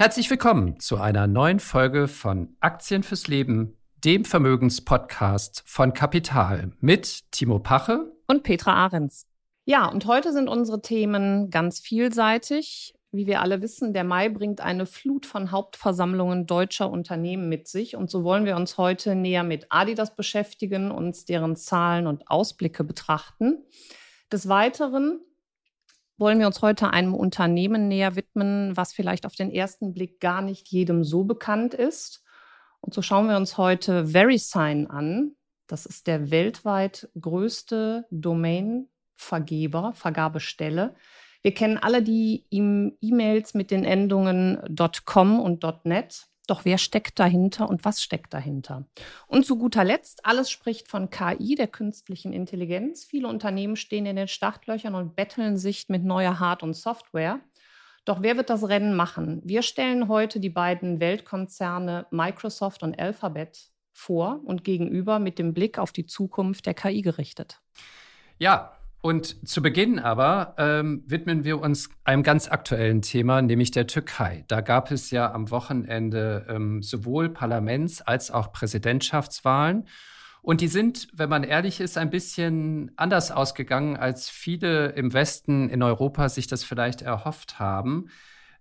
Herzlich 0.00 0.30
willkommen 0.30 0.80
zu 0.80 0.96
einer 0.96 1.26
neuen 1.26 1.60
Folge 1.60 2.08
von 2.08 2.56
Aktien 2.60 3.02
fürs 3.02 3.28
Leben, 3.28 3.76
dem 4.02 4.24
Vermögenspodcast 4.24 5.62
von 5.66 5.92
Kapital 5.92 6.72
mit 6.80 7.30
Timo 7.32 7.58
Pache 7.58 8.10
und 8.26 8.42
Petra 8.42 8.72
Ahrens. 8.72 9.26
Ja, 9.66 9.86
und 9.86 10.06
heute 10.06 10.32
sind 10.32 10.48
unsere 10.48 10.80
Themen 10.80 11.50
ganz 11.50 11.80
vielseitig. 11.80 12.94
Wie 13.12 13.26
wir 13.26 13.42
alle 13.42 13.60
wissen, 13.60 13.92
der 13.92 14.04
Mai 14.04 14.30
bringt 14.30 14.62
eine 14.62 14.86
Flut 14.86 15.26
von 15.26 15.50
Hauptversammlungen 15.50 16.46
deutscher 16.46 16.90
Unternehmen 16.90 17.50
mit 17.50 17.68
sich. 17.68 17.94
Und 17.94 18.10
so 18.10 18.24
wollen 18.24 18.46
wir 18.46 18.56
uns 18.56 18.78
heute 18.78 19.14
näher 19.14 19.44
mit 19.44 19.66
Adidas 19.68 20.16
beschäftigen, 20.16 20.92
uns 20.92 21.26
deren 21.26 21.56
Zahlen 21.56 22.06
und 22.06 22.30
Ausblicke 22.30 22.84
betrachten. 22.84 23.66
Des 24.32 24.48
Weiteren 24.48 25.20
wollen 26.20 26.38
wir 26.38 26.46
uns 26.46 26.62
heute 26.62 26.90
einem 26.90 27.14
Unternehmen 27.14 27.88
näher 27.88 28.14
widmen, 28.14 28.76
was 28.76 28.92
vielleicht 28.92 29.26
auf 29.26 29.34
den 29.34 29.50
ersten 29.50 29.94
Blick 29.94 30.20
gar 30.20 30.42
nicht 30.42 30.68
jedem 30.68 31.02
so 31.02 31.24
bekannt 31.24 31.74
ist. 31.74 32.22
Und 32.80 32.94
so 32.94 33.02
schauen 33.02 33.28
wir 33.28 33.36
uns 33.36 33.58
heute 33.58 34.12
VeriSign 34.12 34.86
an. 34.86 35.32
Das 35.66 35.86
ist 35.86 36.06
der 36.06 36.30
weltweit 36.30 37.08
größte 37.20 38.06
Domain-Vergeber, 38.10 39.92
Vergabestelle. 39.94 40.94
Wir 41.42 41.54
kennen 41.54 41.78
alle 41.78 42.02
die 42.02 42.44
E-Mails 42.50 43.54
mit 43.54 43.70
den 43.70 43.84
Endungen 43.84 44.58
.com 45.06 45.40
und 45.40 45.64
.net. 45.84 46.26
Doch 46.50 46.64
wer 46.64 46.78
steckt 46.78 47.20
dahinter 47.20 47.68
und 47.68 47.84
was 47.84 48.02
steckt 48.02 48.34
dahinter? 48.34 48.84
Und 49.28 49.46
zu 49.46 49.56
guter 49.56 49.84
Letzt, 49.84 50.26
alles 50.26 50.50
spricht 50.50 50.88
von 50.88 51.08
KI, 51.08 51.54
der 51.54 51.68
künstlichen 51.68 52.32
Intelligenz. 52.32 53.04
Viele 53.04 53.28
Unternehmen 53.28 53.76
stehen 53.76 54.04
in 54.04 54.16
den 54.16 54.26
Startlöchern 54.26 54.96
und 54.96 55.14
betteln 55.14 55.56
sich 55.56 55.88
mit 55.88 56.02
neuer 56.02 56.40
Hard- 56.40 56.64
und 56.64 56.74
Software. 56.74 57.38
Doch 58.04 58.22
wer 58.22 58.36
wird 58.36 58.50
das 58.50 58.68
Rennen 58.68 58.96
machen? 58.96 59.40
Wir 59.44 59.62
stellen 59.62 60.08
heute 60.08 60.40
die 60.40 60.50
beiden 60.50 60.98
Weltkonzerne 60.98 62.06
Microsoft 62.10 62.82
und 62.82 62.98
Alphabet 62.98 63.70
vor 63.92 64.40
und 64.44 64.64
gegenüber 64.64 65.20
mit 65.20 65.38
dem 65.38 65.54
Blick 65.54 65.78
auf 65.78 65.92
die 65.92 66.06
Zukunft 66.06 66.66
der 66.66 66.74
KI 66.74 67.02
gerichtet. 67.02 67.60
Ja, 68.38 68.76
und 69.02 69.48
zu 69.48 69.62
Beginn 69.62 69.98
aber 69.98 70.54
ähm, 70.58 71.02
widmen 71.06 71.44
wir 71.44 71.60
uns 71.60 71.88
einem 72.04 72.22
ganz 72.22 72.48
aktuellen 72.48 73.00
Thema, 73.00 73.40
nämlich 73.40 73.70
der 73.70 73.86
Türkei. 73.86 74.44
Da 74.48 74.60
gab 74.60 74.90
es 74.90 75.10
ja 75.10 75.32
am 75.32 75.50
Wochenende 75.50 76.46
ähm, 76.48 76.82
sowohl 76.82 77.30
Parlaments- 77.30 78.02
als 78.02 78.30
auch 78.30 78.52
Präsidentschaftswahlen. 78.52 79.86
Und 80.42 80.60
die 80.60 80.68
sind, 80.68 81.08
wenn 81.12 81.28
man 81.28 81.44
ehrlich 81.44 81.80
ist, 81.80 81.98
ein 81.98 82.10
bisschen 82.10 82.92
anders 82.96 83.30
ausgegangen, 83.30 83.96
als 83.96 84.28
viele 84.28 84.88
im 84.90 85.12
Westen 85.12 85.68
in 85.68 85.82
Europa 85.82 86.28
sich 86.28 86.46
das 86.46 86.64
vielleicht 86.64 87.02
erhofft 87.02 87.58
haben. 87.58 88.08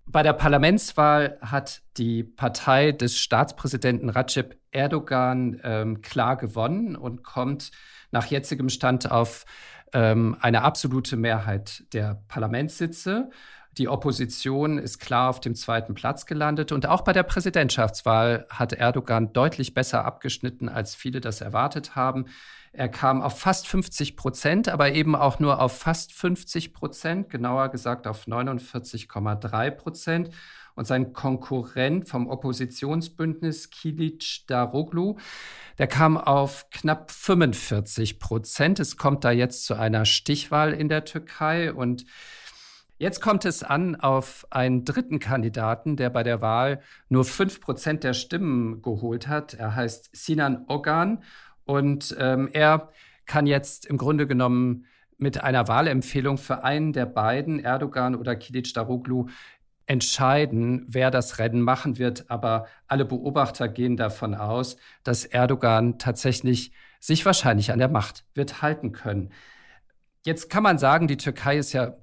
Bei 0.05 0.23
der 0.23 0.33
Parlamentswahl 0.33 1.37
hat 1.41 1.81
die 1.97 2.23
Partei 2.23 2.91
des 2.91 3.17
Staatspräsidenten 3.17 4.09
Recep 4.09 4.57
Erdogan 4.71 5.59
ähm, 5.63 6.01
klar 6.01 6.35
gewonnen 6.37 6.95
und 6.95 7.23
kommt 7.23 7.71
nach 8.11 8.25
jetzigem 8.25 8.69
Stand 8.69 9.11
auf 9.11 9.45
ähm, 9.93 10.37
eine 10.41 10.63
absolute 10.63 11.17
Mehrheit 11.17 11.83
der 11.93 12.21
Parlamentssitze. 12.27 13.29
Die 13.77 13.87
Opposition 13.87 14.77
ist 14.77 14.99
klar 14.99 15.29
auf 15.29 15.39
dem 15.39 15.55
zweiten 15.55 15.93
Platz 15.93 16.25
gelandet. 16.25 16.71
Und 16.71 16.87
auch 16.87 17.01
bei 17.01 17.13
der 17.13 17.23
Präsidentschaftswahl 17.23 18.45
hat 18.49 18.73
Erdogan 18.73 19.31
deutlich 19.31 19.73
besser 19.73 20.05
abgeschnitten, 20.05 20.67
als 20.69 20.95
viele 20.95 21.21
das 21.21 21.41
erwartet 21.41 21.95
haben. 21.95 22.25
Er 22.71 22.89
kam 22.89 23.21
auf 23.21 23.39
fast 23.39 23.67
50 23.67 24.15
Prozent, 24.15 24.69
aber 24.69 24.91
eben 24.91 25.15
auch 25.15 25.39
nur 25.39 25.61
auf 25.61 25.77
fast 25.77 26.13
50 26.13 26.73
Prozent, 26.73 27.29
genauer 27.29 27.69
gesagt 27.69 28.05
auf 28.05 28.27
49,3 28.27 29.71
Prozent. 29.71 30.29
Und 30.79 30.85
sein 30.85 31.11
Konkurrent 31.11 32.07
vom 32.07 32.29
Oppositionsbündnis 32.29 33.69
Kilic 33.69 34.47
Daroglu, 34.47 35.17
der 35.77 35.87
kam 35.87 36.15
auf 36.15 36.69
knapp 36.69 37.11
45 37.11 38.17
Prozent. 38.17 38.79
Es 38.79 38.95
kommt 38.95 39.25
da 39.25 39.31
jetzt 39.31 39.65
zu 39.65 39.73
einer 39.73 40.05
Stichwahl 40.05 40.71
in 40.71 40.87
der 40.87 41.03
Türkei 41.03 41.73
und 41.73 42.05
Jetzt 42.97 43.21
kommt 43.21 43.45
es 43.45 43.63
an 43.63 43.95
auf 43.95 44.45
einen 44.51 44.83
dritten 44.83 45.19
Kandidaten, 45.19 45.95
der 45.95 46.09
bei 46.09 46.23
der 46.23 46.41
Wahl 46.41 46.81
nur 47.07 47.23
fünf 47.23 47.61
Prozent 47.61 48.03
der 48.03 48.13
Stimmen 48.13 48.81
geholt 48.81 49.27
hat. 49.29 49.53
Er 49.53 49.75
heißt 49.75 50.09
Sinan 50.13 50.65
Ogan 50.67 51.23
und 51.65 52.15
ähm, 52.19 52.49
er 52.51 52.89
kann 53.25 53.47
jetzt 53.47 53.85
im 53.85 53.97
Grunde 53.97 54.27
genommen 54.27 54.85
mit 55.17 55.43
einer 55.43 55.67
Wahlempfehlung 55.67 56.37
für 56.37 56.63
einen 56.63 56.93
der 56.93 57.05
beiden, 57.05 57.59
Erdogan 57.59 58.15
oder 58.15 58.35
Kilic 58.35 58.73
Daroglu, 58.73 59.27
entscheiden, 59.89 60.85
wer 60.87 61.09
das 61.09 61.39
Rennen 61.39 61.61
machen 61.61 61.97
wird. 61.97 62.29
Aber 62.29 62.67
alle 62.87 63.05
Beobachter 63.05 63.67
gehen 63.67 63.97
davon 63.97 64.35
aus, 64.35 64.77
dass 65.03 65.25
Erdogan 65.25 65.97
tatsächlich 65.97 66.71
sich 66.99 67.25
wahrscheinlich 67.25 67.71
an 67.71 67.79
der 67.79 67.87
Macht 67.89 68.23
wird 68.35 68.61
halten 68.61 68.91
können. 68.91 69.31
Jetzt 70.23 70.49
kann 70.51 70.61
man 70.61 70.77
sagen, 70.77 71.07
die 71.07 71.17
Türkei 71.17 71.57
ist 71.57 71.73
ja 71.73 71.95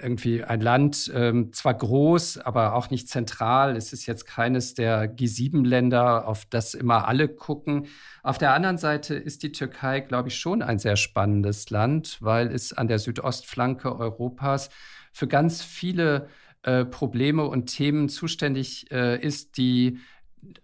irgendwie 0.00 0.44
ein 0.44 0.60
Land, 0.60 1.10
ähm, 1.14 1.52
zwar 1.52 1.74
groß, 1.74 2.38
aber 2.38 2.74
auch 2.74 2.90
nicht 2.90 3.08
zentral. 3.08 3.76
Es 3.76 3.92
ist 3.92 4.06
jetzt 4.06 4.24
keines 4.24 4.74
der 4.74 5.12
G7-Länder, 5.12 6.28
auf 6.28 6.44
das 6.44 6.74
immer 6.74 7.08
alle 7.08 7.28
gucken. 7.28 7.88
Auf 8.22 8.38
der 8.38 8.54
anderen 8.54 8.78
Seite 8.78 9.14
ist 9.16 9.42
die 9.42 9.50
Türkei, 9.50 9.98
glaube 10.00 10.28
ich, 10.28 10.36
schon 10.38 10.62
ein 10.62 10.78
sehr 10.78 10.96
spannendes 10.96 11.70
Land, 11.70 12.18
weil 12.20 12.52
es 12.52 12.72
an 12.72 12.86
der 12.86 13.00
Südostflanke 13.00 13.98
Europas 13.98 14.70
für 15.12 15.26
ganz 15.26 15.62
viele 15.62 16.28
äh, 16.62 16.84
Probleme 16.84 17.44
und 17.44 17.66
Themen 17.66 18.08
zuständig 18.08 18.90
äh, 18.90 19.20
ist, 19.20 19.56
die 19.56 19.98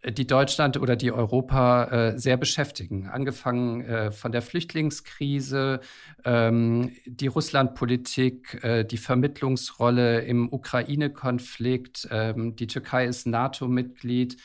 die 0.04 0.26
Deutschland 0.26 0.76
oder 0.76 0.97
die 0.97 1.12
Europa 1.12 1.84
äh, 1.84 2.19
sehr 2.19 2.36
beschäftigen. 2.36 3.06
Angefangen 3.06 3.82
äh, 3.82 4.10
von 4.10 4.32
der 4.32 4.42
Flüchtlingskrise, 4.42 5.81
ähm, 6.25 6.97
die 7.06 7.28
Russlandpolitik, 7.28 8.62
äh, 8.64 8.84
die 8.84 8.97
Vermittlungsrolle 8.97 10.22
im 10.22 10.53
Ukraine-Konflikt. 10.53 12.09
Ähm, 12.10 12.56
die 12.56 12.66
Türkei 12.66 13.06
ist 13.06 13.28
NATO-Mitglied. 13.28 14.36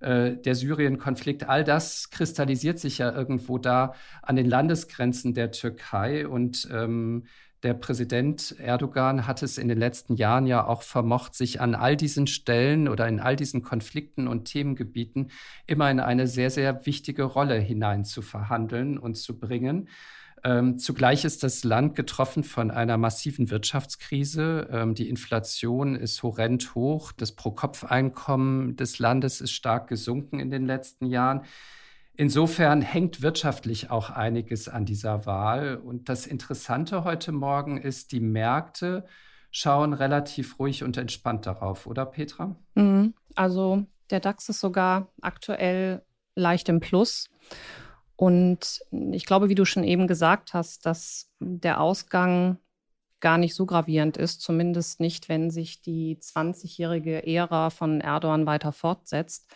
Äh, 0.00 0.36
der 0.36 0.54
Syrien-Konflikt, 0.54 1.48
all 1.48 1.64
das 1.64 2.08
kristallisiert 2.10 2.78
sich 2.78 2.98
ja 2.98 3.12
irgendwo 3.12 3.58
da 3.58 3.94
an 4.22 4.36
den 4.36 4.46
Landesgrenzen 4.46 5.34
der 5.34 5.50
Türkei 5.50 6.26
und 6.26 6.66
ähm, 6.72 7.24
der 7.62 7.74
Präsident 7.74 8.54
Erdogan 8.58 9.26
hat 9.26 9.42
es 9.42 9.58
in 9.58 9.68
den 9.68 9.78
letzten 9.78 10.14
Jahren 10.14 10.46
ja 10.46 10.66
auch 10.66 10.82
vermocht, 10.82 11.34
sich 11.34 11.60
an 11.60 11.74
all 11.74 11.96
diesen 11.96 12.26
Stellen 12.26 12.88
oder 12.88 13.08
in 13.08 13.20
all 13.20 13.36
diesen 13.36 13.62
Konflikten 13.62 14.28
und 14.28 14.44
Themengebieten 14.44 15.30
immer 15.66 15.90
in 15.90 16.00
eine 16.00 16.26
sehr, 16.26 16.50
sehr 16.50 16.86
wichtige 16.86 17.24
Rolle 17.24 17.58
hinein 17.58 18.04
zu 18.04 18.22
verhandeln 18.22 18.98
und 18.98 19.16
zu 19.16 19.38
bringen. 19.38 19.88
Ähm, 20.44 20.78
zugleich 20.78 21.24
ist 21.24 21.42
das 21.42 21.64
Land 21.64 21.96
getroffen 21.96 22.44
von 22.44 22.70
einer 22.70 22.96
massiven 22.96 23.50
Wirtschaftskrise. 23.50 24.68
Ähm, 24.70 24.94
die 24.94 25.08
Inflation 25.08 25.96
ist 25.96 26.22
horrend 26.22 26.74
hoch. 26.74 27.12
Das 27.12 27.32
Pro-Kopf-Einkommen 27.32 28.76
des 28.76 28.98
Landes 28.98 29.40
ist 29.40 29.52
stark 29.52 29.88
gesunken 29.88 30.38
in 30.38 30.50
den 30.50 30.64
letzten 30.64 31.06
Jahren. 31.06 31.42
Insofern 32.20 32.82
hängt 32.82 33.22
wirtschaftlich 33.22 33.92
auch 33.92 34.10
einiges 34.10 34.68
an 34.68 34.84
dieser 34.84 35.24
Wahl. 35.24 35.76
Und 35.76 36.08
das 36.08 36.26
Interessante 36.26 37.04
heute 37.04 37.30
Morgen 37.30 37.78
ist, 37.78 38.10
die 38.10 38.18
Märkte 38.18 39.06
schauen 39.52 39.92
relativ 39.92 40.58
ruhig 40.58 40.82
und 40.82 40.96
entspannt 40.96 41.46
darauf, 41.46 41.86
oder 41.86 42.04
Petra? 42.04 42.56
Mhm. 42.74 43.14
Also 43.36 43.84
der 44.10 44.18
DAX 44.18 44.48
ist 44.48 44.58
sogar 44.58 45.12
aktuell 45.20 46.02
leicht 46.34 46.68
im 46.68 46.80
Plus. 46.80 47.30
Und 48.16 48.80
ich 49.12 49.24
glaube, 49.24 49.48
wie 49.48 49.54
du 49.54 49.64
schon 49.64 49.84
eben 49.84 50.08
gesagt 50.08 50.54
hast, 50.54 50.86
dass 50.86 51.30
der 51.38 51.80
Ausgang 51.80 52.58
gar 53.20 53.38
nicht 53.38 53.54
so 53.54 53.64
gravierend 53.64 54.16
ist, 54.16 54.40
zumindest 54.40 54.98
nicht, 54.98 55.28
wenn 55.28 55.52
sich 55.52 55.82
die 55.82 56.16
20-jährige 56.16 57.24
Ära 57.24 57.70
von 57.70 58.00
Erdogan 58.00 58.44
weiter 58.44 58.72
fortsetzt. 58.72 59.54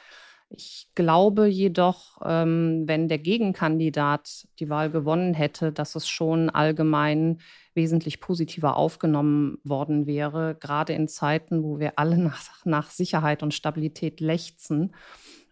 Ich 0.55 0.89
glaube 0.95 1.47
jedoch, 1.47 2.19
ähm, 2.25 2.85
wenn 2.87 3.09
der 3.09 3.19
Gegenkandidat 3.19 4.47
die 4.59 4.69
Wahl 4.69 4.91
gewonnen 4.91 5.33
hätte, 5.33 5.73
dass 5.73 5.95
es 5.95 6.09
schon 6.09 6.51
allgemein 6.51 7.41
wesentlich 7.75 8.21
positiver 8.21 8.77
aufgenommen 8.77 9.59
worden 9.65 10.07
wäre, 10.07 10.55
gerade 10.61 10.93
in 10.93 11.09
Zeiten, 11.09 11.63
wo 11.63 11.79
wir 11.79 11.99
alle 11.99 12.19
nach, 12.23 12.65
nach 12.65 12.91
Sicherheit 12.91 13.43
und 13.43 13.55
Stabilität 13.55 14.21
lechzen. 14.21 14.93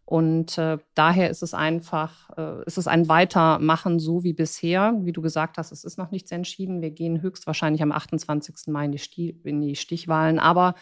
Und 0.05 0.59
äh, 0.59 0.79
daher 0.95 1.31
ist 1.31 1.43
es 1.43 1.55
einfach, 1.55 2.31
äh, 2.37 2.65
ist 2.67 2.79
es 2.79 2.89
ein 2.89 3.09
Weitermachen 3.09 4.01
so 4.01 4.25
wie 4.25 4.33
bisher. 4.33 4.93
Wie 5.03 5.13
du 5.13 5.23
gesagt 5.23 5.57
hast, 5.57 5.71
es 5.71 5.85
ist 5.85 5.99
noch 5.99 6.11
nichts 6.11 6.33
entschieden. 6.33 6.83
Wir 6.83 6.91
gehen 6.91 7.23
höchstwahrscheinlich 7.23 7.81
am 7.81 7.93
28. 7.93 8.67
Mai 8.67 8.87
in 8.87 8.93
die, 8.93 9.31
in 9.45 9.61
die 9.61 9.77
Stichwahlen. 9.77 10.41
Aber 10.41 10.75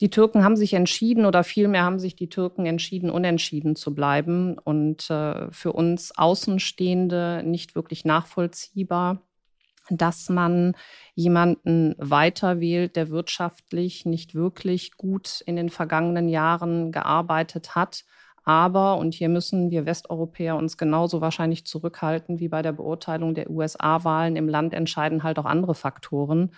die 0.00 0.10
Türken 0.10 0.44
haben 0.44 0.56
sich 0.56 0.74
entschieden 0.74 1.26
oder 1.26 1.44
vielmehr 1.44 1.82
haben 1.82 1.98
sich 1.98 2.14
die 2.14 2.28
Türken 2.28 2.66
entschieden, 2.66 3.10
unentschieden 3.10 3.76
zu 3.76 3.94
bleiben. 3.94 4.58
Und 4.58 5.10
äh, 5.10 5.50
für 5.50 5.72
uns 5.72 6.16
Außenstehende 6.16 7.42
nicht 7.44 7.74
wirklich 7.74 8.04
nachvollziehbar, 8.04 9.22
dass 9.90 10.28
man 10.28 10.74
jemanden 11.14 11.94
weiter 11.98 12.60
wählt, 12.60 12.94
der 12.94 13.10
wirtschaftlich 13.10 14.06
nicht 14.06 14.34
wirklich 14.34 14.96
gut 14.96 15.42
in 15.46 15.56
den 15.56 15.70
vergangenen 15.70 16.28
Jahren 16.28 16.92
gearbeitet 16.92 17.74
hat 17.74 18.04
aber, 18.48 18.96
und 18.96 19.12
hier 19.12 19.28
müssen 19.28 19.70
wir 19.70 19.84
Westeuropäer 19.84 20.56
uns 20.56 20.78
genauso 20.78 21.20
wahrscheinlich 21.20 21.66
zurückhalten 21.66 22.40
wie 22.40 22.48
bei 22.48 22.62
der 22.62 22.72
Beurteilung 22.72 23.34
der 23.34 23.50
USA-Wahlen. 23.50 24.36
Im 24.36 24.48
Land 24.48 24.72
entscheiden 24.72 25.22
halt 25.22 25.38
auch 25.38 25.44
andere 25.44 25.74
Faktoren. 25.74 26.52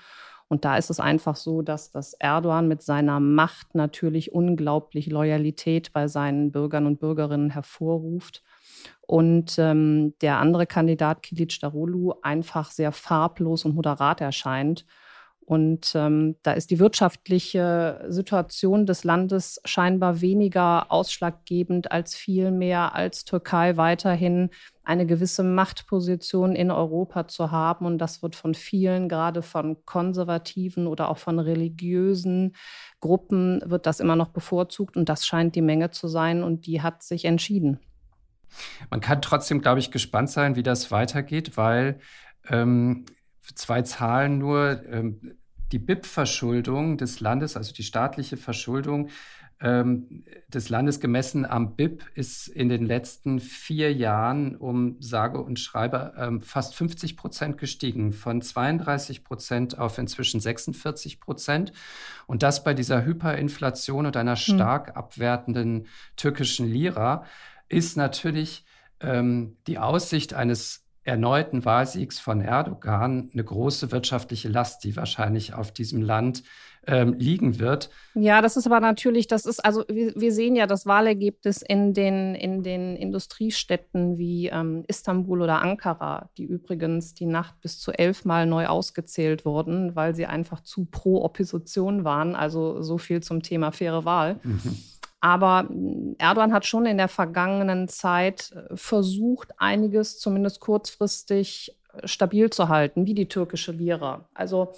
Und 0.50 0.64
da 0.64 0.76
ist 0.76 0.90
es 0.90 0.98
einfach 0.98 1.36
so, 1.36 1.62
dass 1.62 1.92
das 1.92 2.12
Erdogan 2.14 2.66
mit 2.66 2.82
seiner 2.82 3.20
Macht 3.20 3.76
natürlich 3.76 4.32
unglaublich 4.32 5.06
Loyalität 5.06 5.92
bei 5.92 6.08
seinen 6.08 6.50
Bürgern 6.50 6.86
und 6.86 6.98
Bürgerinnen 6.98 7.50
hervorruft. 7.50 8.42
Und 9.06 9.60
ähm, 9.60 10.14
der 10.20 10.38
andere 10.38 10.66
Kandidat, 10.66 11.22
Kilic 11.22 11.60
Darulu, 11.60 12.14
einfach 12.22 12.72
sehr 12.72 12.90
farblos 12.90 13.64
und 13.64 13.76
moderat 13.76 14.20
erscheint. 14.20 14.84
Und 15.50 15.96
ähm, 15.96 16.36
da 16.44 16.52
ist 16.52 16.70
die 16.70 16.78
wirtschaftliche 16.78 18.04
Situation 18.06 18.86
des 18.86 19.02
Landes 19.02 19.60
scheinbar 19.64 20.20
weniger 20.20 20.92
ausschlaggebend 20.92 21.90
als 21.90 22.14
vielmehr 22.14 22.94
als 22.94 23.24
Türkei 23.24 23.76
weiterhin 23.76 24.50
eine 24.84 25.06
gewisse 25.06 25.42
Machtposition 25.42 26.54
in 26.54 26.70
Europa 26.70 27.26
zu 27.26 27.50
haben. 27.50 27.84
Und 27.84 27.98
das 27.98 28.22
wird 28.22 28.36
von 28.36 28.54
vielen, 28.54 29.08
gerade 29.08 29.42
von 29.42 29.84
konservativen 29.84 30.86
oder 30.86 31.08
auch 31.08 31.18
von 31.18 31.40
religiösen 31.40 32.54
Gruppen, 33.00 33.60
wird 33.66 33.86
das 33.86 33.98
immer 33.98 34.14
noch 34.14 34.28
bevorzugt. 34.28 34.96
Und 34.96 35.08
das 35.08 35.26
scheint 35.26 35.56
die 35.56 35.62
Menge 35.62 35.90
zu 35.90 36.06
sein. 36.06 36.44
Und 36.44 36.64
die 36.68 36.80
hat 36.80 37.02
sich 37.02 37.24
entschieden. 37.24 37.80
Man 38.88 39.00
kann 39.00 39.20
trotzdem, 39.20 39.60
glaube 39.60 39.80
ich, 39.80 39.90
gespannt 39.90 40.30
sein, 40.30 40.54
wie 40.54 40.62
das 40.62 40.92
weitergeht, 40.92 41.56
weil 41.56 41.98
ähm, 42.48 43.04
zwei 43.56 43.82
Zahlen 43.82 44.38
nur. 44.38 44.84
Ähm, 44.88 45.38
die 45.72 45.78
BIP-Verschuldung 45.78 46.96
des 46.96 47.20
Landes, 47.20 47.56
also 47.56 47.72
die 47.72 47.82
staatliche 47.82 48.36
Verschuldung 48.36 49.08
ähm, 49.62 50.24
des 50.48 50.70
Landes 50.70 51.00
gemessen 51.00 51.44
am 51.44 51.76
BIP, 51.76 52.04
ist 52.14 52.48
in 52.48 52.68
den 52.68 52.86
letzten 52.86 53.40
vier 53.40 53.92
Jahren 53.92 54.56
um 54.56 54.96
sage 55.00 55.40
und 55.40 55.60
schreibe 55.60 56.14
ähm, 56.16 56.40
fast 56.40 56.74
50 56.74 57.16
Prozent 57.16 57.58
gestiegen, 57.58 58.12
von 58.12 58.40
32 58.40 59.22
Prozent 59.22 59.78
auf 59.78 59.98
inzwischen 59.98 60.40
46 60.40 61.20
Prozent. 61.20 61.72
Und 62.26 62.42
das 62.42 62.64
bei 62.64 62.72
dieser 62.72 63.04
Hyperinflation 63.04 64.06
und 64.06 64.16
einer 64.16 64.36
hm. 64.36 64.54
stark 64.54 64.96
abwertenden 64.96 65.86
türkischen 66.16 66.66
Lira 66.66 67.24
ist 67.68 67.96
natürlich 67.96 68.64
ähm, 69.00 69.58
die 69.66 69.78
Aussicht 69.78 70.32
eines 70.34 70.86
erneuten 71.10 71.64
Wahlsiegs 71.64 72.20
von 72.20 72.40
Erdogan 72.40 73.30
eine 73.32 73.42
große 73.42 73.90
wirtschaftliche 73.90 74.48
Last, 74.48 74.84
die 74.84 74.94
wahrscheinlich 74.94 75.54
auf 75.54 75.72
diesem 75.72 76.02
Land 76.02 76.44
ähm, 76.86 77.14
liegen 77.18 77.58
wird. 77.58 77.90
Ja, 78.14 78.40
das 78.40 78.56
ist 78.56 78.66
aber 78.66 78.78
natürlich, 78.78 79.26
das 79.26 79.44
ist, 79.44 79.58
also 79.64 79.84
wir, 79.88 80.14
wir 80.14 80.32
sehen 80.32 80.54
ja 80.54 80.68
das 80.68 80.86
Wahlergebnis 80.86 81.62
in 81.62 81.94
den, 81.94 82.36
in 82.36 82.62
den 82.62 82.94
Industriestädten 82.94 84.18
wie 84.18 84.46
ähm, 84.46 84.84
Istanbul 84.86 85.42
oder 85.42 85.60
Ankara, 85.60 86.30
die 86.38 86.44
übrigens 86.44 87.12
die 87.12 87.26
Nacht 87.26 87.60
bis 87.60 87.80
zu 87.80 87.90
elfmal 87.90 88.46
neu 88.46 88.66
ausgezählt 88.66 89.44
wurden, 89.44 89.96
weil 89.96 90.14
sie 90.14 90.26
einfach 90.26 90.60
zu 90.60 90.84
pro 90.84 91.24
Opposition 91.24 92.04
waren. 92.04 92.36
Also 92.36 92.82
so 92.82 92.98
viel 92.98 93.20
zum 93.20 93.42
Thema 93.42 93.72
faire 93.72 94.04
Wahl. 94.04 94.38
Mhm. 94.44 94.78
Aber 95.20 95.66
hm, 95.68 96.16
Erdogan 96.18 96.52
hat 96.52 96.66
schon 96.66 96.86
in 96.86 96.98
der 96.98 97.08
vergangenen 97.08 97.88
Zeit 97.88 98.52
äh, 98.52 98.76
versucht, 98.76 99.52
einiges 99.58 100.18
zumindest 100.18 100.60
kurzfristig 100.60 101.76
äh, 101.94 102.06
stabil 102.06 102.50
zu 102.50 102.68
halten, 102.68 103.06
wie 103.06 103.14
die 103.14 103.28
türkische 103.28 103.72
Lira. 103.72 104.28
Also 104.34 104.72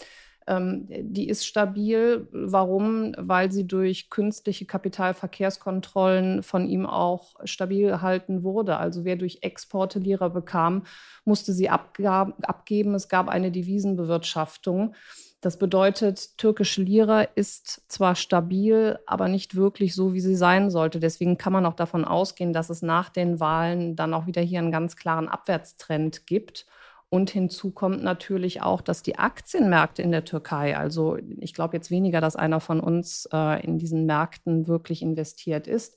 ähm, 0.47 0.87
die 0.89 1.29
ist 1.29 1.47
stabil. 1.47 2.27
Warum? 2.33 3.15
Weil 3.17 3.53
sie 3.53 3.67
durch 3.67 4.11
künstliche 4.11 4.67
Kapitalverkehrskontrollen 4.67 6.43
von 6.43 6.67
ihm 6.67 6.87
auch 6.87 7.37
stabil 7.45 7.89
gehalten 7.89 8.43
wurde. 8.43 8.77
Also 8.77 9.05
wer 9.05 9.17
durch 9.17 9.39
Exporte 9.43 9.99
Lira 9.99 10.29
bekam, 10.29 10.85
musste 11.25 11.53
sie 11.53 11.71
abgeben. 11.71 12.95
Es 12.95 13.09
gab 13.09 13.29
eine 13.29 13.53
Devisenbewirtschaftung. 13.53 14.95
Das 15.43 15.59
bedeutet, 15.59 16.39
türkische 16.39 16.83
Lira 16.83 17.23
ist 17.23 17.83
zwar 17.91 18.15
stabil, 18.15 19.01
aber 19.07 19.27
nicht 19.27 19.57
wirklich 19.57 19.93
so, 19.93 20.15
wie 20.15 20.21
sie 20.21 20.37
sein 20.37 20.71
sollte. 20.71 21.01
Deswegen 21.01 21.37
kann 21.37 21.53
man 21.53 21.67
auch 21.67 21.75
davon 21.75 22.05
ausgehen, 22.05 22.53
dass 22.53 22.71
es 22.71 22.81
nach 22.81 23.09
den 23.09 23.41
Wahlen 23.41 23.97
dann 23.97 24.15
auch 24.15 24.29
wieder 24.29 24.41
hier 24.41 24.61
einen 24.61 24.71
ganz 24.71 24.95
klaren 24.95 25.29
Abwärtstrend 25.29 26.29
gibt. 26.29 26.65
Und 27.09 27.29
hinzu 27.31 27.73
kommt 27.73 28.05
natürlich 28.05 28.63
auch, 28.63 28.81
dass 28.81 29.03
die 29.03 29.19
Aktienmärkte 29.19 30.01
in 30.01 30.13
der 30.13 30.25
Türkei, 30.25 30.77
also 30.77 31.19
ich 31.41 31.55
glaube 31.55 31.77
jetzt 31.77 31.91
weniger, 31.91 32.21
dass 32.21 32.37
einer 32.37 32.61
von 32.61 32.79
uns 32.79 33.29
äh, 33.33 33.65
in 33.65 33.79
diesen 33.79 34.07
Märkten 34.07 34.69
wirklich 34.69 35.03
investiert 35.03 35.67
ist, 35.67 35.97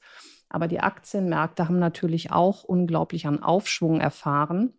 aber 0.50 0.68
die 0.68 0.80
Aktienmärkte 0.80 1.68
haben 1.68 1.78
natürlich 1.78 2.32
auch 2.32 2.64
unglaublich 2.64 3.28
an 3.28 3.44
Aufschwung 3.44 4.02
erfahren 4.02 4.74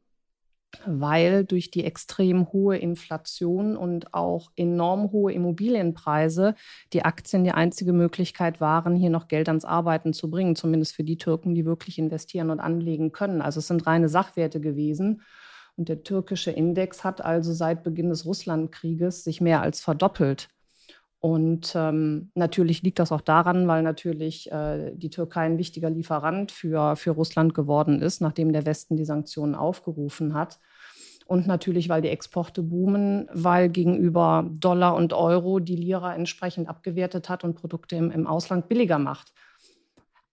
weil 0.84 1.44
durch 1.44 1.70
die 1.70 1.84
extrem 1.84 2.52
hohe 2.52 2.76
Inflation 2.76 3.76
und 3.76 4.12
auch 4.14 4.50
enorm 4.56 5.12
hohe 5.12 5.32
Immobilienpreise 5.32 6.54
die 6.92 7.04
Aktien 7.04 7.44
die 7.44 7.52
einzige 7.52 7.92
Möglichkeit 7.92 8.60
waren, 8.60 8.94
hier 8.94 9.10
noch 9.10 9.28
Geld 9.28 9.48
ans 9.48 9.64
Arbeiten 9.64 10.12
zu 10.12 10.30
bringen, 10.30 10.56
zumindest 10.56 10.94
für 10.94 11.04
die 11.04 11.18
Türken, 11.18 11.54
die 11.54 11.64
wirklich 11.64 11.98
investieren 11.98 12.50
und 12.50 12.60
anlegen 12.60 13.12
können. 13.12 13.42
Also 13.42 13.60
es 13.60 13.68
sind 13.68 13.86
reine 13.86 14.08
Sachwerte 14.08 14.60
gewesen. 14.60 15.22
Und 15.76 15.88
der 15.88 16.02
türkische 16.02 16.50
Index 16.50 17.04
hat 17.04 17.22
also 17.22 17.52
seit 17.52 17.82
Beginn 17.82 18.08
des 18.08 18.24
Russlandkrieges 18.24 19.24
sich 19.24 19.40
mehr 19.40 19.60
als 19.60 19.80
verdoppelt. 19.80 20.48
Und 21.26 21.72
ähm, 21.74 22.30
natürlich 22.36 22.82
liegt 22.82 23.00
das 23.00 23.10
auch 23.10 23.20
daran, 23.20 23.66
weil 23.66 23.82
natürlich 23.82 24.48
äh, 24.52 24.92
die 24.94 25.10
Türkei 25.10 25.40
ein 25.40 25.58
wichtiger 25.58 25.90
Lieferant 25.90 26.52
für, 26.52 26.94
für 26.94 27.10
Russland 27.10 27.52
geworden 27.52 28.00
ist, 28.00 28.20
nachdem 28.20 28.52
der 28.52 28.64
Westen 28.64 28.96
die 28.96 29.04
Sanktionen 29.04 29.56
aufgerufen 29.56 30.34
hat. 30.34 30.60
Und 31.26 31.48
natürlich, 31.48 31.88
weil 31.88 32.00
die 32.00 32.10
Exporte 32.10 32.62
boomen, 32.62 33.28
weil 33.32 33.70
gegenüber 33.70 34.48
Dollar 34.48 34.94
und 34.94 35.14
Euro 35.14 35.58
die 35.58 35.74
Lira 35.74 36.14
entsprechend 36.14 36.68
abgewertet 36.68 37.28
hat 37.28 37.42
und 37.42 37.56
Produkte 37.56 37.96
im, 37.96 38.12
im 38.12 38.28
Ausland 38.28 38.68
billiger 38.68 39.00
macht. 39.00 39.32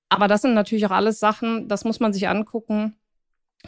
Aber 0.09 0.27
das 0.27 0.43
sind 0.43 0.53
natürlich 0.53 0.85
auch 0.85 0.91
alles 0.91 1.19
Sachen, 1.19 1.67
das 1.67 1.85
muss 1.85 2.01
man 2.01 2.13
sich 2.13 2.27
angucken, 2.27 2.97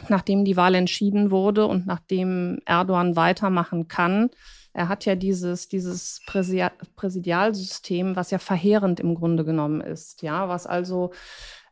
nachdem 0.08 0.44
die 0.44 0.56
Wahl 0.56 0.76
entschieden 0.76 1.32
wurde 1.32 1.66
und 1.66 1.88
nachdem 1.88 2.60
Erdogan 2.66 3.16
weitermachen 3.16 3.88
kann 3.88 4.30
er 4.76 4.88
hat 4.88 5.06
ja 5.06 5.14
dieses, 5.14 5.68
dieses 5.68 6.20
Präsidialsystem, 6.26 8.14
was 8.14 8.30
ja 8.30 8.38
verheerend 8.38 9.00
im 9.00 9.14
Grunde 9.14 9.42
genommen 9.46 9.80
ist, 9.80 10.20
ja, 10.20 10.50
was 10.50 10.66
also 10.66 11.12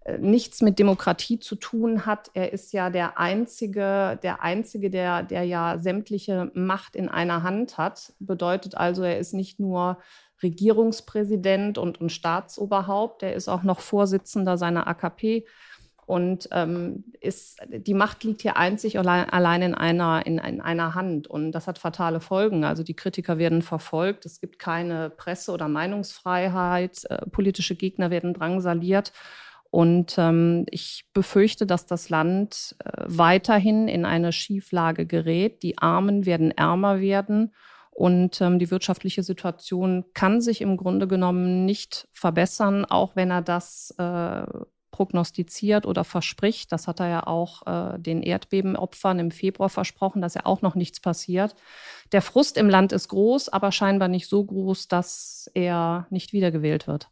äh, 0.05 0.17
nichts 0.17 0.63
mit 0.63 0.79
Demokratie 0.79 1.39
zu 1.39 1.57
tun 1.57 2.07
hat. 2.07 2.31
Er 2.33 2.55
ist 2.55 2.73
ja 2.73 2.89
der 2.89 3.19
Einzige, 3.19 4.19
der 4.23 4.43
Einzige, 4.43 4.89
der, 4.89 5.23
der 5.23 5.45
ja 5.45 5.77
sämtliche 5.79 6.51
Macht 6.55 6.97
in 6.97 7.11
einer 7.11 7.43
Hand 7.43 7.77
hat. 7.77 8.15
Bedeutet 8.21 8.75
also, 8.75 9.03
er 9.03 9.19
ist 9.19 9.35
nicht 9.35 9.61
nur 9.61 9.99
Regierungspräsident 10.43 11.77
und, 11.77 12.01
und 12.01 12.11
Staatsoberhaupt, 12.11 13.23
er 13.23 13.35
ist 13.35 13.49
auch 13.49 13.65
noch 13.65 13.81
Vorsitzender 13.81 14.57
seiner 14.57 14.87
AKP 14.87 15.45
und 16.07 16.49
ähm, 16.53 17.05
ist, 17.21 17.59
die 17.69 17.95
Macht 17.95 18.25
liegt 18.25 18.43
hier 18.43 18.57
einzig 18.57 18.99
allein, 18.99 19.29
allein 19.31 19.63
in, 19.63 19.75
einer, 19.75 20.27
in, 20.27 20.39
in, 20.39 20.61
einer 20.61 20.95
Hand. 20.95 21.27
Und 21.27 21.53
das 21.53 21.67
hat 21.67 21.79
fatale 21.79 22.21
Folgen. 22.21 22.65
Also 22.65 22.83
die 22.83 22.95
Kritiker 22.95 23.39
werden 23.39 23.63
verfolgt. 23.63 24.27
Es 24.27 24.41
gibt 24.41 24.59
keine 24.59 25.09
Presse- 25.11 25.53
oder 25.53 25.69
Meinungsfreiheit. 25.69 27.05
Äh, 27.09 27.27
politische 27.31 27.75
Gegner 27.75 28.11
werden 28.11 28.35
drangsaliert. 28.35 29.13
Und 29.71 30.17
ähm, 30.19 30.67
ich 30.71 31.07
befürchte, 31.15 31.67
dass 31.67 31.87
das 31.87 32.11
Land 32.11 32.77
äh, 32.85 32.91
weiterhin 33.07 33.89
in 33.89 34.05
eine 34.05 34.33
Schieflage 34.33 35.07
gerät. 35.07 35.63
Die 35.63 35.79
Armen 35.79 36.27
werden 36.27 36.51
ärmer 36.51 37.01
werden. 37.01 37.55
Und 37.91 38.41
ähm, 38.41 38.59
die 38.59 38.71
wirtschaftliche 38.71 39.23
Situation 39.23 40.05
kann 40.15 40.41
sich 40.41 40.61
im 40.61 40.77
Grunde 40.77 41.09
genommen 41.09 41.65
nicht 41.65 42.09
verbessern, 42.13 42.85
auch 42.85 43.17
wenn 43.17 43.31
er 43.31 43.41
das 43.41 43.95
äh, 43.99 44.43
prognostiziert 44.95 45.87
oder 45.87 46.05
verspricht. 46.05 46.71
Das 46.71 46.87
hat 46.87 47.01
er 47.01 47.09
ja 47.09 47.27
auch 47.27 47.67
äh, 47.67 47.99
den 47.99 48.23
Erdbebenopfern 48.23 49.19
im 49.19 49.33
Februar 49.33 49.69
versprochen, 49.69 50.23
dass 50.23 50.35
ja 50.35 50.47
auch 50.47 50.63
noch 50.63 50.77
nichts 50.77 51.01
passiert. 51.01 51.57
Der 52.13 52.23
Frust 52.23 52.57
im 52.57 52.69
Land 52.69 52.93
ist 52.93 53.09
groß, 53.09 53.49
aber 53.49 53.73
scheinbar 53.73 54.07
nicht 54.07 54.29
so 54.29 54.45
groß, 54.45 54.87
dass 54.87 55.51
er 55.53 56.07
nicht 56.11 56.33
wiedergewählt 56.33 56.87
wird. 56.87 57.09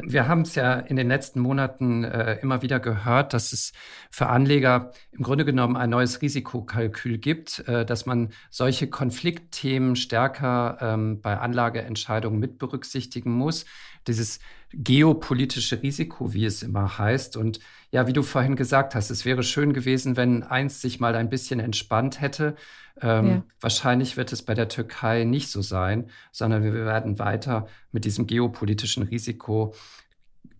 Wir 0.00 0.28
haben 0.28 0.42
es 0.42 0.54
ja 0.54 0.74
in 0.74 0.94
den 0.94 1.08
letzten 1.08 1.40
Monaten 1.40 2.04
äh, 2.04 2.38
immer 2.40 2.62
wieder 2.62 2.78
gehört, 2.78 3.34
dass 3.34 3.52
es 3.52 3.72
für 4.12 4.28
Anleger 4.28 4.92
im 5.10 5.24
Grunde 5.24 5.44
genommen 5.44 5.76
ein 5.76 5.90
neues 5.90 6.22
Risikokalkül 6.22 7.18
gibt, 7.18 7.66
äh, 7.66 7.84
dass 7.84 8.06
man 8.06 8.28
solche 8.48 8.88
Konfliktthemen 8.88 9.96
stärker 9.96 10.78
ähm, 10.80 11.20
bei 11.20 11.36
Anlageentscheidungen 11.36 12.38
mit 12.38 12.58
berücksichtigen 12.58 13.32
muss. 13.32 13.64
Dieses 14.08 14.40
geopolitische 14.72 15.82
Risiko, 15.82 16.32
wie 16.32 16.44
es 16.44 16.62
immer 16.62 16.98
heißt. 16.98 17.36
Und 17.36 17.60
ja, 17.90 18.06
wie 18.06 18.12
du 18.12 18.22
vorhin 18.22 18.56
gesagt 18.56 18.94
hast, 18.94 19.10
es 19.10 19.24
wäre 19.24 19.42
schön 19.42 19.72
gewesen, 19.72 20.16
wenn 20.16 20.42
eins 20.42 20.80
sich 20.80 21.00
mal 21.00 21.14
ein 21.14 21.30
bisschen 21.30 21.60
entspannt 21.60 22.20
hätte. 22.20 22.56
Ähm, 23.00 23.28
ja. 23.28 23.42
Wahrscheinlich 23.60 24.16
wird 24.16 24.32
es 24.32 24.42
bei 24.42 24.54
der 24.54 24.68
Türkei 24.68 25.24
nicht 25.24 25.50
so 25.50 25.62
sein, 25.62 26.10
sondern 26.32 26.62
wir 26.64 26.74
werden 26.74 27.18
weiter 27.18 27.68
mit 27.92 28.04
diesem 28.04 28.26
geopolitischen 28.26 29.04
Risiko 29.04 29.74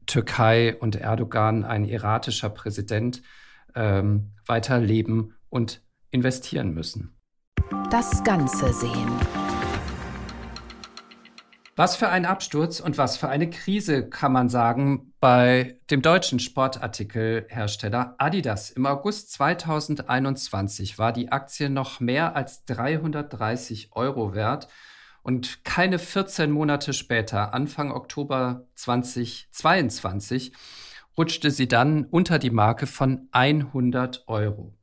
Türkei 0.07 0.75
und 0.77 0.97
Erdogan, 0.97 1.65
ein 1.65 1.85
iratischer 1.85 2.51
Präsident, 2.51 3.23
ähm, 3.75 4.31
weiterleben 4.47 5.35
und 5.51 5.83
investieren 6.11 6.73
müssen. 6.73 7.15
Das 7.91 8.25
Ganze 8.25 8.73
sehen. 8.73 9.38
Was 11.79 11.95
für 11.95 12.09
ein 12.09 12.27
Absturz 12.27 12.81
und 12.81 12.99
was 12.99 13.17
für 13.17 13.29
eine 13.29 13.49
Krise 13.49 14.09
kann 14.09 14.33
man 14.33 14.49
sagen 14.49 15.13
bei 15.21 15.79
dem 15.93 16.03
deutschen 16.03 16.41
Sportartikelhersteller 16.41 18.17
Adidas. 18.19 18.71
Im 18.71 18.85
August 18.85 19.31
2021 19.35 20.99
war 20.99 21.13
die 21.13 21.31
Aktie 21.31 21.71
noch 21.71 22.01
mehr 22.01 22.35
als 22.35 22.65
330 22.65 23.91
Euro 23.93 24.35
wert 24.35 24.67
und 25.23 25.65
keine 25.65 26.01
14 26.01 26.51
Monate 26.51 26.93
später, 26.93 27.55
Anfang 27.55 27.93
Oktober 27.93 28.67
2022, 28.75 30.51
rutschte 31.17 31.53
sie 31.53 31.69
dann 31.69 32.07
unter 32.07 32.41
die 32.41 32.51
Marke 32.51 32.89
von 32.89 33.29
100 33.31 34.25
Euro. 34.27 34.75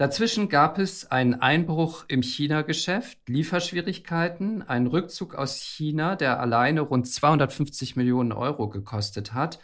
Dazwischen 0.00 0.48
gab 0.48 0.78
es 0.78 1.10
einen 1.10 1.42
Einbruch 1.42 2.06
im 2.08 2.22
China-Geschäft, 2.22 3.18
Lieferschwierigkeiten, 3.28 4.62
einen 4.62 4.86
Rückzug 4.86 5.34
aus 5.34 5.56
China, 5.56 6.16
der 6.16 6.40
alleine 6.40 6.80
rund 6.80 7.06
250 7.06 7.96
Millionen 7.96 8.32
Euro 8.32 8.70
gekostet 8.70 9.34
hat, 9.34 9.60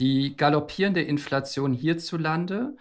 die 0.00 0.36
galoppierende 0.36 1.02
Inflation 1.02 1.74
hierzulande, 1.74 2.76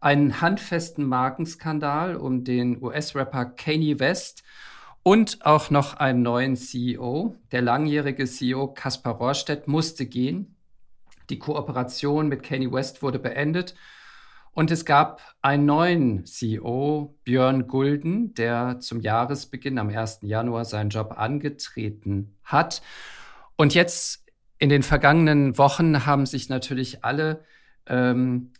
einen 0.00 0.42
handfesten 0.42 1.06
Markenskandal 1.06 2.14
um 2.14 2.44
den 2.44 2.82
US-Rapper 2.82 3.46
Kanye 3.46 3.98
West 3.98 4.42
und 5.02 5.46
auch 5.46 5.70
noch 5.70 5.94
einen 5.94 6.20
neuen 6.20 6.56
CEO. 6.56 7.36
Der 7.52 7.62
langjährige 7.62 8.26
CEO 8.26 8.68
Kaspar 8.74 9.14
Rohrstedt 9.14 9.66
musste 9.66 10.04
gehen. 10.04 10.56
Die 11.30 11.38
Kooperation 11.38 12.28
mit 12.28 12.42
Kanye 12.42 12.70
West 12.70 13.02
wurde 13.02 13.18
beendet 13.18 13.74
und 14.54 14.70
es 14.70 14.84
gab 14.84 15.20
einen 15.42 15.66
neuen 15.66 16.26
CEO, 16.26 17.16
Björn 17.24 17.66
Gulden, 17.66 18.34
der 18.34 18.78
zum 18.80 19.00
Jahresbeginn 19.00 19.78
am 19.78 19.88
1. 19.88 20.20
Januar 20.22 20.64
seinen 20.64 20.90
Job 20.90 21.14
angetreten 21.16 22.36
hat. 22.44 22.80
Und 23.56 23.74
jetzt 23.74 24.24
in 24.58 24.68
den 24.68 24.82
vergangenen 24.82 25.58
Wochen 25.58 26.06
haben 26.06 26.26
sich 26.26 26.48
natürlich 26.48 27.04
alle 27.04 27.44
ähm, 27.86 28.52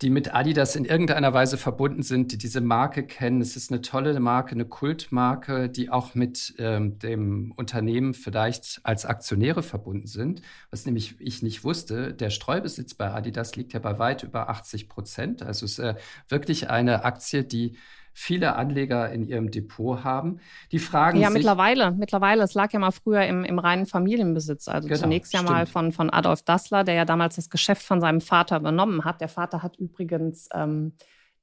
die 0.00 0.10
mit 0.10 0.32
Adidas 0.32 0.76
in 0.76 0.84
irgendeiner 0.84 1.32
Weise 1.34 1.58
verbunden 1.58 2.02
sind, 2.02 2.30
die 2.30 2.38
diese 2.38 2.60
Marke 2.60 3.04
kennen. 3.04 3.40
Es 3.40 3.56
ist 3.56 3.72
eine 3.72 3.80
tolle 3.80 4.20
Marke, 4.20 4.52
eine 4.52 4.64
Kultmarke, 4.64 5.68
die 5.68 5.90
auch 5.90 6.14
mit 6.14 6.54
ähm, 6.58 6.98
dem 7.00 7.52
Unternehmen 7.56 8.14
vielleicht 8.14 8.80
als 8.84 9.04
Aktionäre 9.04 9.62
verbunden 9.64 10.06
sind. 10.06 10.40
Was 10.70 10.86
nämlich 10.86 11.16
ich 11.18 11.42
nicht 11.42 11.64
wusste, 11.64 12.14
der 12.14 12.30
Streubesitz 12.30 12.94
bei 12.94 13.12
Adidas 13.12 13.56
liegt 13.56 13.72
ja 13.72 13.80
bei 13.80 13.98
weit 13.98 14.22
über 14.22 14.48
80 14.48 14.88
Prozent. 14.88 15.42
Also 15.42 15.64
es 15.64 15.72
ist 15.72 15.78
äh, 15.80 15.96
wirklich 16.28 16.70
eine 16.70 17.04
Aktie, 17.04 17.42
die 17.42 17.76
viele 18.18 18.56
Anleger 18.56 19.10
in 19.12 19.24
ihrem 19.24 19.50
Depot 19.50 20.02
haben. 20.02 20.40
Die 20.72 20.80
fragen 20.80 21.18
ja, 21.18 21.28
sich. 21.28 21.34
Ja, 21.34 21.38
mittlerweile. 21.38 21.92
Mittlerweile. 21.92 22.42
Es 22.42 22.54
lag 22.54 22.72
ja 22.72 22.80
mal 22.80 22.90
früher 22.90 23.24
im, 23.24 23.44
im 23.44 23.60
reinen 23.60 23.86
Familienbesitz. 23.86 24.66
Also 24.66 24.88
genau, 24.88 25.00
zunächst 25.00 25.32
ja 25.32 25.38
stimmt. 25.38 25.52
mal 25.52 25.66
von, 25.66 25.92
von 25.92 26.10
Adolf 26.10 26.42
Dassler, 26.42 26.82
der 26.82 26.94
ja 26.94 27.04
damals 27.04 27.36
das 27.36 27.48
Geschäft 27.48 27.82
von 27.82 28.00
seinem 28.00 28.20
Vater 28.20 28.56
übernommen 28.56 29.04
hat. 29.04 29.20
Der 29.20 29.28
Vater 29.28 29.62
hat 29.62 29.76
übrigens, 29.78 30.48
ähm, 30.52 30.94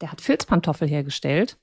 der 0.02 0.12
hat 0.12 0.20
Filzpantoffel 0.20 0.88
hergestellt. 0.88 1.58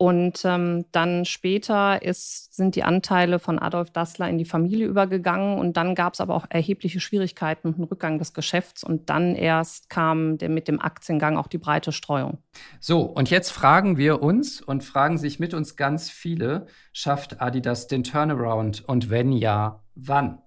Und 0.00 0.44
ähm, 0.44 0.84
dann 0.92 1.24
später 1.24 2.00
ist, 2.02 2.54
sind 2.54 2.76
die 2.76 2.84
Anteile 2.84 3.40
von 3.40 3.58
Adolf 3.58 3.90
Dassler 3.90 4.28
in 4.28 4.38
die 4.38 4.44
Familie 4.44 4.86
übergegangen 4.86 5.58
und 5.58 5.76
dann 5.76 5.96
gab 5.96 6.14
es 6.14 6.20
aber 6.20 6.36
auch 6.36 6.46
erhebliche 6.50 7.00
Schwierigkeiten 7.00 7.66
und 7.66 7.74
einen 7.74 7.84
Rückgang 7.84 8.20
des 8.20 8.32
Geschäfts 8.32 8.84
und 8.84 9.10
dann 9.10 9.34
erst 9.34 9.90
kam 9.90 10.38
der, 10.38 10.50
mit 10.50 10.68
dem 10.68 10.80
Aktiengang 10.80 11.36
auch 11.36 11.48
die 11.48 11.58
breite 11.58 11.90
Streuung. 11.90 12.38
So, 12.78 13.00
und 13.00 13.28
jetzt 13.28 13.50
fragen 13.50 13.96
wir 13.98 14.22
uns 14.22 14.60
und 14.60 14.84
fragen 14.84 15.18
sich 15.18 15.40
mit 15.40 15.52
uns 15.52 15.74
ganz 15.74 16.10
viele, 16.10 16.66
schafft 16.92 17.40
Adidas 17.40 17.88
den 17.88 18.04
Turnaround 18.04 18.88
und 18.88 19.10
wenn 19.10 19.32
ja, 19.32 19.82
wann? 19.96 20.38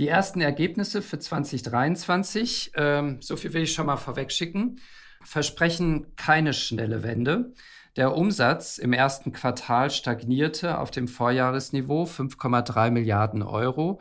Die 0.00 0.08
ersten 0.08 0.40
Ergebnisse 0.40 1.00
für 1.00 1.20
2023, 1.20 2.72
ähm, 2.74 3.18
so 3.20 3.36
viel 3.36 3.52
will 3.52 3.62
ich 3.62 3.72
schon 3.72 3.86
mal 3.86 3.96
vorwegschicken, 3.96 4.80
versprechen 5.22 6.16
keine 6.16 6.52
schnelle 6.52 7.04
Wende. 7.04 7.52
Der 7.96 8.16
Umsatz 8.16 8.78
im 8.78 8.92
ersten 8.92 9.32
Quartal 9.32 9.88
stagnierte 9.88 10.78
auf 10.78 10.90
dem 10.90 11.06
Vorjahresniveau 11.06 12.04
5,3 12.04 12.90
Milliarden 12.90 13.42
Euro. 13.42 14.00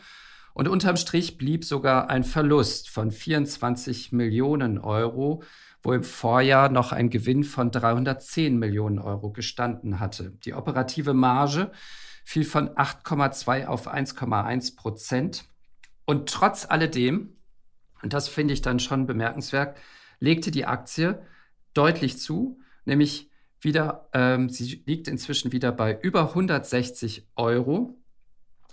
Und 0.55 0.67
unterm 0.67 0.97
Strich 0.97 1.37
blieb 1.37 1.63
sogar 1.63 2.09
ein 2.09 2.23
Verlust 2.23 2.89
von 2.89 3.11
24 3.11 4.11
Millionen 4.11 4.79
Euro, 4.79 5.43
wo 5.83 5.93
im 5.93 6.03
Vorjahr 6.03 6.69
noch 6.69 6.91
ein 6.91 7.11
Gewinn 7.11 7.43
von 7.43 7.69
310 7.69 8.57
Millionen 8.57 8.97
Euro 8.97 9.31
gestanden 9.31 9.99
hatte. 9.99 10.31
Die 10.43 10.55
operative 10.55 11.13
Marge 11.13 11.71
fiel 12.25 12.45
von 12.45 12.69
8,2 12.69 13.67
auf 13.67 13.87
1,1 13.87 14.75
Prozent. 14.75 15.45
Und 16.05 16.29
trotz 16.29 16.65
alledem, 16.67 17.37
und 18.01 18.13
das 18.13 18.27
finde 18.27 18.55
ich 18.55 18.63
dann 18.63 18.79
schon 18.79 19.05
bemerkenswert, 19.05 19.77
legte 20.19 20.49
die 20.49 20.65
Aktie 20.65 21.21
deutlich 21.75 22.17
zu, 22.17 22.59
nämlich 22.85 23.29
wieder, 23.63 24.09
ähm, 24.13 24.49
sie 24.49 24.83
liegt 24.85 25.07
inzwischen 25.07 25.51
wieder 25.51 25.71
bei 25.71 25.97
über 26.01 26.29
160 26.29 27.27
Euro. 27.35 27.97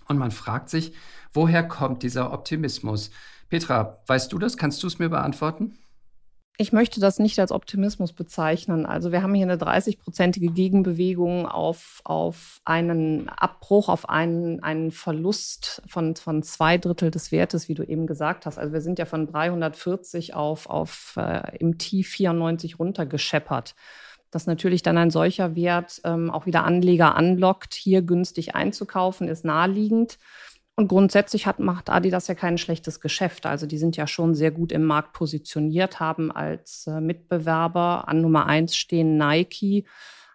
Und 0.08 0.18
man 0.18 0.30
fragt 0.30 0.68
sich, 0.68 0.92
woher 1.32 1.66
kommt 1.66 2.02
dieser 2.02 2.32
Optimismus? 2.32 3.10
Petra, 3.48 4.02
weißt 4.06 4.32
du 4.32 4.38
das? 4.38 4.56
Kannst 4.56 4.82
du 4.82 4.86
es 4.86 4.98
mir 4.98 5.08
beantworten? 5.08 5.78
Ich 6.60 6.72
möchte 6.72 7.00
das 7.00 7.18
nicht 7.18 7.38
als 7.38 7.52
Optimismus 7.52 8.12
bezeichnen. 8.12 8.84
Also 8.84 9.12
wir 9.12 9.22
haben 9.22 9.32
hier 9.32 9.46
eine 9.46 9.56
30-prozentige 9.56 10.52
Gegenbewegung 10.52 11.46
auf, 11.46 12.02
auf 12.04 12.60
einen 12.66 13.30
Abbruch, 13.30 13.88
auf 13.88 14.10
einen, 14.10 14.62
einen 14.62 14.90
Verlust 14.90 15.80
von, 15.86 16.16
von 16.16 16.42
zwei 16.42 16.76
Drittel 16.76 17.10
des 17.10 17.32
Wertes, 17.32 17.70
wie 17.70 17.74
du 17.74 17.82
eben 17.82 18.06
gesagt 18.06 18.44
hast. 18.44 18.58
Also 18.58 18.74
wir 18.74 18.82
sind 18.82 18.98
ja 18.98 19.06
von 19.06 19.26
340 19.26 20.34
auf, 20.34 20.68
auf 20.68 21.14
äh, 21.16 21.56
im 21.56 21.78
Tief 21.78 22.10
94 22.10 22.78
runtergescheppert 22.78 23.74
dass 24.30 24.46
natürlich 24.46 24.82
dann 24.82 24.98
ein 24.98 25.10
solcher 25.10 25.56
Wert 25.56 26.00
ähm, 26.04 26.30
auch 26.30 26.46
wieder 26.46 26.64
Anleger 26.64 27.16
anlockt, 27.16 27.74
hier 27.74 28.02
günstig 28.02 28.54
einzukaufen, 28.54 29.28
ist 29.28 29.44
naheliegend. 29.44 30.18
Und 30.76 30.88
grundsätzlich 30.88 31.46
hat, 31.46 31.58
macht 31.58 31.90
Adidas 31.90 32.28
ja 32.28 32.34
kein 32.34 32.56
schlechtes 32.56 33.00
Geschäft. 33.00 33.44
Also 33.44 33.66
die 33.66 33.76
sind 33.76 33.96
ja 33.96 34.06
schon 34.06 34.34
sehr 34.34 34.50
gut 34.50 34.72
im 34.72 34.84
Markt 34.84 35.12
positioniert, 35.12 36.00
haben 36.00 36.32
als 36.32 36.86
äh, 36.86 37.00
Mitbewerber 37.00 38.08
an 38.08 38.22
Nummer 38.22 38.46
eins 38.46 38.76
stehen 38.76 39.18
Nike. 39.18 39.84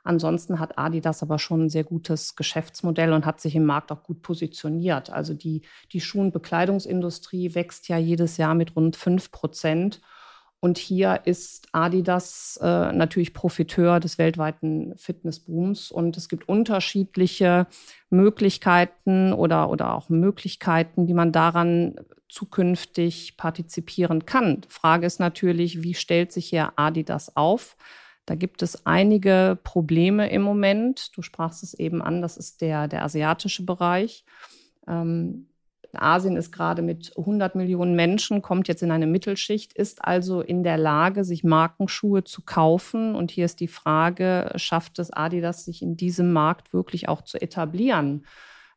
Ansonsten 0.03 0.59
hat 0.59 0.77
Adidas 0.77 1.23
aber 1.23 1.39
schon 1.39 1.65
ein 1.65 1.69
sehr 1.69 1.83
gutes 1.83 2.35
Geschäftsmodell 2.35 3.11
und 3.11 3.25
hat 3.25 3.41
sich 3.41 3.55
im 3.55 3.65
Markt 3.65 3.91
auch 3.91 4.03
gut 4.03 4.21
positioniert. 4.21 5.09
Also 5.09 5.33
die, 5.33 5.63
die 5.93 5.99
Schuh- 5.99 6.21
und 6.21 6.31
Bekleidungsindustrie 6.31 7.55
wächst 7.55 7.87
ja 7.87 7.97
jedes 7.97 8.37
Jahr 8.37 8.53
mit 8.53 8.75
rund 8.75 8.95
fünf 8.97 9.31
Prozent. 9.31 9.99
Und 10.65 10.79
hier 10.79 11.21
ist 11.25 11.67
Adidas 11.73 12.57
äh, 12.59 12.91
natürlich 12.91 13.35
Profiteur 13.35 13.99
des 13.99 14.17
weltweiten 14.17 14.97
Fitnessbooms. 14.97 15.91
Und 15.91 16.17
es 16.17 16.27
gibt 16.27 16.49
unterschiedliche 16.49 17.67
Möglichkeiten 18.09 19.31
oder, 19.31 19.69
oder 19.69 19.93
auch 19.93 20.09
Möglichkeiten, 20.09 21.05
die 21.05 21.13
man 21.13 21.31
daran 21.31 21.97
zukünftig 22.29 23.37
partizipieren 23.37 24.25
kann. 24.25 24.61
Die 24.61 24.71
Frage 24.71 25.05
ist 25.05 25.19
natürlich, 25.19 25.83
wie 25.83 25.93
stellt 25.93 26.31
sich 26.31 26.47
hier 26.47 26.73
Adidas 26.77 27.37
auf? 27.37 27.77
Da 28.25 28.33
gibt 28.33 28.63
es 28.63 28.87
einige 28.87 29.59
Probleme 29.63 30.31
im 30.31 30.41
Moment. 30.41 31.15
Du 31.15 31.21
sprachst 31.21 31.61
es 31.61 31.75
eben 31.75 32.01
an, 32.01 32.23
das 32.23 32.37
ist 32.37 32.61
der, 32.61 32.87
der 32.87 33.03
asiatische 33.03 33.63
Bereich. 33.63 34.25
Ähm, 34.87 35.45
Asien 35.95 36.35
ist 36.35 36.51
gerade 36.51 36.81
mit 36.81 37.13
100 37.17 37.55
Millionen 37.55 37.95
Menschen, 37.95 38.41
kommt 38.41 38.67
jetzt 38.67 38.83
in 38.83 38.91
eine 38.91 39.07
Mittelschicht, 39.07 39.73
ist 39.73 40.03
also 40.03 40.41
in 40.41 40.63
der 40.63 40.77
Lage, 40.77 41.23
sich 41.23 41.43
Markenschuhe 41.43 42.23
zu 42.23 42.41
kaufen. 42.43 43.15
Und 43.15 43.31
hier 43.31 43.45
ist 43.45 43.59
die 43.59 43.67
Frage, 43.67 44.51
schafft 44.55 44.99
es 44.99 45.11
Adidas, 45.11 45.65
sich 45.65 45.81
in 45.81 45.97
diesem 45.97 46.33
Markt 46.33 46.73
wirklich 46.73 47.09
auch 47.09 47.21
zu 47.21 47.41
etablieren? 47.41 48.25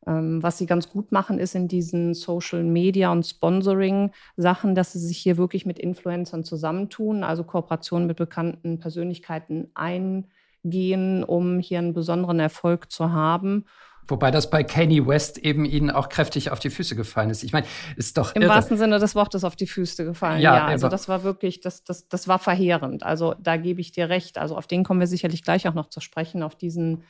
Ähm, 0.06 0.42
was 0.42 0.58
sie 0.58 0.66
ganz 0.66 0.88
gut 0.88 1.12
machen, 1.12 1.38
ist 1.38 1.54
in 1.54 1.68
diesen 1.68 2.14
Social 2.14 2.62
Media 2.62 3.12
und 3.12 3.26
Sponsoring 3.26 4.12
Sachen, 4.36 4.74
dass 4.74 4.92
sie 4.92 5.00
sich 5.00 5.18
hier 5.18 5.36
wirklich 5.36 5.66
mit 5.66 5.78
Influencern 5.78 6.44
zusammentun, 6.44 7.24
also 7.24 7.44
Kooperationen 7.44 8.06
mit 8.06 8.16
bekannten 8.16 8.78
Persönlichkeiten 8.78 9.70
eingehen, 9.74 11.24
um 11.24 11.58
hier 11.58 11.78
einen 11.78 11.94
besonderen 11.94 12.40
Erfolg 12.40 12.90
zu 12.90 13.12
haben. 13.12 13.64
Wobei 14.08 14.30
das 14.30 14.50
bei 14.50 14.64
Kanye 14.64 15.06
West 15.06 15.38
eben 15.38 15.64
ihnen 15.64 15.90
auch 15.90 16.08
kräftig 16.08 16.50
auf 16.50 16.58
die 16.58 16.70
Füße 16.70 16.96
gefallen 16.96 17.30
ist. 17.30 17.44
Ich 17.44 17.52
meine, 17.52 17.66
ist 17.96 18.16
doch. 18.16 18.34
Im 18.34 18.42
irre. 18.42 18.54
wahrsten 18.54 18.78
Sinne 18.78 18.98
des 18.98 19.14
Wortes 19.14 19.44
auf 19.44 19.54
die 19.54 19.66
Füße 19.66 20.04
gefallen. 20.04 20.40
Ja, 20.40 20.56
ja 20.56 20.66
also 20.66 20.88
das 20.88 21.08
war 21.08 21.22
wirklich, 21.22 21.60
das, 21.60 21.84
das, 21.84 22.08
das 22.08 22.26
war 22.26 22.38
verheerend. 22.38 23.02
Also 23.02 23.34
da 23.38 23.56
gebe 23.56 23.80
ich 23.80 23.92
dir 23.92 24.08
recht. 24.08 24.38
Also 24.38 24.56
auf 24.56 24.66
den 24.66 24.82
kommen 24.82 25.00
wir 25.00 25.06
sicherlich 25.06 25.42
gleich 25.42 25.68
auch 25.68 25.74
noch 25.74 25.90
zu 25.90 26.00
sprechen, 26.00 26.42
auf 26.42 26.54
diesen 26.54 27.04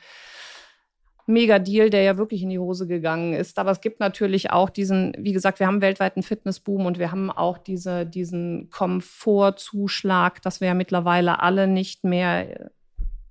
Mega-Deal, 1.28 1.90
der 1.90 2.02
ja 2.02 2.16
wirklich 2.16 2.42
in 2.42 2.48
die 2.48 2.58
Hose 2.58 2.86
gegangen 2.86 3.34
ist. 3.34 3.58
Aber 3.58 3.70
es 3.70 3.80
gibt 3.80 4.00
natürlich 4.00 4.50
auch 4.50 4.70
diesen, 4.70 5.12
wie 5.18 5.32
gesagt, 5.32 5.60
wir 5.60 5.66
haben 5.66 5.82
weltweiten 5.82 6.22
Fitnessboom 6.22 6.86
und 6.86 6.98
wir 6.98 7.12
haben 7.12 7.30
auch 7.30 7.58
diese, 7.58 8.06
diesen 8.06 8.70
Komfortzuschlag, 8.70 10.40
dass 10.42 10.60
wir 10.60 10.68
ja 10.68 10.74
mittlerweile 10.74 11.40
alle 11.42 11.68
nicht 11.68 12.02
mehr, 12.02 12.70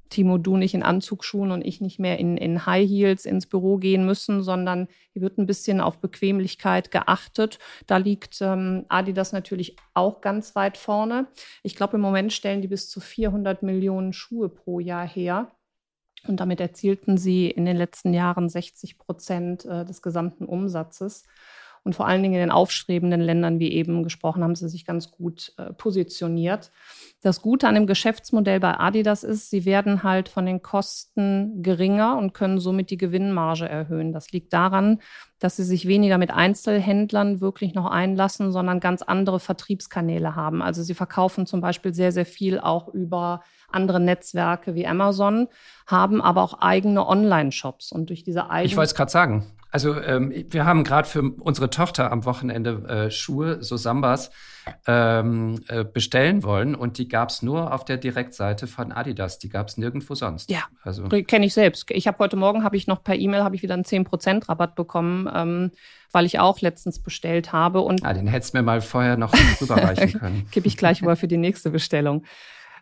Timo, 0.10 0.38
du 0.38 0.58
nicht 0.58 0.74
in 0.74 0.84
Anzugsschuhen 0.84 1.52
und 1.52 1.66
ich 1.66 1.82
nicht 1.82 2.00
mehr 2.00 2.20
in, 2.20 2.38
in 2.38 2.66
High 2.66 2.88
Heels 2.88 3.26
ins 3.26 3.48
Büro 3.48 3.78
gehen 3.78 4.06
müssen, 4.06 4.44
sondern 4.44 4.88
hier 5.14 5.22
wird 5.22 5.38
ein 5.38 5.46
bisschen 5.46 5.82
auf 5.82 6.00
Bequemlichkeit 6.00 6.92
geachtet. 6.92 7.60
Da 7.86 7.98
liegt 7.98 8.42
ähm, 8.42 8.86
Adidas 8.90 9.32
natürlich 9.32 9.76
auch 9.94 10.22
ganz 10.22 10.56
weit 10.56 10.78
vorne. 10.78 11.28
Ich 11.64 11.76
glaube, 11.76 11.98
im 11.98 12.02
Moment 12.02 12.34
stellen 12.34 12.62
die 12.62 12.68
bis 12.68 12.90
zu 12.90 13.00
400 13.00 13.64
Millionen 13.64 14.14
Schuhe 14.14 14.50
pro 14.50 14.80
Jahr 14.80 15.08
her. 15.08 15.52
Und 16.28 16.40
damit 16.40 16.60
erzielten 16.60 17.18
sie 17.18 17.50
in 17.50 17.66
den 17.66 17.78
letzten 17.78 18.14
Jahren 18.14 18.50
60 18.50 18.98
Prozent 18.98 19.66
äh, 19.66 19.86
des 19.86 20.02
gesamten 20.02 20.46
Umsatzes. 20.46 21.24
Und 21.88 21.96
vor 21.96 22.06
allen 22.06 22.22
Dingen 22.22 22.36
in 22.36 22.42
den 22.42 22.52
aufstrebenden 22.52 23.22
Ländern, 23.22 23.60
wie 23.60 23.72
eben 23.72 24.04
gesprochen, 24.04 24.44
haben 24.44 24.56
sie 24.56 24.68
sich 24.68 24.86
ganz 24.86 25.10
gut 25.10 25.54
äh, 25.58 25.72
positioniert. 25.72 26.70
Das 27.22 27.42
Gute 27.42 27.66
an 27.66 27.76
dem 27.76 27.88
Geschäftsmodell 27.88 28.60
bei 28.60 28.78
Adidas 28.78 29.24
ist, 29.24 29.50
sie 29.50 29.64
werden 29.64 30.04
halt 30.04 30.28
von 30.28 30.46
den 30.46 30.62
Kosten 30.62 31.64
geringer 31.64 32.18
und 32.18 32.34
können 32.34 32.60
somit 32.60 32.90
die 32.90 32.98
Gewinnmarge 32.98 33.70
erhöhen. 33.70 34.12
Das 34.12 34.34
liegt 34.34 34.52
daran, 34.52 35.00
dass 35.40 35.56
sie 35.56 35.64
sich 35.64 35.88
weniger 35.88 36.18
mit 36.18 36.30
Einzelhändlern 36.30 37.40
wirklich 37.40 37.74
noch 37.74 37.90
einlassen, 37.90 38.52
sondern 38.52 38.82
ganz 38.82 39.02
andere 39.02 39.40
Vertriebskanäle 39.40 40.36
haben. 40.36 40.62
Also 40.62 40.84
sie 40.84 40.94
verkaufen 40.94 41.46
zum 41.46 41.62
Beispiel 41.62 41.94
sehr, 41.94 42.12
sehr 42.12 42.26
viel 42.26 42.60
auch 42.60 42.94
über 42.94 43.44
andere 43.70 44.02
Netzwerke 44.02 44.76
wie 44.76 44.86
Amazon, 44.86 45.48
haben 45.86 46.22
aber 46.22 46.44
auch 46.44 46.60
eigene 46.60 47.08
Online-Shops. 47.08 47.94
Und 47.94 48.10
durch 48.10 48.26
diese 48.26 48.50
eigenen. 48.50 48.66
Ich 48.66 48.76
wollte 48.76 48.90
es 48.90 48.96
gerade 48.96 49.12
sagen. 49.12 49.46
Also 49.72 50.00
ähm, 50.00 50.34
wir 50.50 50.66
haben 50.66 50.84
gerade 50.84 51.08
für 51.08 51.22
unsere 51.22 51.70
Tochter 51.70 52.12
am 52.12 52.26
Wochenende 52.26 52.84
äh, 52.88 53.12
Schuhe, 53.12 53.62
so 53.62 53.76
Sambas, 53.76 54.32
ähm, 54.86 55.62
äh, 55.68 55.84
bestellen 55.84 56.44
wollen 56.44 56.76
und 56.76 56.98
die 56.98 57.08
gab 57.08 57.30
es 57.30 57.42
nur 57.42 57.74
auf 57.74 57.86
der 57.86 57.98
Direktseite 57.98 58.68
von 58.68 58.92
Adidas. 58.92 59.40
Die 59.40 59.50
gab 59.50 59.68
es 59.68 59.78
nirgendwo 59.78 60.16
sonst. 60.16 60.50
Ja, 60.50 60.64
also 60.84 61.08
kenne 61.08 61.46
ich 61.46 61.54
selbst. 61.54 61.90
Ich 61.92 62.08
habe 62.08 62.20
heute 62.20 62.36
Morgen 62.36 62.64
habe 62.64 62.78
ich 62.78 62.88
noch 62.88 63.04
per 63.04 63.16
E-Mail 63.16 63.44
habe 63.44 63.56
ich 63.56 63.64
wieder 63.64 63.74
einen 63.74 63.84
10% 63.84 64.50
Rabatt 64.50 64.76
bekommen, 64.76 65.30
ähm, 65.34 65.72
weil 66.12 66.26
ich 66.26 66.40
auch 66.40 66.62
letztens 66.62 67.00
bestellt 67.00 67.54
habe 67.54 67.82
und. 67.82 68.06
Ah, 68.06 68.14
den 68.14 68.28
hättest 68.28 68.54
du 68.54 68.58
mir 68.58 68.64
mal 68.64 68.82
vorher 68.82 69.18
noch 69.18 69.34
rüberreichen 69.62 70.14
können. 70.20 70.48
Kippe 70.52 70.68
ich 70.68 70.78
gleich 70.78 71.02
über 71.02 71.16
für 71.16 71.28
die 71.28 71.38
nächste 71.38 71.70
Bestellung. 71.70 72.24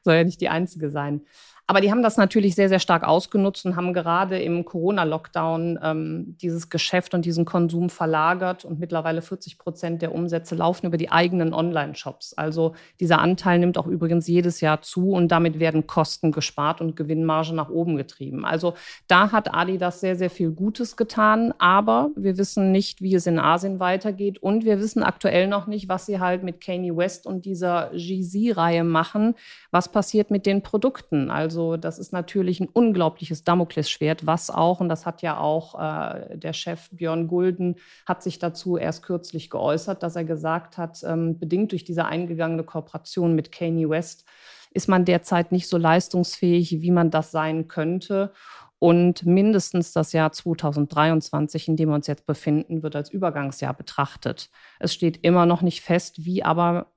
Soll 0.04 0.15
ja 0.15 0.24
nicht 0.24 0.42
die 0.42 0.50
einzige 0.50 0.92
sein. 0.92 1.22
Aber 1.67 1.81
die 1.81 1.89
haben 1.89 2.03
das 2.03 2.17
natürlich 2.17 2.53
sehr, 2.53 2.69
sehr 2.69 2.79
stark 2.79 3.03
ausgenutzt 3.03 3.65
und 3.65 3.75
haben 3.75 3.91
gerade 3.93 4.39
im 4.39 4.65
Corona-Lockdown 4.65 5.79
ähm, 5.81 6.38
dieses 6.39 6.69
Geschäft 6.69 7.15
und 7.15 7.25
diesen 7.25 7.43
Konsum 7.43 7.89
verlagert. 7.89 8.65
Und 8.65 8.79
mittlerweile 8.79 9.24
40 9.24 9.57
Prozent 9.57 10.03
der 10.03 10.13
Umsätze 10.13 10.53
laufen 10.53 10.86
über 10.86 10.98
die 10.98 11.12
eigenen 11.12 11.55
Online-Shops. 11.55 12.34
Also 12.34 12.75
dieser 13.00 13.19
Anteil 13.19 13.58
nimmt 13.58 13.80
auch 13.80 13.88
übrigens 13.88 14.28
jedes 14.28 14.62
Jahr 14.62 14.84
zu 14.84 15.10
und 15.10 15.30
damit 15.30 15.60
werden 15.60 15.88
Kosten 15.88 16.32
gespart 16.32 16.82
und 16.82 16.95
Gewinnmarge 16.95 17.56
nach 17.56 17.69
oben 17.69 17.97
getrieben. 17.97 18.45
Also 18.45 18.75
da 19.08 19.32
hat 19.32 19.51
Adidas 19.51 20.01
sehr, 20.01 20.15
sehr 20.15 20.30
viel 20.30 20.51
Gutes 20.51 20.95
getan. 20.95 21.51
Aber 21.58 22.12
wir 22.15 22.38
wissen 22.38 22.71
nicht, 22.71 23.01
wie 23.01 23.15
es 23.15 23.25
in 23.25 23.39
Asien 23.39 23.80
weitergeht. 23.80 24.38
Und 24.38 24.65
wir 24.65 24.80
wissen 24.80 25.01
aktuell 25.01 25.47
noch 25.47 25.65
nicht, 25.65 25.89
was 25.89 26.06
sie 26.06 26.19
halt 26.19 26.43
mit 26.43 26.62
Kanye 26.62 26.95
West 26.95 27.25
und 27.25 27.45
dieser 27.45 27.89
GZ-Reihe 27.95 28.84
machen. 28.84 29.34
Was 29.71 29.91
passiert 29.91 30.30
mit 30.30 30.45
den 30.45 30.62
Produkten? 30.62 31.32
Also 31.32 31.55
also 31.56 31.78
das 31.78 32.00
ist 32.00 32.12
natürlich 32.12 32.60
ein 32.60 32.68
unglaubliches 32.68 33.46
Damoklesschwert, 33.46 34.26
was 34.26 34.50
auch, 34.50 34.82
und 34.82 34.89
das 34.89 35.06
hat 35.06 35.22
ja 35.22 35.39
auch 35.39 35.80
äh, 35.80 36.38
der 36.38 36.52
Chef 36.52 36.89
Björn 36.91 37.30
Gulden, 37.30 37.78
hat 38.06 38.22
sich 38.22 38.39
dazu 38.39 38.76
erst 38.76 39.04
kürzlich 39.04 39.50
geäußert, 39.50 40.04
dass 40.04 40.18
er 40.18 40.26
gesagt 40.26 40.78
hat, 40.78 41.02
ähm, 41.06 41.39
bedingt 41.39 41.72
durch 41.72 41.86
diese 41.86 42.04
eingegangene 42.04 42.65
Kooperation 42.65 43.36
mit 43.36 43.54
Kanye 43.54 43.89
West 43.89 44.26
ist 44.72 44.89
man 44.89 45.06
derzeit 45.06 45.54
nicht 45.54 45.70
so 45.70 45.78
leistungsfähig, 45.78 46.82
wie 46.82 46.91
man 46.91 47.10
das 47.10 47.32
sein 47.32 47.70
könnte. 47.70 48.34
Und 48.78 49.26
mindestens 49.26 49.94
das 49.94 50.12
Jahr 50.12 50.34
2023, 50.34 51.70
in 51.70 51.78
dem 51.78 51.88
wir 51.88 51.96
uns 51.96 52.08
jetzt 52.08 52.26
befinden, 52.26 52.84
wird 52.84 52.98
als 52.98 53.10
Übergangsjahr 53.10 53.74
betrachtet. 53.74 54.50
Es 54.82 54.94
steht 54.94 55.24
immer 55.24 55.46
noch 55.46 55.62
nicht 55.62 55.80
fest, 55.80 56.26
wie 56.26 56.44
aber 56.44 56.88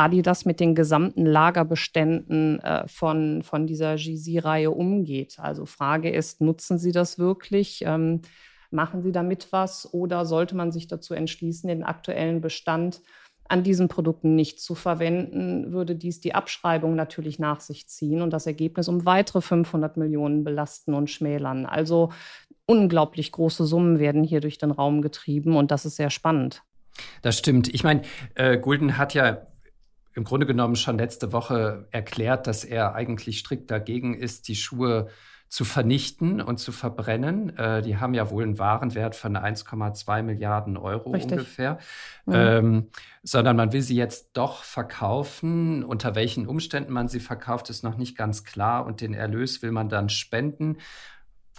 Adidas 0.00 0.44
mit 0.44 0.60
den 0.60 0.74
gesamten 0.74 1.26
Lagerbeständen 1.26 2.58
äh, 2.60 2.88
von, 2.88 3.42
von 3.42 3.66
dieser 3.66 3.96
GZ-Reihe 3.96 4.70
umgeht. 4.70 5.38
Also 5.38 5.66
Frage 5.66 6.10
ist, 6.10 6.40
nutzen 6.40 6.78
Sie 6.78 6.92
das 6.92 7.18
wirklich? 7.18 7.82
Ähm, 7.86 8.22
machen 8.70 9.02
Sie 9.02 9.12
damit 9.12 9.48
was 9.52 9.92
oder 9.92 10.24
sollte 10.24 10.56
man 10.56 10.72
sich 10.72 10.88
dazu 10.88 11.12
entschließen, 11.12 11.68
den 11.68 11.82
aktuellen 11.82 12.40
Bestand 12.40 13.02
an 13.48 13.62
diesen 13.64 13.88
Produkten 13.88 14.36
nicht 14.36 14.60
zu 14.60 14.76
verwenden, 14.76 15.72
würde 15.72 15.96
dies 15.96 16.20
die 16.20 16.34
Abschreibung 16.34 16.94
natürlich 16.94 17.40
nach 17.40 17.60
sich 17.60 17.88
ziehen 17.88 18.22
und 18.22 18.32
das 18.32 18.46
Ergebnis 18.46 18.86
um 18.86 19.04
weitere 19.04 19.40
500 19.40 19.96
Millionen 19.96 20.44
belasten 20.44 20.94
und 20.94 21.10
schmälern. 21.10 21.66
Also 21.66 22.10
unglaublich 22.64 23.32
große 23.32 23.66
Summen 23.66 23.98
werden 23.98 24.22
hier 24.22 24.40
durch 24.40 24.58
den 24.58 24.70
Raum 24.70 25.02
getrieben 25.02 25.56
und 25.56 25.72
das 25.72 25.84
ist 25.84 25.96
sehr 25.96 26.10
spannend. 26.10 26.62
Das 27.22 27.36
stimmt. 27.38 27.68
Ich 27.74 27.82
meine, 27.82 28.02
äh, 28.36 28.56
Gulden 28.56 28.96
hat 28.96 29.14
ja 29.14 29.46
im 30.14 30.24
Grunde 30.24 30.46
genommen 30.46 30.76
schon 30.76 30.98
letzte 30.98 31.32
Woche 31.32 31.86
erklärt, 31.90 32.46
dass 32.46 32.64
er 32.64 32.94
eigentlich 32.94 33.38
strikt 33.38 33.70
dagegen 33.70 34.14
ist, 34.14 34.48
die 34.48 34.56
Schuhe 34.56 35.08
zu 35.50 35.64
vernichten 35.64 36.40
und 36.40 36.58
zu 36.58 36.70
verbrennen. 36.70 37.56
Äh, 37.58 37.82
die 37.82 37.96
haben 37.96 38.14
ja 38.14 38.30
wohl 38.30 38.44
einen 38.44 38.60
Warenwert 38.60 39.16
von 39.16 39.36
1,2 39.36 40.22
Milliarden 40.22 40.76
Euro 40.76 41.10
Richtig. 41.10 41.32
ungefähr. 41.32 41.78
Mhm. 42.24 42.32
Ähm, 42.34 42.90
sondern 43.24 43.56
man 43.56 43.72
will 43.72 43.82
sie 43.82 43.96
jetzt 43.96 44.30
doch 44.34 44.62
verkaufen. 44.62 45.82
Unter 45.82 46.14
welchen 46.14 46.46
Umständen 46.46 46.92
man 46.92 47.08
sie 47.08 47.18
verkauft, 47.18 47.68
ist 47.68 47.82
noch 47.82 47.96
nicht 47.96 48.16
ganz 48.16 48.44
klar. 48.44 48.86
Und 48.86 49.00
den 49.00 49.12
Erlös 49.12 49.60
will 49.60 49.72
man 49.72 49.88
dann 49.88 50.08
spenden. 50.08 50.78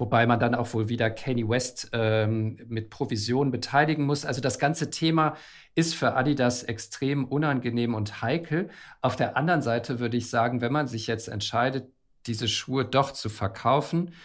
Wobei 0.02 0.26
man 0.26 0.40
dann 0.40 0.56
auch 0.56 0.74
wohl 0.74 0.90
wieder 0.90 1.12
Kanye 1.12 1.48
West 1.48 1.92
ähm, 1.94 2.58
mit 2.68 2.90
Provision 2.90 3.52
beteiligen 3.52 4.04
muss. 4.04 4.26
Also 4.26 4.42
das 4.42 4.58
ganze 4.58 4.90
Thema 4.90 5.36
ist 5.76 5.94
für 5.94 6.16
Adidas 6.16 6.64
extrem 6.64 7.24
unangenehm 7.24 7.94
und 7.94 8.24
heikel. 8.24 8.72
Auf 9.02 9.16
der 9.16 9.38
anderen 9.38 9.62
Seite 9.62 10.00
würde 10.00 10.18
ich 10.18 10.28
sagen, 10.28 10.60
wenn 10.60 10.72
man 10.72 10.88
sich 10.88 11.06
jetzt 11.06 11.28
entscheidet, 11.28 11.88
diese 12.26 12.48
Schuhe 12.48 12.84
doch 12.84 13.12
zu 13.12 13.30
verkaufen, 13.30 14.16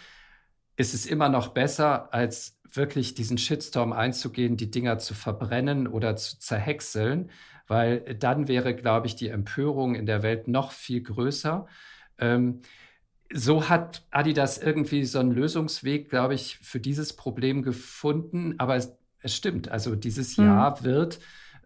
ist 0.77 0.95
es 0.95 1.05
immer 1.05 1.29
noch 1.29 1.49
besser, 1.49 2.11
als 2.11 2.57
wirklich 2.63 3.13
diesen 3.13 3.37
Shitstorm 3.37 3.93
einzugehen, 3.93 4.57
die 4.57 4.71
Dinger 4.71 4.97
zu 4.97 5.13
verbrennen 5.13 5.85
oder 5.85 6.15
zu 6.15 6.39
zerhäckseln, 6.39 7.29
weil 7.67 7.99
dann 8.15 8.47
wäre, 8.47 8.73
glaube 8.73 9.05
ich, 9.05 9.15
die 9.15 9.29
Empörung 9.29 9.93
in 9.93 10.07
der 10.07 10.23
Welt 10.23 10.47
noch 10.47 10.71
viel 10.71 11.03
größer. 11.03 11.67
Ähm, 12.17 12.63
so 13.33 13.69
hat 13.69 14.05
Adidas 14.11 14.57
irgendwie 14.57 15.03
so 15.05 15.19
einen 15.19 15.31
Lösungsweg, 15.31 16.09
glaube 16.09 16.35
ich, 16.35 16.57
für 16.61 16.79
dieses 16.79 17.13
Problem 17.13 17.61
gefunden. 17.61 18.55
Aber 18.57 18.75
es, 18.75 18.97
es 19.21 19.35
stimmt, 19.35 19.69
also 19.69 19.95
dieses 19.95 20.37
mhm. 20.37 20.45
Jahr 20.45 20.83
wird 20.83 21.19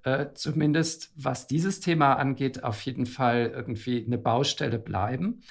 äh, 0.03 0.27
zumindest, 0.33 1.11
was 1.15 1.47
dieses 1.47 1.79
Thema 1.79 2.13
angeht, 2.13 2.63
auf 2.63 2.81
jeden 2.81 3.05
Fall 3.05 3.51
irgendwie 3.53 4.03
eine 4.05 4.17
Baustelle 4.17 4.79
bleiben. 4.79 5.43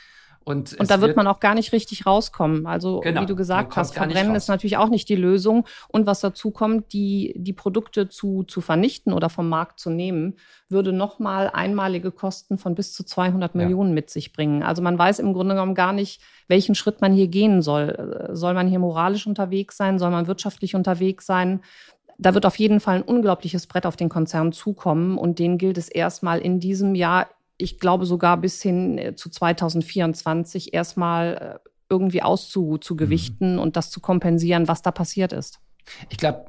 Und, 0.50 0.78
und 0.78 0.90
da 0.90 1.00
wird, 1.00 1.16
man 1.16 1.26
auch 1.26 1.40
gar 1.40 1.54
nicht 1.54 1.72
richtig 1.72 2.06
rauskommen. 2.06 2.66
Also 2.66 3.00
genau, 3.00 3.22
wie 3.22 3.26
du 3.26 3.36
gesagt 3.36 3.76
hast, 3.76 3.94
verbrennen 3.94 4.34
ist 4.34 4.48
natürlich 4.48 4.76
auch 4.76 4.88
nicht 4.88 5.08
die 5.08 5.16
Lösung. 5.16 5.66
Und 5.88 6.06
was 6.06 6.20
dazu 6.20 6.50
kommt, 6.50 6.92
die, 6.92 7.34
die 7.36 7.52
Produkte 7.52 8.08
zu, 8.08 8.42
zu 8.42 8.60
vernichten 8.60 9.12
oder 9.12 9.30
vom 9.30 9.48
Markt 9.48 9.80
zu 9.80 9.90
nehmen, 9.90 10.36
würde 10.68 10.92
nochmal 10.92 11.50
einmalige 11.52 12.10
Kosten 12.10 12.58
von 12.58 12.74
bis 12.74 12.92
zu 12.92 13.04
200 13.04 13.54
ja. 13.54 13.60
Millionen 13.60 13.94
mit 13.94 14.10
sich 14.10 14.32
bringen. 14.32 14.62
Also 14.62 14.82
man 14.82 14.98
weiß 14.98 15.20
im 15.20 15.32
Grunde 15.32 15.54
genommen 15.54 15.74
gar 15.74 15.92
nicht, 15.92 16.20
welchen 16.48 16.74
Schritt 16.74 17.00
man 17.00 17.12
hier 17.12 17.28
gehen 17.28 17.62
soll. 17.62 18.28
Soll 18.32 18.54
man 18.54 18.68
hier 18.68 18.78
moralisch 18.78 19.26
unterwegs 19.26 19.76
sein? 19.76 19.98
Soll 19.98 20.10
man 20.10 20.26
wirtschaftlich 20.26 20.74
unterwegs 20.74 21.26
sein? 21.26 21.60
da 22.20 22.34
wird 22.34 22.44
auf 22.44 22.56
jeden 22.56 22.80
Fall 22.80 22.96
ein 22.96 23.02
unglaubliches 23.02 23.66
Brett 23.66 23.86
auf 23.86 23.96
den 23.96 24.10
Konzern 24.10 24.52
zukommen 24.52 25.16
und 25.16 25.38
den 25.38 25.56
gilt 25.56 25.78
es 25.78 25.88
erstmal 25.88 26.40
in 26.40 26.60
diesem 26.60 26.94
Jahr, 26.94 27.28
ich 27.60 27.78
glaube 27.78 28.06
sogar 28.06 28.36
bis 28.36 28.62
hin 28.62 28.98
äh, 28.98 29.14
zu 29.14 29.30
2024 29.30 30.74
erstmal 30.74 31.60
äh, 31.64 31.68
irgendwie 31.88 32.22
auszugewichten 32.22 33.54
mhm. 33.54 33.58
und 33.58 33.76
das 33.76 33.90
zu 33.90 34.00
kompensieren, 34.00 34.68
was 34.68 34.82
da 34.82 34.92
passiert 34.92 35.32
ist. 35.32 35.60
Ich 36.08 36.18
glaube, 36.18 36.46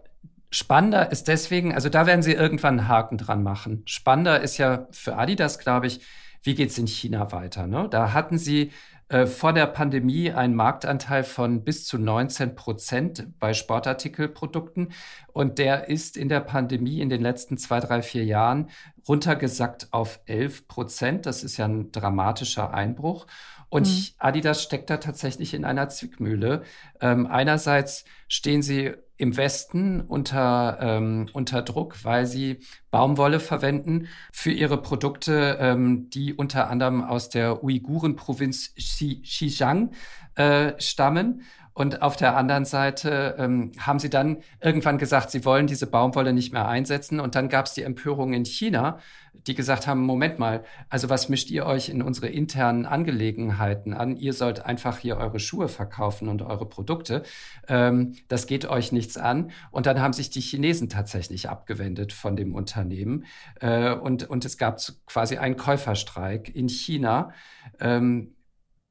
spannender 0.51 1.11
ist 1.11 1.27
deswegen, 1.27 1.73
also 1.73 1.89
da 1.89 2.05
werden 2.05 2.21
sie 2.21 2.33
irgendwann 2.33 2.79
einen 2.79 2.87
Haken 2.87 3.17
dran 3.17 3.41
machen. 3.41 3.83
Spannender 3.85 4.41
ist 4.41 4.57
ja 4.57 4.87
für 4.91 5.17
Adidas, 5.17 5.57
glaube 5.59 5.87
ich, 5.87 6.01
wie 6.43 6.55
geht 6.55 6.69
es 6.69 6.77
in 6.77 6.87
China 6.87 7.31
weiter? 7.31 7.67
Ne? 7.67 7.87
Da 7.89 8.13
hatten 8.13 8.37
sie 8.37 8.71
äh, 9.11 9.27
vor 9.27 9.51
der 9.51 9.65
Pandemie 9.65 10.31
einen 10.31 10.55
Marktanteil 10.55 11.25
von 11.25 11.65
bis 11.65 11.85
zu 11.85 11.97
19 11.97 12.55
Prozent 12.55 13.27
bei 13.39 13.53
Sportartikelprodukten. 13.53 14.93
Und 15.33 15.59
der 15.59 15.89
ist 15.89 16.15
in 16.15 16.29
der 16.29 16.39
Pandemie 16.39 17.01
in 17.01 17.09
den 17.09 17.21
letzten 17.21 17.57
zwei, 17.57 17.81
drei, 17.81 18.03
vier 18.03 18.23
Jahren 18.23 18.69
runtergesackt 19.05 19.89
auf 19.91 20.21
11 20.27 20.69
Prozent. 20.69 21.25
Das 21.25 21.43
ist 21.43 21.57
ja 21.57 21.65
ein 21.65 21.91
dramatischer 21.91 22.73
Einbruch. 22.73 23.27
Und 23.67 23.87
mhm. 23.87 24.05
Adidas 24.17 24.63
steckt 24.63 24.89
da 24.89 24.95
tatsächlich 24.95 25.53
in 25.53 25.65
einer 25.65 25.89
Zwickmühle. 25.89 26.63
Ähm, 27.01 27.27
einerseits 27.27 28.05
stehen 28.29 28.61
sie 28.61 28.93
im 29.21 29.37
Westen 29.37 30.01
unter, 30.01 30.79
ähm, 30.81 31.27
unter 31.33 31.61
Druck, 31.61 32.03
weil 32.03 32.25
sie 32.25 32.61
Baumwolle 32.89 33.39
verwenden 33.39 34.07
für 34.31 34.51
ihre 34.51 34.81
Produkte, 34.81 35.57
ähm, 35.59 36.09
die 36.09 36.33
unter 36.33 36.71
anderem 36.71 37.03
aus 37.03 37.29
der 37.29 37.63
Uiguren-Provinz 37.63 38.73
Xinjiang 38.73 39.91
äh, 40.33 40.73
stammen. 40.79 41.43
Und 41.81 42.03
auf 42.03 42.15
der 42.15 42.37
anderen 42.37 42.63
Seite 42.63 43.33
ähm, 43.39 43.71
haben 43.79 43.97
sie 43.97 44.11
dann 44.11 44.43
irgendwann 44.61 44.99
gesagt, 44.99 45.31
sie 45.31 45.43
wollen 45.45 45.65
diese 45.65 45.87
Baumwolle 45.87 46.31
nicht 46.31 46.53
mehr 46.53 46.67
einsetzen. 46.67 47.19
Und 47.19 47.33
dann 47.33 47.49
gab 47.49 47.65
es 47.65 47.73
die 47.73 47.81
Empörung 47.81 48.33
in 48.33 48.45
China, 48.45 48.99
die 49.33 49.55
gesagt 49.55 49.87
haben, 49.87 50.01
Moment 50.01 50.37
mal, 50.37 50.63
also 50.89 51.09
was 51.09 51.27
mischt 51.27 51.49
ihr 51.49 51.65
euch 51.65 51.89
in 51.89 52.03
unsere 52.03 52.27
internen 52.27 52.85
Angelegenheiten 52.85 53.95
an? 53.95 54.15
Ihr 54.15 54.33
sollt 54.33 54.63
einfach 54.63 54.99
hier 54.99 55.17
eure 55.17 55.39
Schuhe 55.39 55.69
verkaufen 55.69 56.27
und 56.27 56.43
eure 56.43 56.69
Produkte. 56.69 57.23
Ähm, 57.67 58.13
das 58.27 58.45
geht 58.45 58.67
euch 58.67 58.91
nichts 58.91 59.17
an. 59.17 59.49
Und 59.71 59.87
dann 59.87 60.01
haben 60.01 60.13
sich 60.13 60.29
die 60.29 60.41
Chinesen 60.41 60.87
tatsächlich 60.87 61.49
abgewendet 61.49 62.13
von 62.13 62.35
dem 62.35 62.53
Unternehmen. 62.53 63.25
Äh, 63.59 63.95
und, 63.95 64.29
und 64.29 64.45
es 64.45 64.59
gab 64.59 64.79
quasi 65.07 65.37
einen 65.37 65.57
Käuferstreik 65.57 66.55
in 66.55 66.69
China. 66.69 67.31
Ähm, 67.79 68.35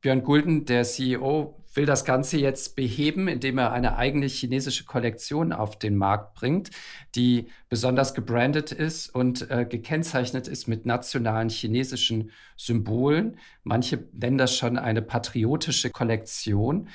Björn 0.00 0.24
Gulden, 0.24 0.64
der 0.64 0.82
CEO, 0.82 1.59
will 1.74 1.86
das 1.86 2.04
Ganze 2.04 2.38
jetzt 2.38 2.76
beheben, 2.76 3.28
indem 3.28 3.58
er 3.58 3.72
eine 3.72 3.96
eigene 3.96 4.26
chinesische 4.26 4.84
Kollektion 4.84 5.52
auf 5.52 5.78
den 5.78 5.96
Markt 5.96 6.34
bringt, 6.34 6.70
die 7.14 7.48
besonders 7.68 8.14
gebrandet 8.14 8.72
ist 8.72 9.08
und 9.08 9.50
äh, 9.50 9.64
gekennzeichnet 9.68 10.48
ist 10.48 10.66
mit 10.66 10.84
nationalen 10.86 11.48
chinesischen 11.48 12.32
Symbolen. 12.56 13.38
Manche 13.62 14.04
nennen 14.12 14.38
das 14.38 14.56
schon 14.56 14.78
eine 14.78 15.02
patriotische 15.02 15.90
Kollektion 15.90 16.88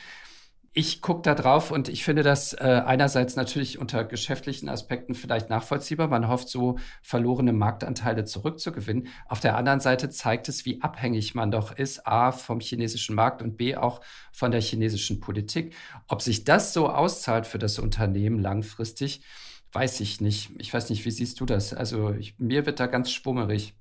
ich 0.78 1.02
gucke 1.02 1.22
da 1.22 1.36
drauf 1.36 1.72
und 1.72 1.88
ich 1.88 2.04
finde 2.04 2.22
das 2.22 2.52
äh, 2.52 2.82
einerseits 2.86 3.38
natürlich 3.38 3.80
unter 3.80 4.04
geschäftlichen 4.04 4.68
Aspekten 4.68 5.16
vielleicht 5.16 5.50
nachvollziehbar. 5.50 6.10
Man 6.10 6.28
hofft, 6.28 6.50
so 6.50 6.78
verlorene 7.02 7.54
Marktanteile 7.54 8.26
zurückzugewinnen. 8.26 9.08
Auf 9.30 9.40
der 9.40 9.56
anderen 9.56 9.80
Seite 9.80 10.10
zeigt 10.10 10.50
es, 10.50 10.66
wie 10.66 10.82
abhängig 10.82 11.34
man 11.34 11.50
doch 11.50 11.72
ist, 11.72 12.06
a, 12.06 12.34
vom 12.34 12.60
chinesischen 12.60 13.16
Markt 13.16 13.42
und 13.42 13.56
b, 13.56 13.78
auch 13.78 14.02
von 14.34 14.52
der 14.52 14.60
chinesischen 14.60 15.22
Politik. 15.22 15.74
Ob 16.10 16.22
sich 16.22 16.44
das 16.44 16.74
so 16.74 16.90
auszahlt 16.90 17.48
für 17.48 17.58
das 17.58 17.80
Unternehmen 17.80 18.40
langfristig, 18.40 19.24
weiß 19.72 20.02
ich 20.02 20.20
nicht. 20.20 20.52
Ich 20.58 20.74
weiß 20.74 20.90
nicht, 20.90 21.06
wie 21.06 21.12
siehst 21.12 21.40
du 21.40 21.46
das? 21.46 21.74
Also 21.74 22.12
ich, 22.12 22.38
mir 22.38 22.66
wird 22.66 22.82
da 22.82 22.88
ganz 22.88 23.12
schwummerig. 23.12 23.76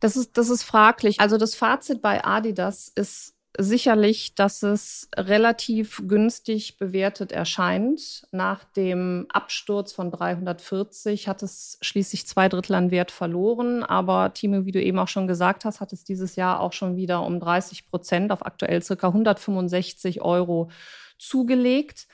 Das 0.00 0.16
ist, 0.16 0.38
das 0.38 0.48
ist 0.48 0.62
fraglich. 0.62 1.20
Also 1.20 1.36
das 1.36 1.54
Fazit 1.54 2.00
bei 2.00 2.24
Adidas 2.24 2.90
ist 2.94 3.35
sicherlich, 3.58 4.34
dass 4.34 4.62
es 4.62 5.08
relativ 5.16 6.02
günstig 6.06 6.78
bewertet 6.78 7.32
erscheint. 7.32 8.26
Nach 8.30 8.64
dem 8.64 9.26
Absturz 9.28 9.92
von 9.92 10.10
340 10.10 11.28
hat 11.28 11.42
es 11.42 11.78
schließlich 11.80 12.26
zwei 12.26 12.48
Drittel 12.48 12.74
an 12.74 12.90
Wert 12.90 13.10
verloren. 13.10 13.82
Aber 13.82 14.32
Timo, 14.34 14.64
wie 14.64 14.72
du 14.72 14.82
eben 14.82 14.98
auch 14.98 15.08
schon 15.08 15.26
gesagt 15.26 15.64
hast, 15.64 15.80
hat 15.80 15.92
es 15.92 16.04
dieses 16.04 16.36
Jahr 16.36 16.60
auch 16.60 16.72
schon 16.72 16.96
wieder 16.96 17.22
um 17.22 17.40
30 17.40 17.88
Prozent 17.88 18.32
auf 18.32 18.44
aktuell 18.44 18.82
circa 18.82 19.08
165 19.08 20.22
Euro 20.22 20.70
zugelegt. 21.18 22.06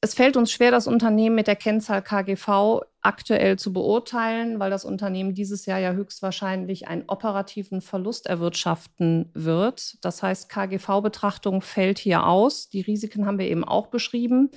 Es 0.00 0.14
fällt 0.14 0.36
uns 0.36 0.52
schwer, 0.52 0.70
das 0.70 0.86
Unternehmen 0.86 1.34
mit 1.34 1.48
der 1.48 1.56
Kennzahl 1.56 2.02
KGV 2.02 2.82
aktuell 3.02 3.58
zu 3.58 3.72
beurteilen, 3.72 4.60
weil 4.60 4.70
das 4.70 4.84
Unternehmen 4.84 5.34
dieses 5.34 5.66
Jahr 5.66 5.80
ja 5.80 5.92
höchstwahrscheinlich 5.92 6.86
einen 6.86 7.02
operativen 7.08 7.80
Verlust 7.80 8.26
erwirtschaften 8.26 9.30
wird. 9.34 9.96
Das 10.04 10.22
heißt, 10.22 10.48
KGV-Betrachtung 10.50 11.62
fällt 11.62 11.98
hier 11.98 12.26
aus. 12.26 12.68
Die 12.68 12.82
Risiken 12.82 13.26
haben 13.26 13.40
wir 13.40 13.48
eben 13.48 13.64
auch 13.64 13.88
beschrieben. 13.88 14.50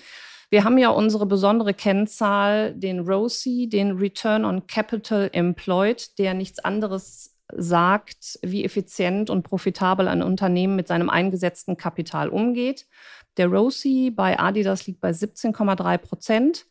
Wir 0.52 0.64
haben 0.64 0.78
ja 0.78 0.90
unsere 0.90 1.26
besondere 1.26 1.74
Kennzahl, 1.74 2.76
den 2.76 3.00
ROCE, 3.00 3.68
den 3.68 3.94
Return 3.98 4.46
on 4.46 4.68
Capital 4.68 5.30
Employed, 5.34 6.20
der 6.20 6.36
nichts 6.36 6.60
anderes 6.60 7.38
sagt, 7.58 8.40
wie 8.44 8.64
effizient 8.64 9.30
und 9.30 9.44
profitabel 9.44 10.08
ein 10.08 10.22
Unternehmen 10.22 10.76
mit 10.76 10.88
seinem 10.88 11.10
eingesetzten 11.10 11.78
Kapital 11.78 12.30
umgeht. 12.30 12.86
Der 13.38 13.48
ROSI 13.48 14.12
bei 14.12 14.40
Adidas 14.40 14.88
liegt 14.88 15.02
bei 15.02 15.12
17,3 15.12 15.98
Prozent, 15.98 16.66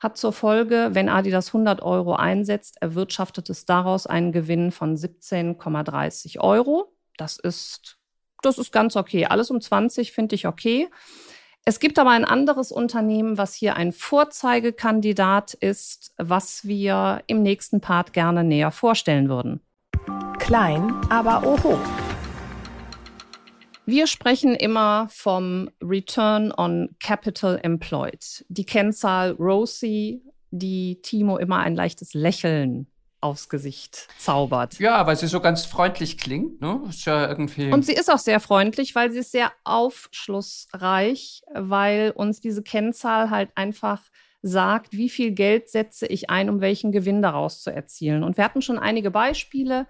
hat 0.00 0.16
zur 0.16 0.32
Folge, 0.32 0.90
wenn 0.92 1.08
Adidas 1.08 1.48
100 1.48 1.82
Euro 1.82 2.14
einsetzt, 2.14 2.76
erwirtschaftet 2.80 3.50
es 3.50 3.64
daraus 3.64 4.06
einen 4.06 4.32
Gewinn 4.32 4.72
von 4.72 4.96
17,30 4.96 6.38
Euro. 6.40 6.92
Das 7.16 7.38
ist, 7.38 7.98
das 8.42 8.58
ist 8.58 8.72
ganz 8.72 8.96
okay. 8.96 9.26
Alles 9.26 9.50
um 9.50 9.60
20 9.60 10.12
finde 10.12 10.34
ich 10.34 10.46
okay. 10.46 10.88
Es 11.64 11.80
gibt 11.80 11.98
aber 11.98 12.10
ein 12.10 12.24
anderes 12.24 12.70
Unternehmen, 12.70 13.38
was 13.38 13.54
hier 13.54 13.74
ein 13.74 13.92
Vorzeigekandidat 13.92 15.54
ist, 15.54 16.14
was 16.16 16.64
wir 16.64 17.24
im 17.26 17.42
nächsten 17.42 17.80
Part 17.80 18.12
gerne 18.12 18.44
näher 18.44 18.70
vorstellen 18.70 19.28
würden. 19.28 19.60
Klein, 20.38 20.94
aber 21.10 21.44
oho. 21.44 21.76
Wir 23.86 24.08
sprechen 24.08 24.56
immer 24.56 25.06
vom 25.10 25.70
Return 25.80 26.52
on 26.52 26.96
Capital 26.98 27.60
Employed. 27.62 28.44
Die 28.48 28.66
Kennzahl 28.66 29.30
ROSI, 29.38 30.22
die 30.50 31.00
Timo 31.02 31.36
immer 31.36 31.58
ein 31.58 31.76
leichtes 31.76 32.12
Lächeln 32.12 32.88
aufs 33.20 33.48
Gesicht 33.48 34.08
zaubert. 34.18 34.80
Ja, 34.80 35.06
weil 35.06 35.16
sie 35.16 35.28
so 35.28 35.40
ganz 35.40 35.64
freundlich 35.64 36.18
klingt. 36.18 36.60
Ne? 36.60 36.82
Ist 36.88 37.04
ja 37.04 37.28
irgendwie 37.28 37.72
Und 37.72 37.86
sie 37.86 37.94
ist 37.94 38.10
auch 38.10 38.18
sehr 38.18 38.40
freundlich, 38.40 38.96
weil 38.96 39.12
sie 39.12 39.20
ist 39.20 39.30
sehr 39.30 39.52
aufschlussreich, 39.62 41.42
weil 41.54 42.10
uns 42.10 42.40
diese 42.40 42.64
Kennzahl 42.64 43.30
halt 43.30 43.50
einfach 43.54 44.02
sagt, 44.42 44.92
wie 44.92 45.08
viel 45.08 45.30
Geld 45.30 45.68
setze 45.68 46.06
ich 46.06 46.28
ein, 46.28 46.50
um 46.50 46.60
welchen 46.60 46.92
Gewinn 46.92 47.22
daraus 47.22 47.62
zu 47.62 47.70
erzielen. 47.70 48.22
Und 48.22 48.36
wir 48.36 48.44
hatten 48.44 48.62
schon 48.62 48.78
einige 48.78 49.10
Beispiele. 49.10 49.86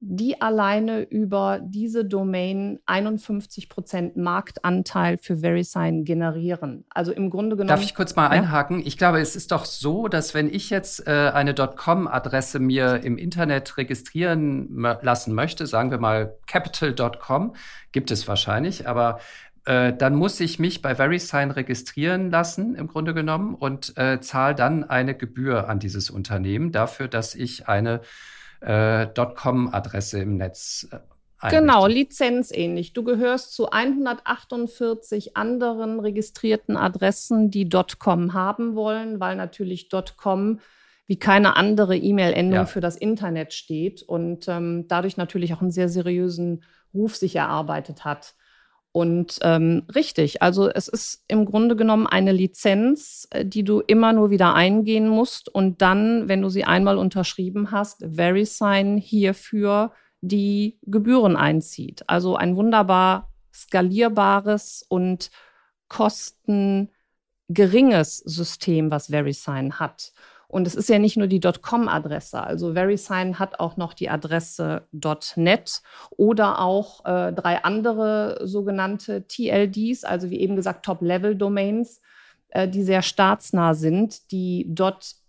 die 0.00 0.40
alleine 0.40 1.02
über 1.02 1.60
diese 1.62 2.06
Domain 2.06 2.78
51 2.86 3.68
Prozent 3.68 4.16
Marktanteil 4.16 5.18
für 5.18 5.42
VeriSign 5.42 6.06
generieren. 6.06 6.86
Also 6.88 7.12
im 7.12 7.28
Grunde 7.28 7.56
genommen. 7.56 7.68
Darf 7.68 7.82
ich 7.82 7.94
kurz 7.94 8.16
mal 8.16 8.24
ja? 8.24 8.30
einhaken? 8.30 8.80
Ich 8.86 8.96
glaube, 8.96 9.20
es 9.20 9.36
ist 9.36 9.52
doch 9.52 9.66
so, 9.66 10.08
dass 10.08 10.32
wenn 10.32 10.48
ich 10.48 10.70
jetzt 10.70 11.06
äh, 11.06 11.30
eine 11.34 11.54
.com-Adresse 11.54 12.60
mir 12.60 13.02
im 13.04 13.18
Internet 13.18 13.76
registrieren 13.76 14.70
lassen 15.02 15.34
möchte, 15.34 15.66
sagen 15.66 15.90
wir 15.90 15.98
mal 15.98 16.38
capital.com, 16.46 17.54
gibt 17.92 18.10
es 18.10 18.26
wahrscheinlich, 18.26 18.88
aber 18.88 19.18
äh, 19.66 19.92
dann 19.92 20.14
muss 20.14 20.40
ich 20.40 20.58
mich 20.58 20.82
bei 20.82 20.98
VeriSign 20.98 21.50
registrieren 21.50 22.30
lassen, 22.30 22.74
im 22.74 22.88
Grunde 22.88 23.14
genommen, 23.14 23.54
und 23.54 23.96
äh, 23.96 24.20
zahle 24.20 24.54
dann 24.54 24.84
eine 24.84 25.14
Gebühr 25.14 25.68
an 25.68 25.78
dieses 25.78 26.10
Unternehmen 26.10 26.72
dafür, 26.72 27.08
dass 27.08 27.34
ich 27.34 27.68
eine 27.68 28.00
äh, 28.60 29.06
.com-Adresse 29.06 30.20
im 30.20 30.36
Netz 30.36 30.88
äh, 30.90 30.98
Genau, 31.50 31.86
lizenzähnlich. 31.86 32.94
Du 32.94 33.02
gehörst 33.02 33.54
zu 33.54 33.70
148 33.70 35.36
anderen 35.36 36.00
registrierten 36.00 36.76
Adressen, 36.76 37.50
die 37.50 37.68
.com 37.98 38.32
haben 38.32 38.74
wollen, 38.74 39.20
weil 39.20 39.36
natürlich 39.36 39.90
.com 40.16 40.60
wie 41.06 41.18
keine 41.18 41.56
andere 41.56 41.96
E-Mail-Endung 41.96 42.54
ja. 42.54 42.64
für 42.64 42.80
das 42.80 42.96
Internet 42.96 43.52
steht 43.52 44.02
und 44.02 44.48
ähm, 44.48 44.86
dadurch 44.88 45.18
natürlich 45.18 45.52
auch 45.52 45.60
einen 45.60 45.70
sehr 45.70 45.90
seriösen 45.90 46.64
Ruf 46.94 47.16
sich 47.16 47.36
erarbeitet 47.36 48.06
hat. 48.06 48.34
Und 48.96 49.40
ähm, 49.42 49.82
richtig, 49.92 50.40
also 50.40 50.70
es 50.70 50.86
ist 50.86 51.24
im 51.26 51.46
Grunde 51.46 51.74
genommen 51.74 52.06
eine 52.06 52.30
Lizenz, 52.30 53.26
äh, 53.30 53.44
die 53.44 53.64
du 53.64 53.80
immer 53.80 54.12
nur 54.12 54.30
wieder 54.30 54.54
eingehen 54.54 55.08
musst 55.08 55.48
und 55.48 55.82
dann, 55.82 56.28
wenn 56.28 56.42
du 56.42 56.48
sie 56.48 56.62
einmal 56.62 56.96
unterschrieben 56.96 57.72
hast, 57.72 58.06
VeriSign 58.08 58.96
hierfür 58.96 59.90
die 60.20 60.78
Gebühren 60.82 61.34
einzieht. 61.34 62.04
Also 62.06 62.36
ein 62.36 62.54
wunderbar 62.54 63.32
skalierbares 63.52 64.86
und 64.88 65.32
kostengeringes 65.88 68.18
System, 68.18 68.92
was 68.92 69.10
VeriSign 69.10 69.80
hat. 69.80 70.12
Und 70.54 70.68
es 70.68 70.76
ist 70.76 70.88
ja 70.88 71.00
nicht 71.00 71.16
nur 71.16 71.26
die 71.26 71.40
.com-Adresse. 71.40 72.40
Also 72.40 72.74
VeriSign 72.74 73.40
hat 73.40 73.58
auch 73.58 73.76
noch 73.76 73.92
die 73.92 74.08
Adresse 74.08 74.86
.net 75.34 75.82
oder 76.10 76.60
auch 76.60 77.04
äh, 77.04 77.32
drei 77.32 77.64
andere 77.64 78.38
sogenannte 78.44 79.26
TLDs, 79.26 80.04
also 80.04 80.30
wie 80.30 80.38
eben 80.38 80.54
gesagt 80.54 80.84
Top-Level-Domains, 80.84 82.00
äh, 82.50 82.68
die 82.68 82.84
sehr 82.84 83.02
staatsnah 83.02 83.74
sind. 83.74 84.30
Die 84.30 84.72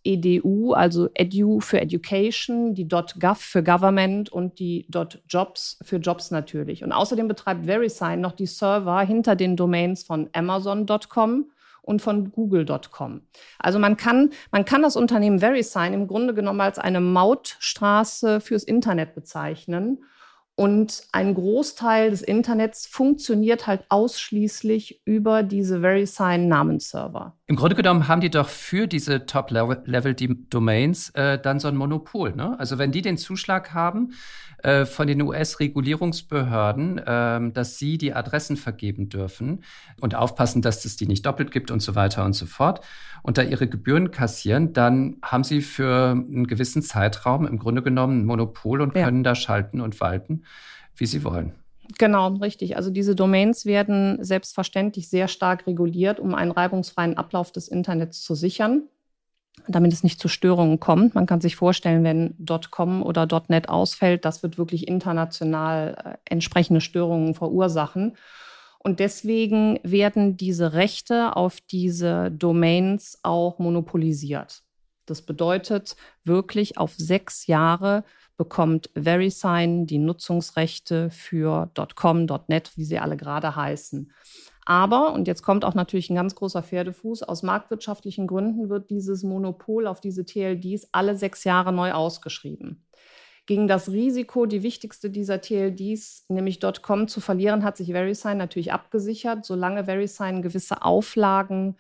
.edu, 0.04 0.74
also 0.74 1.10
Edu 1.16 1.60
für 1.60 1.82
Education, 1.82 2.76
die 2.76 2.88
.gov 2.88 3.40
für 3.40 3.64
Government 3.64 4.30
und 4.32 4.60
die 4.60 4.88
.jobs 5.28 5.80
für 5.82 5.98
Jobs 5.98 6.30
natürlich. 6.30 6.84
Und 6.84 6.92
außerdem 6.92 7.28
betreibt 7.28 7.66
VeriSign 7.66 8.22
noch 8.22 8.34
die 8.34 8.46
Server 8.46 9.02
hinter 9.02 9.36
den 9.36 9.56
Domains 9.56 10.04
von 10.04 10.30
Amazon.com 10.34 11.48
und 11.86 12.02
von 12.02 12.32
google.com. 12.32 13.22
Also 13.60 13.80
man 13.80 13.96
kann, 13.98 14.32
man 14.52 14.66
kann 14.66 14.82
das 14.82 14.96
Unternehmen 14.96 15.40
VeriSign 15.40 15.94
im 15.94 16.08
Grunde 16.08 16.34
genommen 16.34 16.62
als 16.62 16.80
eine 16.80 17.00
Mautstraße 17.00 18.42
fürs 18.42 18.64
Internet 18.64 19.16
bezeichnen. 19.16 20.04
Und 20.58 21.04
ein 21.12 21.34
Großteil 21.34 22.12
des 22.12 22.22
Internets 22.22 22.88
funktioniert 22.88 23.68
halt 23.68 23.84
ausschließlich 23.90 25.02
über 25.04 25.44
diese 25.44 25.82
VeriSign-Namensserver. 25.82 27.38
Im 27.48 27.58
Grunde 27.58 27.76
genommen 27.76 28.08
haben 28.08 28.22
die 28.22 28.32
doch 28.32 28.50
für 28.50 28.88
diese 28.88 29.28
Top-Level-Domains 29.28 31.10
äh, 31.12 31.38
dann 31.40 31.60
so 31.60 31.68
ein 31.68 31.76
Monopol. 31.76 32.36
Ne? 32.36 32.60
Also 32.60 32.80
wenn 32.80 32.92
die 32.92 33.04
den 33.04 33.18
Zuschlag 33.18 33.72
haben, 33.72 34.14
äh, 34.64 34.86
von 34.86 35.06
den 35.06 35.22
US-Regulierungsbehörden, 35.22 36.98
äh, 36.98 37.52
dass 37.52 37.78
sie 37.78 38.00
die 38.00 38.14
Adressen 38.14 38.58
vergeben 38.58 39.10
dürfen 39.10 39.64
und 40.02 40.16
aufpassen, 40.16 40.64
dass 40.64 40.86
es 40.86 40.96
die 40.96 41.06
nicht 41.06 41.24
doppelt 41.28 41.52
gibt 41.52 41.70
und 41.70 41.82
so 41.82 41.94
weiter 41.94 42.26
und 42.26 42.34
so 42.34 42.48
fort 42.48 42.84
und 43.22 43.38
da 43.38 43.44
ihre 43.44 43.68
Gebühren 43.68 44.10
kassieren, 44.10 44.74
dann 44.74 45.18
haben 45.22 45.44
sie 45.44 45.62
für 45.62 46.14
einen 46.14 46.48
gewissen 46.48 46.82
Zeitraum 46.82 47.46
im 47.46 47.60
Grunde 47.60 47.84
genommen 47.84 48.22
ein 48.22 48.26
Monopol 48.26 48.82
und 48.82 48.94
können 48.94 49.18
ja. 49.18 49.24
da 49.24 49.36
schalten 49.36 49.82
und 49.82 50.02
walten, 50.02 50.46
wie 50.96 51.06
sie 51.06 51.24
wollen. 51.24 51.54
Genau, 51.98 52.30
richtig. 52.36 52.78
Also 52.78 52.90
diese 52.90 53.16
Domains 53.16 53.66
werden 53.66 54.24
selbstverständlich 54.24 55.10
sehr 55.10 55.28
stark 55.28 55.68
reguliert, 55.68 56.20
um 56.20 56.36
einen 56.36 56.52
reibungsfreien 56.52 57.18
Ablauf 57.18 57.52
des 57.52 57.68
Internets 57.68 58.22
zu 58.22 58.36
sichern 58.36 58.84
damit 59.68 59.94
es 59.94 60.04
nicht 60.04 60.20
zu 60.20 60.28
Störungen 60.28 60.80
kommt. 60.80 61.16
Man 61.16 61.26
kann 61.26 61.42
sich 61.42 61.56
vorstellen, 61.56 62.04
wenn 62.04 62.36
.com 62.72 63.04
oder 63.04 63.28
.net 63.48 63.70
ausfällt, 63.70 64.26
das 64.26 64.44
wird 64.44 64.58
wirklich 64.58 64.88
international 64.88 65.96
äh, 66.04 66.18
entsprechende 66.32 66.82
Störungen 66.82 67.34
verursachen. 67.34 68.16
Und 68.80 69.00
deswegen 69.00 69.80
werden 69.82 70.38
diese 70.38 70.74
Rechte 70.74 71.36
auf 71.36 71.60
diese 71.62 72.30
Domains 72.32 73.20
auch 73.24 73.58
monopolisiert. 73.58 74.62
Das 75.08 75.24
bedeutet 75.24 75.96
wirklich 76.24 76.78
auf 76.78 76.94
sechs 76.96 77.48
Jahre 77.48 78.04
bekommt 78.38 78.90
VeriSign 78.96 79.86
die 79.86 79.98
Nutzungsrechte 79.98 81.10
für 81.10 81.72
.com, 81.96 82.26
.net, 82.48 82.72
wie 82.76 82.86
sie 82.86 83.00
alle 83.00 83.18
gerade 83.18 83.56
heißen. 83.56 84.12
Aber, 84.66 85.14
und 85.14 85.28
jetzt 85.28 85.44
kommt 85.44 85.64
auch 85.64 85.76
natürlich 85.76 86.10
ein 86.10 86.16
ganz 86.16 86.34
großer 86.34 86.64
Pferdefuß, 86.64 87.24
aus 87.24 87.44
marktwirtschaftlichen 87.44 88.26
Gründen 88.26 88.70
wird 88.70 88.90
dieses 88.90 89.24
Monopol 89.24 89.86
auf 89.86 90.02
diese 90.02 90.26
TLDs 90.26 90.90
alle 90.92 91.16
sechs 91.16 91.44
Jahre 91.44 91.72
neu 91.72 91.92
ausgeschrieben. 91.92 92.84
Gegen 93.46 93.68
das 93.68 93.92
Risiko, 93.92 94.48
die 94.48 94.64
wichtigste 94.64 95.12
dieser 95.12 95.40
TLDs, 95.40 96.26
nämlich 96.30 96.60
.com, 96.82 97.08
zu 97.08 97.22
verlieren, 97.22 97.64
hat 97.64 97.78
sich 97.78 97.92
VeriSign 97.92 98.40
natürlich 98.40 98.74
abgesichert. 98.74 99.46
Solange 99.46 99.86
VeriSign 99.86 100.42
gewisse 100.42 100.82
Auflagen 100.82 101.78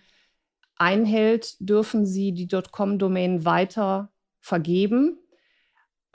einhält, 0.78 1.56
dürfen 1.60 2.06
sie 2.06 2.34
die 2.34 2.48
.com-Domain 2.48 3.46
weiter 3.46 4.12
vergeben. 4.42 5.18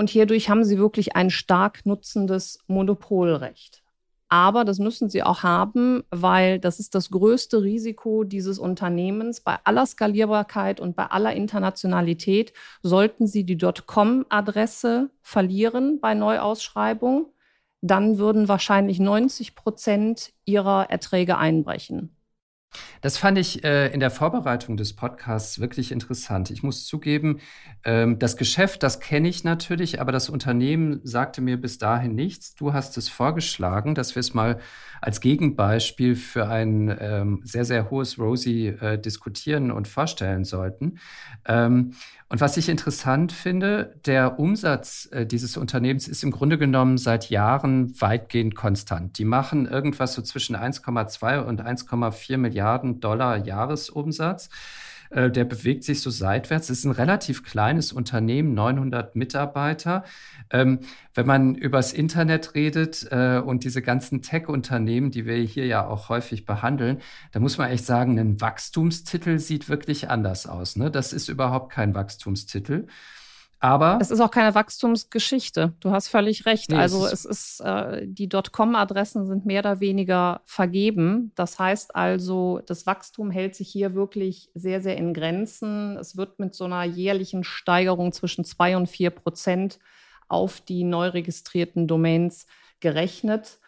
Und 0.01 0.09
hierdurch 0.09 0.49
haben 0.49 0.65
sie 0.65 0.79
wirklich 0.79 1.15
ein 1.15 1.29
stark 1.29 1.85
nutzendes 1.85 2.59
Monopolrecht. 2.69 3.83
Aber 4.31 4.65
das 4.65 4.79
müssen 4.79 5.11
sie 5.11 5.23
auch 5.23 5.43
haben, 5.43 6.05
weil 6.11 6.59
das 6.59 6.81
ist 6.81 6.95
das 6.95 7.11
größte 7.11 7.63
Risiko 7.63 8.25
dieses 8.25 8.59
Unternehmens. 8.59 9.43
Bei 9.43 9.59
aller 9.65 9.85
Skalierbarkeit 9.85 10.81
und 10.81 10.97
bei 10.97 11.05
aller 11.05 11.35
Internationalität 11.35 12.55
sollten 12.83 13.27
sie 13.27 13.45
die 13.45 13.59
.com-Adresse 13.59 15.11
verlieren 15.21 16.01
bei 16.01 16.15
Neuausschreibung, 16.15 17.27
dann 17.83 18.17
würden 18.17 18.49
wahrscheinlich 18.49 19.01
90 19.01 19.55
Prozent 19.55 20.33
ihrer 20.47 20.89
Erträge 20.89 21.37
einbrechen. 21.37 22.17
Das 23.01 23.17
fand 23.17 23.39
ich 23.39 23.65
äh, 23.65 23.89
in 23.93 24.01
der 24.01 24.11
Vorbereitung 24.11 24.77
des 24.77 24.93
Podcasts 24.93 25.59
wirklich 25.59 25.91
interessant. 25.91 26.51
Ich 26.51 26.63
muss 26.63 26.87
zugeben, 26.87 27.41
ähm, 27.85 28.19
das 28.19 28.37
Geschäft, 28.37 28.83
das 28.83 29.01
kenne 29.01 29.29
ich 29.29 29.43
natürlich, 29.43 30.01
aber 30.01 30.13
das 30.13 30.29
Unternehmen 30.29 31.01
sagte 31.03 31.41
mir 31.41 31.59
bis 31.59 31.79
dahin 31.79 32.15
nichts. 32.15 32.55
Du 32.55 32.73
hast 32.73 32.99
es 32.99 33.09
vorgeschlagen, 33.09 33.95
dass 33.95 34.15
wir 34.15 34.21
es 34.21 34.35
mal 34.35 34.61
als 35.01 35.21
Gegenbeispiel 35.21 36.15
für 36.15 36.49
ein 36.49 36.95
ähm, 37.01 37.41
sehr, 37.43 37.65
sehr 37.65 37.91
hohes 37.91 38.19
Rosie 38.19 38.67
äh, 38.69 38.99
diskutieren 38.99 39.71
und 39.71 39.89
vorstellen 39.89 40.45
sollten. 40.45 40.99
Ähm, 41.47 41.95
und 42.29 42.41
was 42.41 42.57
ich 42.57 42.69
interessant 42.69 43.33
finde, 43.33 43.99
der 44.05 44.39
Umsatz 44.39 45.09
äh, 45.11 45.27
dieses 45.27 45.57
Unternehmens 45.57 46.07
ist 46.07 46.23
im 46.23 46.31
Grunde 46.31 46.59
genommen 46.59 46.99
seit 46.99 47.31
Jahren 47.31 48.01
weitgehend 48.01 48.55
konstant. 48.55 49.19
Die 49.19 49.25
machen 49.25 49.67
irgendwas 49.67 50.13
so 50.13 50.23
zwischen 50.23 50.55
1,2 50.55 51.41
und 51.41 51.63
1,4 51.63 52.37
Milliarden 52.37 52.60
Dollar 53.01 53.37
Jahresumsatz. 53.37 54.49
Äh, 55.11 55.31
der 55.31 55.45
bewegt 55.45 55.85
sich 55.85 56.01
so 56.01 56.11
seitwärts. 56.11 56.71
Es 56.71 56.79
ist 56.79 56.85
ein 56.85 56.93
relativ 56.93 57.43
kleines 57.43 57.93
Unternehmen, 57.93 58.55
900 58.55 59.17
Mitarbeiter. 59.17 60.05
Ähm, 60.51 60.81
wenn 61.15 61.27
man 61.27 61.57
übers 61.57 61.93
Internet 61.93 62.55
redet 62.55 63.09
äh, 63.11 63.39
und 63.45 63.65
diese 63.65 63.83
ganzen 63.83 64.23
Tech-Unternehmen, 64.23 65.11
die 65.11 65.27
wir 65.27 65.37
hier 65.37 65.67
ja 65.67 65.87
auch 65.87 66.09
häufig 66.09 66.45
behandeln, 66.45 66.99
da 67.33 67.41
muss 67.41 67.59
man 67.59 67.71
echt 67.71 67.85
sagen, 67.85 68.19
ein 68.19 68.41
Wachstumstitel 68.41 69.39
siet 69.41 69.69
wirklich 69.69 70.09
anders 70.09 70.47
aus. 70.47 70.77
Ne? 70.77 70.91
Das 70.91 71.13
ist 71.13 71.29
überhaupt 71.29 71.73
kein 71.73 71.95
Wachstumstitel. 71.95 72.87
Aber 73.61 73.99
es 74.01 74.11
ist 74.11 74.21
auch 74.21 74.31
keine 74.31 74.55
Wachstumsgeschichte. 74.55 75.75
Du 75.81 75.91
hast 75.91 76.09
völlig 76.09 76.47
recht. 76.47 76.71
Nee, 76.71 76.79
also 76.79 77.05
es 77.05 77.13
ist, 77.13 77.27
es 77.27 77.41
ist 77.41 77.61
äh, 77.61 78.07
die 78.07 78.29
.com-Adressen 78.29 79.27
sind 79.27 79.45
mehr 79.45 79.61
oder 79.61 79.81
weniger 79.81 80.41
vergeben. 80.47 81.33
Das 81.35 81.59
heißt 81.59 81.95
also, 81.95 82.61
das 82.67 82.87
Wachstum 82.87 83.31
hält 83.31 83.55
sich 83.55 83.69
hier 83.69 83.95
wirklich 83.95 84.51
sehr, 84.55 84.81
sehr 84.81 84.97
in 84.97 85.13
Grenzen. 85.13 85.99
Es 85.99 86.17
wird 86.17 86.39
mit 86.39 86.55
so 86.55 86.65
einer 86.65 86.85
jährlichen 86.85 87.45
Steigerung 87.45 88.13
zwischen 88.13 88.45
zwei 88.45 88.79
und 88.79 88.89
vier 88.89 89.11
Prozent 89.11 89.79
auf 90.27 90.63
die 90.63 90.85
neu 90.85 91.09
registrierten 91.09 91.87
Domains 91.87 92.47
gerechnet. 92.81 93.59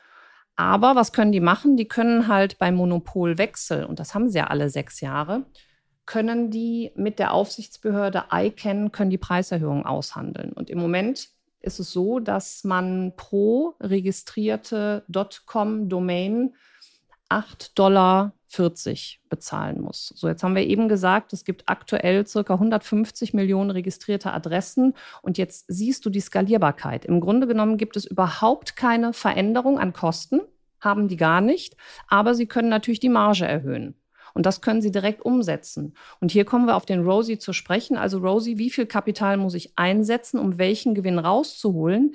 Aber 0.56 0.96
was 0.96 1.12
können 1.12 1.32
die 1.32 1.40
machen? 1.40 1.76
Die 1.76 1.88
können 1.88 2.28
halt 2.28 2.58
beim 2.58 2.76
Monopolwechsel, 2.76 3.84
und 3.84 3.98
das 3.98 4.14
haben 4.14 4.28
sie 4.28 4.38
ja 4.38 4.46
alle 4.46 4.70
sechs 4.70 5.00
Jahre, 5.00 5.44
können 6.06 6.50
die 6.50 6.92
mit 6.96 7.18
der 7.18 7.32
Aufsichtsbehörde 7.32 8.24
ICANN 8.32 8.92
können 8.92 9.10
die 9.10 9.18
Preiserhöhungen 9.18 9.86
aushandeln. 9.86 10.52
Und 10.52 10.70
im 10.70 10.78
Moment 10.78 11.28
ist 11.60 11.78
es 11.78 11.92
so, 11.92 12.18
dass 12.18 12.64
man 12.64 13.14
pro 13.16 13.74
registrierte 13.80 15.04
.com-Domain 15.46 16.54
8,40 17.30 17.74
Dollar 17.74 18.32
bezahlen 19.30 19.80
muss. 19.80 20.12
So, 20.14 20.28
jetzt 20.28 20.42
haben 20.42 20.54
wir 20.54 20.66
eben 20.66 20.88
gesagt, 20.88 21.32
es 21.32 21.44
gibt 21.44 21.68
aktuell 21.68 22.26
circa 22.26 22.54
150 22.54 23.32
Millionen 23.32 23.70
registrierte 23.70 24.32
Adressen 24.32 24.94
und 25.22 25.38
jetzt 25.38 25.64
siehst 25.68 26.04
du 26.04 26.10
die 26.10 26.20
Skalierbarkeit. 26.20 27.06
Im 27.06 27.20
Grunde 27.20 27.46
genommen 27.46 27.78
gibt 27.78 27.96
es 27.96 28.04
überhaupt 28.04 28.76
keine 28.76 29.14
Veränderung 29.14 29.78
an 29.78 29.94
Kosten, 29.94 30.40
haben 30.80 31.08
die 31.08 31.16
gar 31.16 31.40
nicht, 31.40 31.76
aber 32.08 32.34
sie 32.34 32.46
können 32.46 32.68
natürlich 32.68 33.00
die 33.00 33.08
Marge 33.08 33.46
erhöhen. 33.46 33.94
Und 34.34 34.46
das 34.46 34.60
können 34.60 34.82
Sie 34.82 34.90
direkt 34.90 35.22
umsetzen. 35.22 35.94
Und 36.20 36.32
hier 36.32 36.44
kommen 36.44 36.66
wir 36.66 36.76
auf 36.76 36.86
den 36.86 37.04
Rosie 37.04 37.38
zu 37.38 37.52
sprechen. 37.52 37.96
Also 37.96 38.18
Rosie, 38.18 38.58
wie 38.58 38.70
viel 38.70 38.86
Kapital 38.86 39.36
muss 39.36 39.54
ich 39.54 39.72
einsetzen, 39.76 40.38
um 40.38 40.58
welchen 40.58 40.94
Gewinn 40.94 41.18
rauszuholen? 41.18 42.14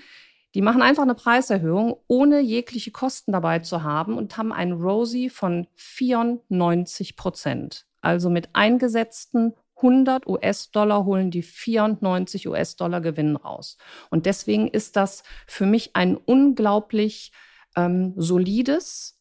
Die 0.56 0.62
machen 0.62 0.82
einfach 0.82 1.04
eine 1.04 1.16
Preiserhöhung, 1.16 1.98
ohne 2.08 2.40
jegliche 2.40 2.92
Kosten 2.92 3.32
dabei 3.32 3.60
zu 3.60 3.84
haben 3.84 4.18
und 4.18 4.38
haben 4.38 4.52
einen 4.52 4.74
ROSI 4.74 5.30
von 5.30 5.68
94 5.76 7.16
Prozent. 7.16 7.86
Also 8.02 8.30
mit 8.30 8.50
eingesetzten 8.54 9.54
100 9.76 10.26
US-Dollar 10.28 11.06
holen 11.06 11.30
die 11.30 11.44
94 11.44 12.48
US-Dollar 12.48 13.02
Gewinn 13.02 13.36
raus. 13.36 13.78
Und 14.10 14.26
deswegen 14.26 14.68
ist 14.68 14.96
das 14.96 15.24
für 15.46 15.66
mich 15.66 15.96
ein 15.96 16.18
unglaublich 16.18 17.32
ähm, 17.76 18.14
solides, 18.16 19.17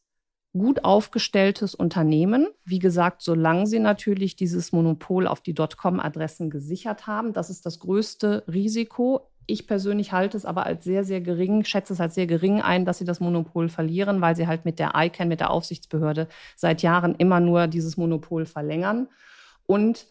gut 0.58 0.84
aufgestelltes 0.84 1.74
Unternehmen. 1.74 2.48
Wie 2.64 2.78
gesagt, 2.78 3.22
solange 3.22 3.66
sie 3.66 3.78
natürlich 3.78 4.36
dieses 4.36 4.72
Monopol 4.72 5.26
auf 5.26 5.40
die 5.40 5.54
.com-Adressen 5.54 6.50
gesichert 6.50 7.06
haben, 7.06 7.32
das 7.32 7.50
ist 7.50 7.66
das 7.66 7.78
größte 7.78 8.44
Risiko. 8.46 9.30
Ich 9.46 9.66
persönlich 9.66 10.12
halte 10.12 10.36
es 10.36 10.44
aber 10.44 10.66
als 10.66 10.84
sehr, 10.84 11.04
sehr 11.04 11.20
gering, 11.20 11.64
schätze 11.64 11.92
es 11.92 12.00
als 12.00 12.14
sehr 12.14 12.26
gering 12.26 12.60
ein, 12.60 12.84
dass 12.84 12.98
sie 12.98 13.04
das 13.04 13.20
Monopol 13.20 13.68
verlieren, 13.68 14.20
weil 14.20 14.34
sie 14.34 14.48
halt 14.48 14.64
mit 14.64 14.78
der 14.78 14.92
ICANN, 14.96 15.28
mit 15.28 15.40
der 15.40 15.50
Aufsichtsbehörde, 15.50 16.26
seit 16.56 16.82
Jahren 16.82 17.14
immer 17.14 17.38
nur 17.38 17.68
dieses 17.68 17.96
Monopol 17.96 18.44
verlängern. 18.46 19.08
Und 19.66 20.06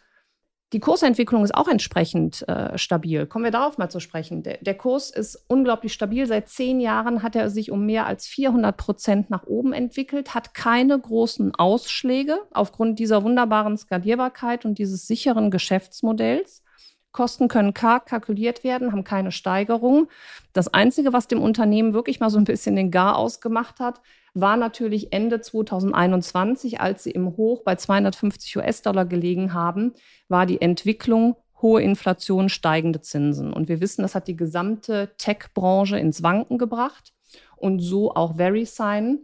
die 0.76 0.82
Kursentwicklung 0.82 1.46
ist 1.46 1.56
auch 1.56 1.70
entsprechend 1.70 2.46
äh, 2.50 2.78
stabil. 2.78 3.26
Kommen 3.28 3.46
wir 3.46 3.52
darauf 3.52 3.78
mal 3.78 3.88
zu 3.88 4.02
sprechen. 4.02 4.44
Der, 4.44 4.58
der, 4.58 4.74
Kurs 4.74 5.10
ist 5.10 5.46
unglaublich 5.48 5.94
stabil. 5.94 6.28
Seit 6.28 6.50
zehn 6.50 6.82
Jahren 6.82 7.24
hat 7.24 7.38
er 7.38 7.50
sich 7.50 7.72
um 7.72 7.86
mehr 7.86 8.06
als 8.06 8.28
400 8.28 8.76
Prozent 8.76 9.30
nach 9.30 9.48
oben 9.48 9.72
entwickelt, 9.72 10.36
hat 10.36 10.54
keine 10.54 11.00
großen 11.00 11.56
Ausschläge 11.56 12.40
aufgrund 12.52 13.00
dieser 13.00 13.24
wunderbaren 13.24 13.78
Skalierbarkeit 13.78 14.66
und 14.66 14.78
dieses 14.78 15.08
sicheren 15.08 15.50
Geschäftsmodells. 15.50 16.62
Kosten 17.16 17.48
können 17.48 17.74
karg 17.74 18.08
kalkuliert 18.08 18.66
werden, 18.66 18.92
haben 18.92 19.06
keine 19.06 19.32
Steigerung. 19.32 20.10
Das 20.52 20.74
Einzige, 20.74 21.14
was 21.14 21.30
dem 21.30 21.42
Unternehmen 21.42 21.94
wirklich 21.94 22.20
mal 22.20 22.30
so 22.30 22.38
ein 22.38 22.44
bisschen 22.44 22.76
den 22.76 22.92
Gar 22.92 23.16
ausgemacht 23.16 23.80
hat, 23.80 24.02
war 24.34 24.58
natürlich 24.58 25.14
Ende 25.14 25.40
2021, 25.40 26.82
als 26.82 27.04
sie 27.04 27.12
im 27.12 27.38
Hoch 27.38 27.64
bei 27.64 27.76
250 27.76 28.58
US-Dollar 28.58 29.06
gelegen 29.06 29.54
haben, 29.54 29.94
war 30.28 30.46
die 30.46 30.62
Entwicklung 30.62 31.38
hohe 31.62 31.82
Inflation, 31.82 32.50
steigende 32.50 33.00
Zinsen. 33.00 33.54
Und 33.54 33.70
wir 33.70 33.80
wissen, 33.80 34.02
das 34.02 34.14
hat 34.14 34.28
die 34.28 34.36
gesamte 34.36 35.14
Tech-Branche 35.18 35.98
ins 35.98 36.22
Wanken 36.22 36.58
gebracht 36.58 37.14
und 37.56 37.80
so 37.80 38.14
auch 38.14 38.36
VeriSign. 38.36 39.20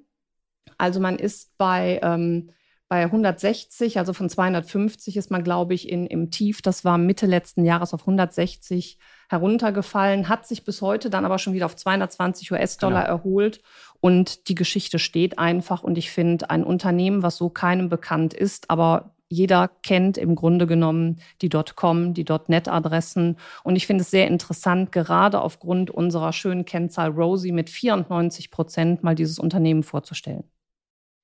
Also 0.77 1.01
man 1.01 1.19
ist 1.19 1.57
bei 1.57 1.99
ähm, 2.01 2.51
bei 2.91 3.05
160, 3.05 3.99
also 3.99 4.11
von 4.11 4.27
250 4.27 5.15
ist 5.15 5.31
man, 5.31 5.45
glaube 5.45 5.73
ich, 5.73 5.87
in, 5.87 6.07
im 6.07 6.29
Tief, 6.29 6.61
das 6.61 6.83
war 6.83 6.97
Mitte 6.97 7.25
letzten 7.25 7.63
Jahres 7.63 7.93
auf 7.93 8.01
160 8.01 8.97
heruntergefallen, 9.29 10.27
hat 10.27 10.45
sich 10.45 10.65
bis 10.65 10.81
heute 10.81 11.09
dann 11.09 11.23
aber 11.23 11.39
schon 11.39 11.53
wieder 11.53 11.67
auf 11.67 11.77
220 11.77 12.51
US-Dollar 12.51 13.03
genau. 13.03 13.13
erholt. 13.13 13.61
Und 14.01 14.49
die 14.49 14.55
Geschichte 14.55 14.99
steht 14.99 15.39
einfach. 15.39 15.83
Und 15.83 15.97
ich 15.97 16.11
finde, 16.11 16.49
ein 16.49 16.65
Unternehmen, 16.65 17.23
was 17.23 17.37
so 17.37 17.47
keinem 17.47 17.87
bekannt 17.87 18.33
ist, 18.33 18.69
aber 18.69 19.15
jeder 19.29 19.69
kennt 19.83 20.17
im 20.17 20.35
Grunde 20.35 20.67
genommen 20.67 21.21
die 21.41 21.47
.com, 21.47 22.13
die 22.13 22.25
.net-Adressen. 22.25 23.37
Und 23.63 23.77
ich 23.77 23.87
finde 23.87 24.01
es 24.01 24.11
sehr 24.11 24.27
interessant, 24.27 24.91
gerade 24.91 25.39
aufgrund 25.39 25.91
unserer 25.91 26.33
schönen 26.33 26.65
Kennzahl 26.65 27.11
Rosie 27.11 27.53
mit 27.53 27.69
94 27.69 28.51
Prozent 28.51 29.01
mal 29.01 29.15
dieses 29.15 29.39
Unternehmen 29.39 29.83
vorzustellen. 29.83 30.43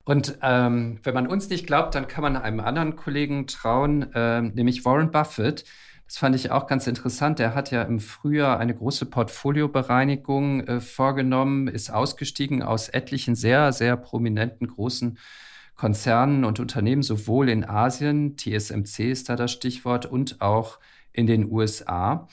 Und 0.08 0.38
ähm, 0.40 1.00
wenn 1.02 1.12
man 1.12 1.26
uns 1.26 1.50
nicht 1.50 1.66
glaubt, 1.66 1.94
dann 1.94 2.08
kann 2.08 2.22
man 2.22 2.34
einem 2.34 2.60
anderen 2.60 2.96
Kollegen 2.96 3.46
trauen, 3.46 4.06
ähm, 4.14 4.52
nämlich 4.54 4.86
Warren 4.86 5.10
Buffett. 5.10 5.66
Das 6.06 6.16
fand 6.16 6.34
ich 6.34 6.50
auch 6.50 6.66
ganz 6.66 6.86
interessant. 6.86 7.38
Der 7.38 7.54
hat 7.54 7.70
ja 7.72 7.82
im 7.82 8.00
Frühjahr 8.00 8.58
eine 8.58 8.74
große 8.74 9.04
Portfoliobereinigung 9.04 10.66
äh, 10.66 10.80
vorgenommen, 10.80 11.68
ist 11.68 11.90
ausgestiegen 11.90 12.62
aus 12.62 12.88
etlichen 12.88 13.34
sehr, 13.34 13.70
sehr 13.72 13.98
prominenten 13.98 14.68
großen 14.68 15.18
Konzernen 15.76 16.46
und 16.46 16.58
Unternehmen, 16.58 17.02
sowohl 17.02 17.50
in 17.50 17.68
Asien, 17.68 18.38
TSMC 18.38 19.10
ist 19.10 19.28
da 19.28 19.36
das 19.36 19.52
Stichwort, 19.52 20.06
und 20.06 20.40
auch 20.40 20.78
in 21.12 21.26
den 21.26 21.52
USA. 21.52 22.28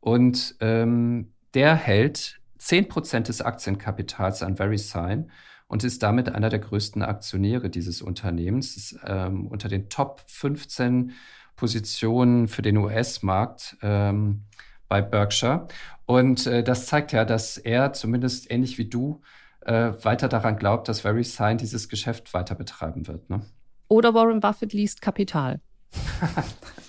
Und 0.00 0.56
ähm, 0.58 1.32
der 1.54 1.76
hält 1.76 2.40
10 2.58 2.88
Prozent 2.88 3.28
des 3.28 3.40
Aktienkapitals 3.40 4.42
an 4.42 4.56
VeriSign 4.56 5.30
und 5.70 5.84
ist 5.84 6.02
damit 6.02 6.28
einer 6.28 6.48
der 6.48 6.58
größten 6.58 7.00
Aktionäre 7.00 7.70
dieses 7.70 8.02
Unternehmens. 8.02 8.76
Ist, 8.76 8.98
ähm, 9.06 9.46
unter 9.46 9.68
den 9.68 9.88
Top 9.88 10.20
15 10.26 11.12
Positionen 11.54 12.48
für 12.48 12.60
den 12.60 12.76
US-Markt 12.76 13.76
ähm, 13.80 14.42
bei 14.88 15.00
Berkshire. 15.00 15.68
Und 16.06 16.44
äh, 16.48 16.64
das 16.64 16.86
zeigt 16.86 17.12
ja, 17.12 17.24
dass 17.24 17.56
er 17.56 17.92
zumindest 17.92 18.50
ähnlich 18.50 18.78
wie 18.78 18.86
du 18.86 19.20
äh, 19.60 19.92
weiter 20.02 20.26
daran 20.28 20.56
glaubt, 20.56 20.88
dass 20.88 21.02
VeriSign 21.02 21.56
dieses 21.56 21.88
Geschäft 21.88 22.34
weiter 22.34 22.56
betreiben 22.56 23.06
wird. 23.06 23.30
Ne? 23.30 23.42
Oder 23.86 24.12
Warren 24.12 24.40
Buffett 24.40 24.72
liest 24.72 25.00
Kapital. 25.00 25.60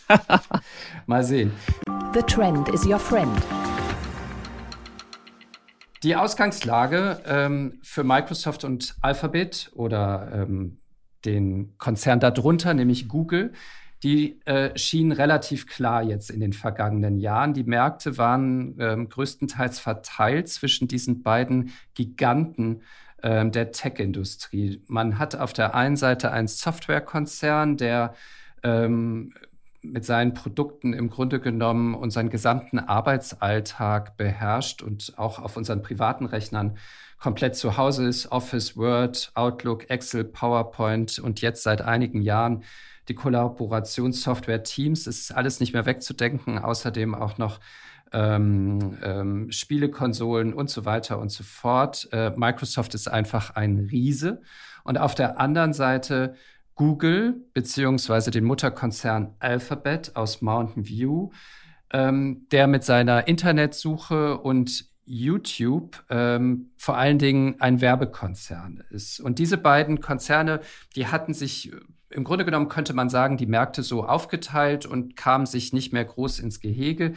Mal 1.06 1.24
sehen. 1.24 1.52
The 2.16 2.24
trend 2.24 2.68
is 2.70 2.84
your 2.84 2.98
friend. 2.98 3.40
Die 6.04 6.16
Ausgangslage 6.16 7.22
ähm, 7.26 7.80
für 7.84 8.04
Microsoft 8.04 8.64
und 8.64 8.96
Alphabet 9.02 9.72
oder 9.76 10.32
ähm, 10.34 10.80
den 11.26 11.78
Konzern 11.78 12.20
darunter, 12.20 12.74
nämlich 12.74 13.08
Google, 13.08 13.54
die 14.02 14.42
äh, 14.46 14.76
schien 14.80 15.12
relativ 15.12 15.68
klar 15.68 16.02
jetzt 16.02 16.32
in 16.32 16.40
den 16.40 16.54
vergangenen 16.54 17.20
Jahren. 17.20 17.54
Die 17.54 17.64
Märkte 17.64 18.18
waren 18.18 18.76
ähm, 18.80 19.10
größtenteils 19.10 19.80
verteilt 19.80 20.50
zwischen 20.50 20.88
diesen 20.88 21.22
beiden 21.22 21.72
Giganten 21.94 22.82
ähm, 23.22 23.52
der 23.52 23.72
Tech-Industrie. 23.72 24.82
Man 24.88 25.20
hat 25.20 25.36
auf 25.36 25.54
der 25.54 25.76
einen 25.76 25.98
Seite 25.98 26.32
einen 26.32 26.48
Softwarekonzern, 26.48 27.78
der 27.78 28.16
ähm, 28.64 29.34
mit 29.84 30.06
seinen 30.06 30.34
Produkten 30.34 30.94
im 30.94 31.10
Grunde 31.10 31.40
genommen 31.40 31.96
unseren 31.96 32.30
gesamten 32.30 32.80
Arbeitsalltag 32.80 34.18
beherrscht 34.18 34.82
und 34.82 35.14
auch 35.18 35.40
auf 35.40 35.58
unseren 35.58 35.82
privaten 35.82 36.26
Rechnern 36.26 36.78
komplett 37.20 37.56
zu 37.56 37.78
Hause 37.78 38.08
ist. 38.08 38.32
Office, 38.32 38.78
Word, 38.78 39.32
Outlook, 39.36 39.90
Excel, 39.90 40.24
PowerPoint 40.24 41.20
und 41.20 41.42
jetzt 41.42 41.64
seit 41.64 41.82
einigen 41.82 42.22
Jahren 42.22 42.64
die 43.08 43.16
Kollaborationssoftware 43.16 44.64
Teams. 44.64 45.06
Das 45.06 45.18
ist 45.18 45.32
alles 45.32 45.60
nicht 45.60 45.74
mehr 45.74 45.86
wegzudenken. 45.86 46.60
Außerdem 46.60 47.16
auch 47.16 47.38
noch 47.38 47.60
ähm, 48.14 48.98
ähm, 49.04 49.52
Spielekonsolen 49.52 50.54
und 50.54 50.70
so 50.70 50.86
weiter 50.86 51.20
und 51.20 51.32
so 51.32 51.44
fort. 51.44 52.10
Äh, 52.12 52.32
Microsoft 52.36 52.94
ist 52.94 53.08
einfach 53.08 53.56
ein 53.56 53.88
Riese. 53.92 54.42
Und 54.84 54.98
auf 54.98 55.16
der 55.16 55.40
anderen 55.40 55.74
Seite 55.74 56.36
Google 56.76 57.46
beziehungsweise 57.54 58.32
den 58.32 58.46
Mutterkonzern 58.46 59.36
Alphabet 59.40 60.16
aus 60.16 60.42
Mountain 60.42 60.88
View, 60.88 61.30
ähm, 61.92 62.48
der 62.52 62.68
mit 62.68 62.84
seiner 62.84 63.28
Internetsuche 63.28 64.38
und 64.38 64.86
YouTube 65.06 66.04
ähm, 66.10 66.72
vor 66.78 66.98
allen 66.98 67.20
Dingen 67.20 67.60
ein 67.60 67.82
Werbekonzern 67.82 68.84
ist. 68.92 69.20
Und 69.20 69.40
diese 69.40 69.58
beiden 69.58 70.00
Konzerne, 70.00 70.62
die 70.96 71.08
hatten 71.08 71.34
sich 71.34 71.72
im 72.12 72.24
Grunde 72.24 72.46
genommen 72.46 72.68
könnte 72.68 72.94
man 72.94 73.10
sagen, 73.10 73.38
die 73.38 73.46
Märkte 73.46 73.84
so 73.84 74.04
aufgeteilt 74.04 74.86
und 74.86 75.16
kamen 75.16 75.46
sich 75.46 75.74
nicht 75.74 75.94
mehr 75.94 76.06
groß 76.06 76.40
ins 76.40 76.60
Gehege. 76.60 77.14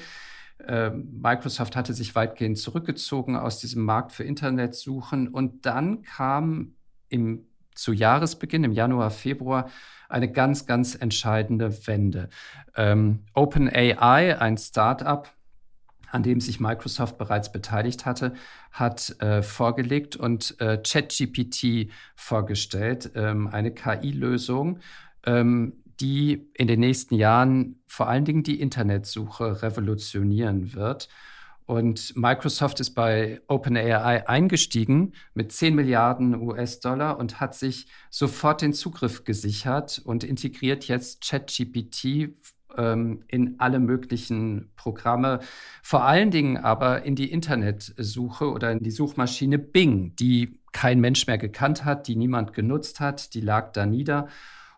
Ähm, 0.67 1.21
Microsoft 1.21 1.77
hatte 1.77 1.93
sich 1.93 2.15
weitgehend 2.15 2.59
zurückgezogen 2.59 3.37
aus 3.37 3.59
diesem 3.59 3.85
Markt 3.85 4.13
für 4.13 4.25
Internetsuchen 4.25 5.29
und 5.29 5.67
dann 5.67 6.03
kam 6.03 6.75
im 7.09 7.47
zu 7.75 7.93
Jahresbeginn, 7.93 8.65
im 8.65 8.73
Januar, 8.73 9.11
Februar, 9.11 9.71
eine 10.09 10.31
ganz, 10.31 10.67
ganz 10.67 10.95
entscheidende 10.95 11.87
Wende. 11.87 12.29
Ähm, 12.77 13.25
OpenAI, 13.35 14.39
ein 14.39 14.57
Startup, 14.57 15.29
an 16.11 16.23
dem 16.23 16.41
sich 16.41 16.61
Microsoft 16.61 17.19
bereits 17.19 17.51
beteiligt 17.51 18.07
hatte, 18.07 18.35
hat 18.71 19.21
äh, 19.21 19.43
vorgelegt 19.43 20.15
und 20.15 20.61
äh, 20.61 20.79
ChatGPT 20.79 21.91
vorgestellt, 22.15 23.11
ähm, 23.17 23.49
eine 23.49 23.73
KI-Lösung, 23.73 24.79
ähm, 25.27 25.83
die 26.01 26.51
in 26.55 26.69
den 26.69 26.81
nächsten 26.81 27.17
Jahren 27.17 27.83
vor 27.87 28.09
allen 28.09 28.25
Dingen 28.25 28.45
die 28.45 28.61
Internetsuche 28.61 29.63
revolutionieren 29.63 30.75
wird. 30.75 31.09
Und 31.67 32.15
Microsoft 32.15 32.81
ist 32.81 32.91
bei 32.91 33.41
OpenAI 33.49 34.29
eingestiegen 34.29 35.13
mit 35.33 35.51
10 35.51 35.75
Milliarden 35.75 36.35
US-Dollar 36.35 37.19
und 37.19 37.41
hat 37.41 37.55
sich 37.55 37.87
sofort 38.11 38.61
den 38.61 38.75
Zugriff 38.75 39.25
gesichert 39.25 40.03
und 40.05 40.25
integriert 40.25 40.87
jetzt 40.89 41.27
ChatGPT 41.27 42.35
ähm, 42.77 43.25
in 43.29 43.55
alle 43.59 43.79
möglichen 43.79 44.73
Programme, 44.77 45.41
vor 45.83 46.05
allen 46.05 46.31
Dingen 46.31 46.59
aber 46.59 47.03
in 47.05 47.17
die 47.17 47.31
Internetsuche 47.31 48.51
oder 48.51 48.71
in 48.73 48.81
die 48.81 48.91
Suchmaschine 48.91 49.59
Bing, 49.59 50.15
die 50.17 50.61
kein 50.73 51.01
Mensch 51.01 51.27
mehr 51.27 51.39
gekannt 51.39 51.85
hat, 51.85 52.09
die 52.09 52.17
niemand 52.17 52.53
genutzt 52.53 53.01
hat, 53.01 53.33
die 53.33 53.41
lag 53.41 53.73
da 53.73 53.87
nieder. 53.87 54.29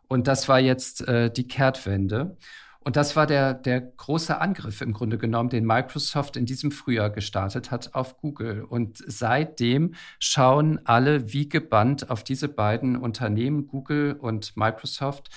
Und 0.09 0.29
das 0.29 0.49
war 0.49 0.61
jetzt 0.61 1.07
äh, 1.09 1.33
die 1.33 1.49
Kehrtwende. 1.49 2.37
Und 2.87 2.95
das 2.95 3.17
war 3.17 3.27
der, 3.27 3.53
der 3.53 3.81
große 3.81 4.41
Angriff 4.41 4.81
im 4.81 4.93
Grunde 4.93 5.19
genommen, 5.19 5.49
den 5.49 5.67
Microsoft 5.67 6.37
in 6.37 6.47
diesem 6.47 6.71
Frühjahr 6.71 7.11
gestartet 7.11 7.73
hat 7.73 7.97
auf 7.97 8.17
Google. 8.19 8.63
Und 8.63 9.03
seitdem 9.05 9.95
schauen 10.21 10.79
alle 10.85 11.33
wie 11.33 11.49
gebannt 11.49 12.11
auf 12.11 12.23
diese 12.23 12.47
beiden 12.47 12.95
Unternehmen, 12.95 13.67
Google 13.67 14.13
und 14.13 14.57
Microsoft. 14.57 15.31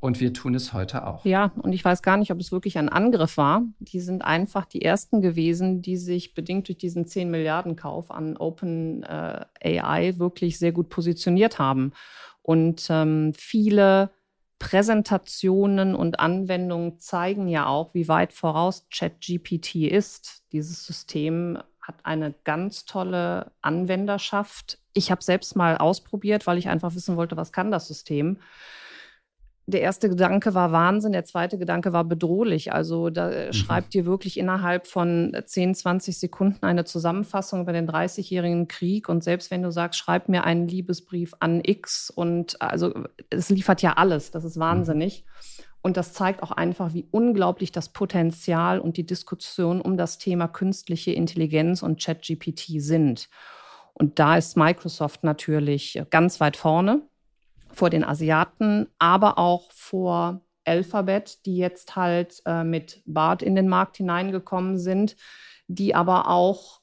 Und 0.00 0.18
wir 0.18 0.32
tun 0.32 0.54
es 0.54 0.72
heute 0.72 1.06
auch. 1.06 1.26
Ja, 1.26 1.52
und 1.56 1.74
ich 1.74 1.84
weiß 1.84 2.00
gar 2.00 2.16
nicht, 2.16 2.30
ob 2.30 2.40
es 2.40 2.52
wirklich 2.52 2.78
ein 2.78 2.88
Angriff 2.88 3.36
war. 3.36 3.64
Die 3.80 4.00
sind 4.00 4.24
einfach 4.24 4.64
die 4.64 4.80
ersten 4.80 5.20
gewesen, 5.20 5.82
die 5.82 5.98
sich 5.98 6.32
bedingt 6.32 6.68
durch 6.68 6.78
diesen 6.78 7.06
10 7.06 7.30
Milliarden 7.30 7.76
Kauf 7.76 8.10
an 8.10 8.38
Open 8.38 9.02
äh, 9.02 9.44
AI 9.62 10.14
wirklich 10.16 10.58
sehr 10.58 10.72
gut 10.72 10.88
positioniert 10.88 11.58
haben. 11.58 11.92
Und 12.40 12.86
ähm, 12.88 13.34
viele 13.36 14.08
Präsentationen 14.58 15.94
und 15.94 16.20
Anwendungen 16.20 16.98
zeigen 16.98 17.48
ja 17.48 17.66
auch, 17.66 17.94
wie 17.94 18.08
weit 18.08 18.32
voraus 18.32 18.86
ChatGPT 18.90 19.74
ist. 19.90 20.44
Dieses 20.52 20.84
System 20.86 21.58
hat 21.80 21.96
eine 22.04 22.34
ganz 22.44 22.84
tolle 22.86 23.52
Anwenderschaft. 23.60 24.78
Ich 24.94 25.10
habe 25.10 25.22
selbst 25.22 25.54
mal 25.56 25.76
ausprobiert, 25.76 26.46
weil 26.46 26.58
ich 26.58 26.68
einfach 26.68 26.94
wissen 26.94 27.16
wollte, 27.16 27.36
was 27.36 27.52
kann 27.52 27.70
das 27.70 27.88
System 27.88 28.38
der 29.66 29.80
erste 29.80 30.10
Gedanke 30.10 30.52
war 30.52 30.72
Wahnsinn, 30.72 31.12
der 31.12 31.24
zweite 31.24 31.58
Gedanke 31.58 31.92
war 31.92 32.04
bedrohlich. 32.04 32.72
Also 32.72 33.08
da 33.08 33.28
mhm. 33.28 33.52
schreibt 33.52 33.94
dir 33.94 34.04
wirklich 34.04 34.38
innerhalb 34.38 34.86
von 34.86 35.34
10, 35.42 35.74
20 35.74 36.18
Sekunden 36.18 36.64
eine 36.66 36.84
Zusammenfassung 36.84 37.62
über 37.62 37.72
den 37.72 37.88
30-jährigen 37.88 38.68
Krieg. 38.68 39.08
Und 39.08 39.24
selbst 39.24 39.50
wenn 39.50 39.62
du 39.62 39.70
sagst, 39.70 39.98
schreib 39.98 40.28
mir 40.28 40.44
einen 40.44 40.68
Liebesbrief 40.68 41.32
an 41.40 41.62
X 41.64 42.10
und 42.10 42.60
also 42.60 42.92
es 43.30 43.48
liefert 43.48 43.80
ja 43.80 43.94
alles, 43.94 44.30
das 44.30 44.44
ist 44.44 44.58
wahnsinnig. 44.58 45.24
Mhm. 45.24 45.64
Und 45.80 45.96
das 45.98 46.14
zeigt 46.14 46.42
auch 46.42 46.50
einfach, 46.50 46.94
wie 46.94 47.06
unglaublich 47.10 47.70
das 47.70 47.90
Potenzial 47.90 48.80
und 48.80 48.96
die 48.96 49.04
Diskussion 49.04 49.82
um 49.82 49.98
das 49.98 50.16
Thema 50.16 50.48
künstliche 50.48 51.12
Intelligenz 51.12 51.82
und 51.82 52.02
ChatGPT 52.02 52.80
sind. 52.80 53.28
Und 53.92 54.18
da 54.18 54.36
ist 54.36 54.56
Microsoft 54.56 55.24
natürlich 55.24 56.02
ganz 56.10 56.40
weit 56.40 56.56
vorne 56.56 57.02
vor 57.74 57.90
den 57.90 58.04
Asiaten, 58.04 58.88
aber 58.98 59.38
auch 59.38 59.70
vor 59.72 60.40
Alphabet, 60.64 61.44
die 61.46 61.56
jetzt 61.56 61.96
halt 61.96 62.42
äh, 62.46 62.64
mit 62.64 63.02
BART 63.04 63.42
in 63.42 63.54
den 63.54 63.68
Markt 63.68 63.96
hineingekommen 63.98 64.78
sind, 64.78 65.16
die 65.66 65.94
aber 65.94 66.28
auch 66.28 66.80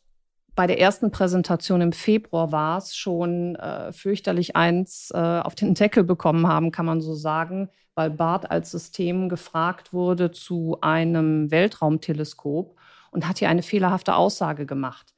bei 0.53 0.67
der 0.67 0.79
ersten 0.79 1.11
Präsentation 1.11 1.81
im 1.81 1.93
Februar 1.93 2.51
war 2.51 2.77
es 2.77 2.95
schon 2.95 3.55
äh, 3.55 3.93
fürchterlich 3.93 4.55
eins 4.55 5.09
äh, 5.13 5.17
auf 5.17 5.55
den 5.55 5.73
Deckel 5.73 6.03
bekommen 6.03 6.47
haben, 6.47 6.71
kann 6.71 6.85
man 6.85 7.01
so 7.01 7.15
sagen, 7.15 7.69
weil 7.95 8.09
BART 8.09 8.51
als 8.51 8.71
System 8.71 9.29
gefragt 9.29 9.93
wurde 9.93 10.31
zu 10.31 10.77
einem 10.81 11.51
Weltraumteleskop 11.51 12.77
und 13.11 13.27
hat 13.27 13.39
hier 13.39 13.49
eine 13.49 13.63
fehlerhafte 13.63 14.15
Aussage 14.15 14.65
gemacht. 14.65 15.13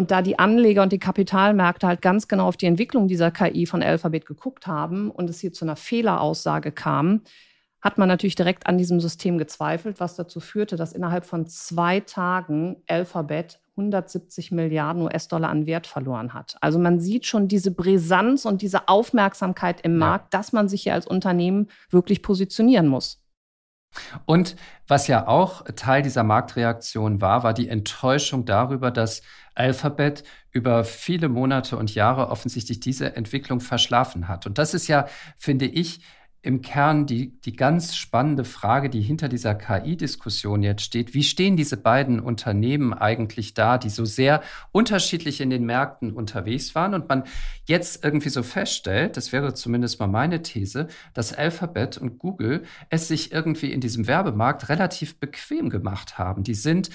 Und 0.00 0.10
da 0.10 0.22
die 0.22 0.38
Anleger 0.38 0.82
und 0.82 0.92
die 0.92 0.98
Kapitalmärkte 0.98 1.86
halt 1.86 2.00
ganz 2.00 2.26
genau 2.26 2.46
auf 2.46 2.56
die 2.56 2.64
Entwicklung 2.64 3.06
dieser 3.06 3.30
KI 3.30 3.66
von 3.66 3.82
Alphabet 3.82 4.24
geguckt 4.24 4.66
haben 4.66 5.10
und 5.10 5.28
es 5.28 5.40
hier 5.40 5.52
zu 5.52 5.66
einer 5.66 5.76
Fehleraussage 5.76 6.72
kam, 6.72 7.20
hat 7.82 7.98
man 7.98 8.08
natürlich 8.08 8.34
direkt 8.34 8.66
an 8.66 8.78
diesem 8.78 8.98
System 8.98 9.36
gezweifelt, 9.36 10.00
was 10.00 10.16
dazu 10.16 10.40
führte, 10.40 10.76
dass 10.76 10.94
innerhalb 10.94 11.26
von 11.26 11.46
zwei 11.46 12.00
Tagen 12.00 12.76
Alphabet 12.88 13.60
170 13.76 14.52
Milliarden 14.52 15.02
US-Dollar 15.02 15.50
an 15.50 15.66
Wert 15.66 15.86
verloren 15.86 16.32
hat. 16.32 16.56
Also 16.62 16.78
man 16.78 16.98
sieht 16.98 17.26
schon 17.26 17.46
diese 17.46 17.70
Brisanz 17.70 18.46
und 18.46 18.62
diese 18.62 18.88
Aufmerksamkeit 18.88 19.82
im 19.82 19.92
ja. 19.92 19.98
Markt, 19.98 20.32
dass 20.32 20.54
man 20.54 20.70
sich 20.70 20.84
hier 20.84 20.94
als 20.94 21.06
Unternehmen 21.06 21.68
wirklich 21.90 22.22
positionieren 22.22 22.88
muss. 22.88 23.19
Und 24.24 24.56
was 24.86 25.06
ja 25.06 25.26
auch 25.26 25.64
Teil 25.76 26.02
dieser 26.02 26.22
Marktreaktion 26.22 27.20
war, 27.20 27.42
war 27.42 27.54
die 27.54 27.68
Enttäuschung 27.68 28.44
darüber, 28.44 28.90
dass 28.90 29.22
Alphabet 29.54 30.24
über 30.52 30.84
viele 30.84 31.28
Monate 31.28 31.76
und 31.76 31.94
Jahre 31.94 32.28
offensichtlich 32.28 32.80
diese 32.80 33.16
Entwicklung 33.16 33.60
verschlafen 33.60 34.28
hat. 34.28 34.46
Und 34.46 34.58
das 34.58 34.74
ist 34.74 34.88
ja, 34.88 35.06
finde 35.36 35.66
ich, 35.66 36.00
im 36.42 36.62
Kern 36.62 37.04
die, 37.06 37.38
die 37.40 37.54
ganz 37.54 37.96
spannende 37.96 38.44
Frage, 38.44 38.88
die 38.88 39.02
hinter 39.02 39.28
dieser 39.28 39.54
KI-Diskussion 39.54 40.62
jetzt 40.62 40.82
steht. 40.82 41.12
Wie 41.12 41.22
stehen 41.22 41.56
diese 41.56 41.76
beiden 41.76 42.18
Unternehmen 42.18 42.94
eigentlich 42.94 43.52
da, 43.52 43.76
die 43.76 43.90
so 43.90 44.06
sehr 44.06 44.42
unterschiedlich 44.72 45.42
in 45.42 45.50
den 45.50 45.66
Märkten 45.66 46.12
unterwegs 46.12 46.74
waren 46.74 46.94
und 46.94 47.08
man 47.08 47.24
jetzt 47.66 48.02
irgendwie 48.02 48.30
so 48.30 48.42
feststellt, 48.42 49.18
das 49.18 49.32
wäre 49.32 49.52
zumindest 49.52 50.00
mal 50.00 50.06
meine 50.06 50.42
These, 50.42 50.88
dass 51.12 51.34
Alphabet 51.34 51.98
und 51.98 52.18
Google 52.18 52.62
es 52.88 53.08
sich 53.08 53.32
irgendwie 53.32 53.70
in 53.72 53.80
diesem 53.80 54.06
Werbemarkt 54.06 54.70
relativ 54.70 55.20
bequem 55.20 55.68
gemacht 55.68 56.16
haben. 56.18 56.42
Die 56.42 56.54
sind 56.54 56.88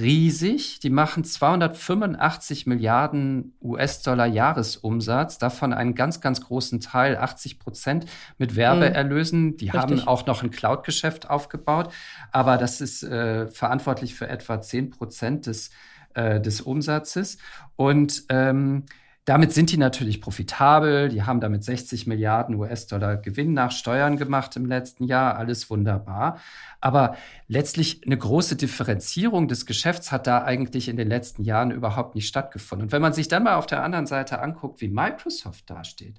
riesig. 0.00 0.80
Die 0.80 0.90
machen 0.90 1.24
285 1.24 2.66
Milliarden 2.66 3.54
US-Dollar 3.62 4.26
Jahresumsatz, 4.26 5.38
davon 5.38 5.72
einen 5.72 5.94
ganz, 5.94 6.20
ganz 6.20 6.40
großen 6.40 6.80
Teil, 6.80 7.16
80 7.16 7.58
Prozent 7.58 8.06
mit 8.38 8.56
Werbeerlösen. 8.56 9.56
Die 9.56 9.66
Richtig. 9.66 9.80
haben 9.80 10.00
auch 10.08 10.26
noch 10.26 10.42
ein 10.42 10.50
Cloud-Geschäft 10.50 11.30
aufgebaut, 11.30 11.92
aber 12.32 12.56
das 12.56 12.80
ist 12.80 13.02
äh, 13.02 13.48
verantwortlich 13.48 14.14
für 14.14 14.28
etwa 14.28 14.60
10 14.60 14.90
Prozent 14.90 15.46
des, 15.46 15.70
äh, 16.14 16.40
des 16.40 16.60
Umsatzes. 16.60 17.38
Und 17.76 18.24
ähm, 18.28 18.84
damit 19.26 19.52
sind 19.52 19.70
die 19.70 19.76
natürlich 19.76 20.20
profitabel. 20.20 21.08
Die 21.08 21.22
haben 21.22 21.40
damit 21.40 21.62
60 21.62 22.06
Milliarden 22.06 22.54
US-Dollar 22.54 23.16
Gewinn 23.16 23.52
nach 23.52 23.70
Steuern 23.70 24.16
gemacht 24.16 24.56
im 24.56 24.66
letzten 24.66 25.04
Jahr. 25.04 25.36
Alles 25.36 25.68
wunderbar. 25.68 26.40
Aber 26.80 27.16
letztlich 27.46 28.02
eine 28.06 28.16
große 28.16 28.56
Differenzierung 28.56 29.46
des 29.46 29.66
Geschäfts 29.66 30.10
hat 30.10 30.26
da 30.26 30.42
eigentlich 30.44 30.88
in 30.88 30.96
den 30.96 31.08
letzten 31.08 31.44
Jahren 31.44 31.70
überhaupt 31.70 32.14
nicht 32.14 32.26
stattgefunden. 32.26 32.86
Und 32.86 32.92
wenn 32.92 33.02
man 33.02 33.12
sich 33.12 33.28
dann 33.28 33.44
mal 33.44 33.56
auf 33.56 33.66
der 33.66 33.82
anderen 33.82 34.06
Seite 34.06 34.40
anguckt, 34.40 34.80
wie 34.80 34.88
Microsoft 34.88 35.68
dasteht, 35.68 36.18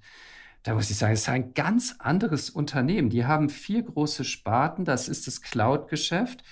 da 0.63 0.75
muss 0.75 0.91
ich 0.91 0.97
sagen, 0.97 1.13
es 1.13 1.21
ist 1.21 1.29
ein 1.29 1.55
ganz 1.55 1.95
anderes 1.97 2.51
Unternehmen. 2.51 3.09
Die 3.09 3.25
haben 3.25 3.49
vier 3.49 3.81
große 3.81 4.23
Sparten. 4.23 4.85
Das 4.85 5.09
ist 5.09 5.25
das 5.25 5.41
Cloud-Geschäft 5.41 6.43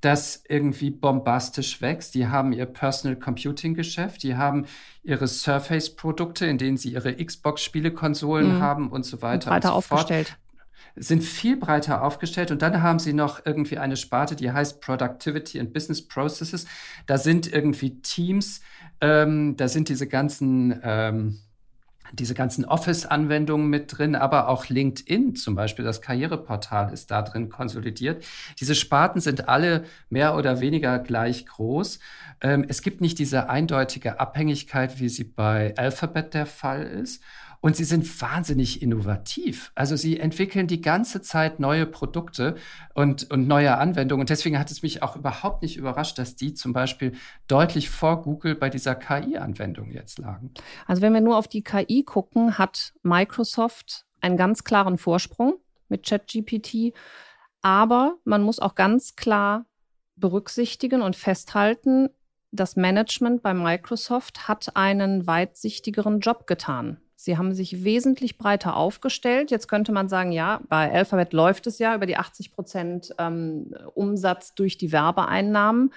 das 0.00 0.44
irgendwie 0.48 0.90
bombastisch 0.90 1.80
wächst. 1.80 2.14
Die 2.14 2.28
haben 2.28 2.52
ihr 2.52 2.66
Personal 2.66 3.16
Computing 3.18 3.74
Geschäft, 3.74 4.22
die 4.22 4.36
haben 4.36 4.66
ihre 5.02 5.26
Surface 5.26 5.94
Produkte, 5.94 6.46
in 6.46 6.58
denen 6.58 6.76
sie 6.76 6.92
ihre 6.92 7.14
Xbox 7.16 7.62
Spielekonsolen 7.62 8.56
mhm. 8.56 8.60
haben 8.60 8.88
und 8.90 9.04
so 9.04 9.22
weiter. 9.22 9.50
Und 9.50 9.54
breiter 9.54 9.74
und 9.74 9.84
so 9.84 9.94
aufgestellt. 9.94 10.36
Sind 10.94 11.22
viel 11.22 11.56
breiter 11.56 12.02
aufgestellt 12.02 12.50
und 12.50 12.62
dann 12.62 12.82
haben 12.82 12.98
sie 12.98 13.12
noch 13.12 13.44
irgendwie 13.44 13.78
eine 13.78 13.96
Sparte, 13.96 14.34
die 14.34 14.50
heißt 14.50 14.80
Productivity 14.80 15.60
and 15.60 15.72
Business 15.72 16.06
Processes. 16.06 16.66
Da 17.06 17.18
sind 17.18 17.52
irgendwie 17.52 18.00
Teams, 18.00 18.60
ähm, 19.00 19.56
da 19.56 19.68
sind 19.68 19.88
diese 19.88 20.08
ganzen 20.08 20.80
ähm, 20.82 21.40
diese 22.12 22.34
ganzen 22.34 22.64
Office-Anwendungen 22.64 23.68
mit 23.68 23.98
drin, 23.98 24.14
aber 24.14 24.48
auch 24.48 24.68
LinkedIn 24.68 25.36
zum 25.36 25.54
Beispiel, 25.54 25.84
das 25.84 26.00
Karriereportal 26.00 26.92
ist 26.92 27.10
da 27.10 27.22
drin 27.22 27.48
konsolidiert. 27.48 28.24
Diese 28.60 28.74
Sparten 28.74 29.20
sind 29.20 29.48
alle 29.48 29.84
mehr 30.10 30.36
oder 30.36 30.60
weniger 30.60 30.98
gleich 30.98 31.46
groß. 31.46 31.98
Ähm, 32.40 32.64
es 32.68 32.82
gibt 32.82 33.00
nicht 33.00 33.18
diese 33.18 33.48
eindeutige 33.48 34.20
Abhängigkeit, 34.20 35.00
wie 35.00 35.08
sie 35.08 35.24
bei 35.24 35.74
Alphabet 35.76 36.34
der 36.34 36.46
Fall 36.46 36.82
ist. 36.82 37.22
Und 37.60 37.76
sie 37.76 37.84
sind 37.84 38.20
wahnsinnig 38.20 38.82
innovativ. 38.82 39.72
Also 39.74 39.96
sie 39.96 40.20
entwickeln 40.20 40.66
die 40.66 40.80
ganze 40.80 41.22
Zeit 41.22 41.58
neue 41.58 41.86
Produkte 41.86 42.56
und, 42.94 43.30
und 43.30 43.48
neue 43.48 43.76
Anwendungen. 43.76 44.20
Und 44.20 44.30
deswegen 44.30 44.58
hat 44.58 44.70
es 44.70 44.82
mich 44.82 45.02
auch 45.02 45.16
überhaupt 45.16 45.62
nicht 45.62 45.76
überrascht, 45.76 46.18
dass 46.18 46.36
die 46.36 46.54
zum 46.54 46.72
Beispiel 46.72 47.12
deutlich 47.48 47.90
vor 47.90 48.22
Google 48.22 48.54
bei 48.54 48.70
dieser 48.70 48.94
KI-Anwendung 48.94 49.90
jetzt 49.90 50.18
lagen. 50.18 50.52
Also 50.86 51.02
wenn 51.02 51.12
wir 51.12 51.20
nur 51.20 51.36
auf 51.36 51.48
die 51.48 51.62
KI 51.62 52.04
gucken, 52.04 52.58
hat 52.58 52.92
Microsoft 53.02 54.04
einen 54.20 54.36
ganz 54.36 54.64
klaren 54.64 54.98
Vorsprung 54.98 55.54
mit 55.88 56.06
ChatGPT. 56.06 56.92
Aber 57.60 58.16
man 58.24 58.42
muss 58.42 58.60
auch 58.60 58.74
ganz 58.74 59.16
klar 59.16 59.66
berücksichtigen 60.16 61.02
und 61.02 61.16
festhalten, 61.16 62.10
das 62.50 62.76
Management 62.76 63.42
bei 63.42 63.52
Microsoft 63.52 64.48
hat 64.48 64.74
einen 64.74 65.26
weitsichtigeren 65.26 66.20
Job 66.20 66.46
getan. 66.46 66.98
Sie 67.20 67.36
haben 67.36 67.52
sich 67.52 67.82
wesentlich 67.82 68.38
breiter 68.38 68.76
aufgestellt. 68.76 69.50
Jetzt 69.50 69.66
könnte 69.66 69.90
man 69.90 70.08
sagen, 70.08 70.30
ja, 70.30 70.60
bei 70.68 70.88
Alphabet 70.92 71.32
läuft 71.32 71.66
es 71.66 71.80
ja 71.80 71.96
über 71.96 72.06
die 72.06 72.16
80 72.16 72.52
Prozent 72.52 73.12
ähm, 73.18 73.74
Umsatz 73.94 74.54
durch 74.54 74.78
die 74.78 74.92
Werbeeinnahmen. 74.92 75.92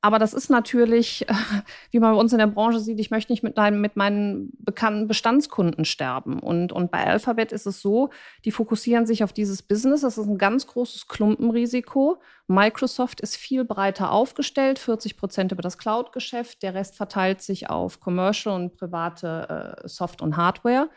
Aber 0.00 0.18
das 0.18 0.34
ist 0.34 0.50
natürlich, 0.50 1.26
wie 1.92 2.00
man 2.00 2.14
bei 2.14 2.20
uns 2.20 2.32
in 2.32 2.40
der 2.40 2.48
Branche 2.48 2.80
sieht, 2.80 2.98
ich 2.98 3.12
möchte 3.12 3.30
nicht 3.30 3.44
mit, 3.44 3.56
deinem, 3.56 3.80
mit 3.80 3.94
meinen 3.94 4.50
bekannten 4.58 5.06
Bestandskunden 5.06 5.84
sterben. 5.84 6.40
Und, 6.40 6.72
und 6.72 6.90
bei 6.90 7.06
Alphabet 7.06 7.52
ist 7.52 7.66
es 7.66 7.80
so, 7.80 8.10
die 8.44 8.50
fokussieren 8.50 9.06
sich 9.06 9.22
auf 9.22 9.32
dieses 9.32 9.62
Business. 9.62 10.00
Das 10.00 10.18
ist 10.18 10.26
ein 10.26 10.38
ganz 10.38 10.66
großes 10.66 11.06
Klumpenrisiko. 11.06 12.20
Microsoft 12.46 13.22
ist 13.22 13.36
viel 13.36 13.64
breiter 13.64 14.10
aufgestellt, 14.10 14.78
40 14.78 15.16
Prozent 15.16 15.52
über 15.52 15.62
das 15.62 15.78
Cloud-Geschäft. 15.78 16.62
Der 16.62 16.74
Rest 16.74 16.94
verteilt 16.94 17.40
sich 17.40 17.70
auf 17.70 18.00
Commercial 18.00 18.54
und 18.54 18.76
private 18.76 19.78
äh, 19.82 19.88
Soft- 19.88 20.20
und 20.20 20.36
Hardware. 20.36 20.90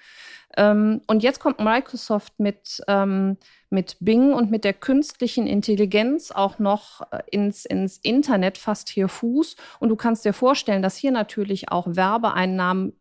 Ähm, 0.58 1.02
und 1.08 1.24
jetzt 1.24 1.40
kommt 1.40 1.60
Microsoft 1.60 2.38
mit, 2.38 2.82
ähm, 2.90 3.38
mit 3.70 3.96
Bing 4.02 4.34
und 4.34 4.52
mit 4.52 4.66
der 4.66 4.74
künstlichen 4.74 5.48
Intelligenz 5.48 6.32
auch 6.32 6.60
noch 6.60 7.02
äh, 7.12 7.22
ins, 7.32 7.64
ins 7.64 7.98
Internet 7.98 8.58
fast 8.58 8.90
hier 8.90 9.08
Fuß. 9.08 9.56
Und 9.80 9.88
du 9.88 9.96
kannst 9.96 10.26
dir 10.26 10.34
vorstellen, 10.34 10.82
dass 10.82 10.98
hier 10.98 11.12
natürlich 11.12 11.72
auch 11.72 11.88
Werbeeinnahmen 11.88 12.94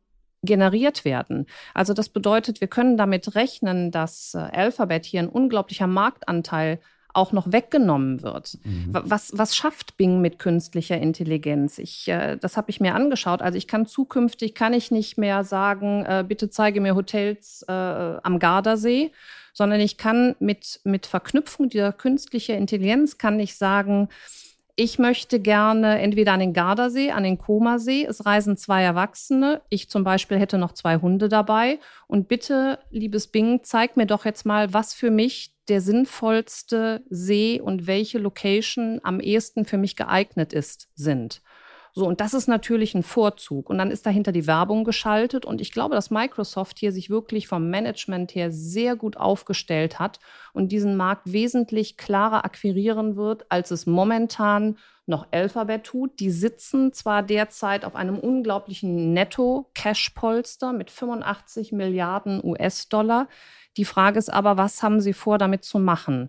generiert 0.43 1.05
werden. 1.05 1.47
Also 1.75 1.93
das 1.95 2.09
bedeutet, 2.09 2.61
wir 2.61 2.69
können 2.69 2.97
damit 2.97 3.35
rechnen, 3.35 3.91
dass 3.91 4.35
äh, 4.35 4.39
Alphabet 4.39 5.05
hier 5.05 5.21
ein 5.21 5.29
unglaublicher 5.29 5.89
Marktanteil 5.89 6.79
auch 7.17 7.33
noch 7.33 7.53
weggenommen 7.53 8.23
wird. 8.23 8.59
Mhm. 8.65 8.89
Was, 8.91 9.37
was 9.37 9.57
schafft 9.57 9.97
Bing 9.97 10.21
mit 10.21 10.39
künstlicher 10.39 10.99
Intelligenz? 10.99 11.79
Ich, 11.79 12.09
äh, 12.09 12.37
das 12.37 12.57
habe 12.57 12.71
ich 12.71 12.81
mir 12.81 12.95
angeschaut. 12.95 13.43
Also 13.43 13.59
ich 13.59 13.67
kann 13.67 13.87
zukünftig, 13.87 14.55
kann 14.55 14.73
ich 14.73 14.91
nicht 14.91 15.19
mehr 15.19 15.45
sagen, 15.45 16.05
äh, 16.05 16.25
bitte 16.27 16.51
zeige 16.51 16.81
mir 16.81 16.95
Hotels 16.95 17.65
äh, 17.69 17.73
am 17.73 18.39
Gardasee, 18.39 19.13
sondern 19.53 19.81
ich 19.81 19.97
kann 19.97 20.37
mit, 20.39 20.81
mit 20.85 21.07
Verknüpfung 21.07 21.69
dieser 21.69 21.93
künstlichen 21.93 22.57
Intelligenz, 22.57 23.17
kann 23.17 23.41
ich 23.41 23.57
sagen, 23.57 24.09
ich 24.79 24.99
möchte 24.99 25.41
gerne 25.41 25.99
entweder 26.01 26.35
an 26.35 26.41
den 26.41 26.53
Gardasee, 26.53 27.11
an 27.11 27.25
den 27.25 27.39
Komasee. 27.39 28.05
Es 28.05 28.27
reisen 28.27 28.59
zwei 28.59 28.83
Erwachsene. 28.83 29.63
Ich 29.71 29.89
zum 29.89 30.05
Beispiel 30.05 30.39
hätte 30.39 30.59
noch 30.59 30.73
zwei 30.73 30.99
Hunde 30.99 31.31
dabei. 31.31 31.81
Und 32.07 32.29
bitte, 32.29 32.79
liebes 32.91 33.29
Bing, 33.29 33.61
zeig 33.63 33.97
mir 33.97 34.05
doch 34.05 34.27
jetzt 34.27 34.45
mal, 34.45 34.75
was 34.75 34.93
für 34.93 35.11
mich 35.11 35.55
der 35.69 35.81
sinnvollste 35.81 37.03
See 37.09 37.59
und 37.59 37.87
welche 37.87 38.19
Location 38.19 39.01
am 39.03 39.19
ehesten 39.19 39.65
für 39.65 39.79
mich 39.79 39.97
geeignet 39.97 40.53
ist, 40.53 40.91
sind. 40.95 41.41
So, 41.99 42.07
und 42.07 42.21
das 42.21 42.35
ist 42.35 42.47
natürlich 42.47 42.95
ein 42.95 43.03
Vorzug. 43.03 43.71
Und 43.71 43.79
dann 43.79 43.91
ist 43.91 44.05
dahinter 44.05 44.31
die 44.31 44.47
Werbung 44.47 44.85
geschaltet. 44.85 45.47
Und 45.47 45.63
ich 45.63 45.73
glaube, 45.73 45.95
dass 45.95 46.11
Microsoft 46.11 46.79
hier 46.79 46.93
sich 46.93 47.09
wirklich 47.09 47.49
vom 47.49 47.71
Management 47.71 48.35
her 48.35 48.53
sehr 48.53 48.97
gut 48.97 49.17
aufgestellt 49.17 49.99
hat 49.99 50.21
und 50.53 50.73
diesen 50.73 50.99
Markt 50.99 51.33
wesentlich 51.33 51.97
klarer 51.97 52.45
akquirieren 52.45 53.17
wird, 53.17 53.51
als 53.51 53.71
es 53.71 53.87
momentan 53.87 54.77
noch 55.07 55.29
Alphabet 55.31 55.85
tut. 55.85 56.21
Die 56.21 56.31
sitzen 56.31 56.93
zwar 56.93 57.23
derzeit 57.23 57.87
auf 57.87 57.97
einem 57.97 58.19
unglaublichen 58.19 59.15
Netto-Cash-Polster 59.15 60.75
mit 60.75 60.91
85 60.91 61.73
Milliarden 61.73 62.45
US-Dollar. 62.45 63.27
Die 63.79 63.87
Frage 63.87 64.19
ist 64.19 64.31
aber, 64.31 64.59
was 64.59 64.83
haben 64.83 65.01
sie 65.01 65.15
vor, 65.15 65.39
damit 65.39 65.65
zu 65.65 65.79
machen? 65.79 66.29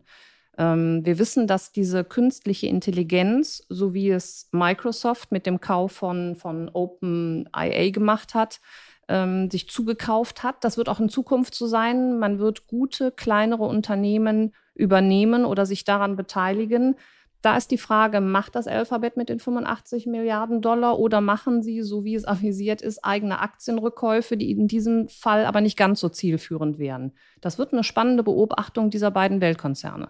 Ähm, 0.57 1.05
wir 1.05 1.19
wissen, 1.19 1.47
dass 1.47 1.71
diese 1.71 2.03
künstliche 2.03 2.67
Intelligenz, 2.67 3.63
so 3.69 3.93
wie 3.93 4.09
es 4.09 4.49
Microsoft 4.51 5.31
mit 5.31 5.45
dem 5.45 5.61
Kauf 5.61 5.91
von, 5.91 6.35
von 6.35 6.69
OpenIA 6.73 7.91
gemacht 7.91 8.33
hat, 8.33 8.59
ähm, 9.07 9.49
sich 9.49 9.69
zugekauft 9.69 10.43
hat. 10.43 10.63
Das 10.63 10.77
wird 10.77 10.89
auch 10.89 10.99
in 10.99 11.09
Zukunft 11.09 11.55
so 11.55 11.67
sein. 11.67 12.19
Man 12.19 12.39
wird 12.39 12.67
gute, 12.67 13.11
kleinere 13.11 13.63
Unternehmen 13.63 14.53
übernehmen 14.73 15.45
oder 15.45 15.65
sich 15.65 15.83
daran 15.83 16.15
beteiligen. 16.15 16.95
Da 17.43 17.55
ist 17.55 17.69
die 17.69 17.77
Frage, 17.77 18.19
macht 18.19 18.55
das 18.55 18.67
Alphabet 18.67 19.15
mit 19.15 19.29
den 19.29 19.39
85 19.39 20.07
Milliarden 20.07 20.61
Dollar 20.61 20.97
oder 20.97 21.21
machen 21.21 21.61
sie, 21.61 21.83
so 21.83 22.03
wie 22.03 22.15
es 22.15 22.25
avisiert 22.25 22.81
ist, 22.81 23.05
eigene 23.05 23.39
Aktienrückkäufe, 23.39 24.37
die 24.37 24.51
in 24.51 24.67
diesem 24.67 25.07
Fall 25.07 25.45
aber 25.45 25.61
nicht 25.61 25.77
ganz 25.77 25.99
so 25.99 26.09
zielführend 26.09 26.79
wären? 26.79 27.13
Das 27.39 27.59
wird 27.59 27.73
eine 27.73 27.83
spannende 27.83 28.23
Beobachtung 28.23 28.89
dieser 28.89 29.11
beiden 29.11 29.39
Weltkonzerne. 29.39 30.09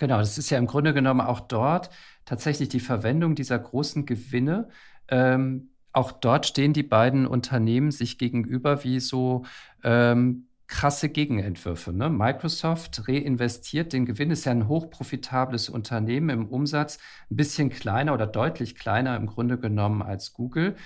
Genau, 0.00 0.16
das 0.16 0.38
ist 0.38 0.48
ja 0.48 0.56
im 0.56 0.66
Grunde 0.66 0.94
genommen 0.94 1.20
auch 1.20 1.40
dort 1.40 1.90
tatsächlich 2.24 2.70
die 2.70 2.80
Verwendung 2.80 3.34
dieser 3.34 3.58
großen 3.58 4.06
Gewinne. 4.06 4.70
Ähm, 5.08 5.68
auch 5.92 6.10
dort 6.10 6.46
stehen 6.46 6.72
die 6.72 6.82
beiden 6.82 7.26
Unternehmen 7.26 7.90
sich 7.90 8.16
gegenüber 8.16 8.82
wie 8.82 8.98
so 8.98 9.44
ähm, 9.84 10.46
krasse 10.68 11.10
Gegenentwürfe. 11.10 11.92
Ne? 11.92 12.08
Microsoft 12.08 13.08
reinvestiert 13.08 13.92
den 13.92 14.06
Gewinn, 14.06 14.30
ist 14.30 14.46
ja 14.46 14.52
ein 14.52 14.68
hochprofitables 14.68 15.68
Unternehmen 15.68 16.30
im 16.30 16.46
Umsatz, 16.46 16.96
ein 17.30 17.36
bisschen 17.36 17.68
kleiner 17.68 18.14
oder 18.14 18.26
deutlich 18.26 18.76
kleiner 18.76 19.16
im 19.16 19.26
Grunde 19.26 19.58
genommen 19.58 20.00
als 20.00 20.32
Google, 20.32 20.76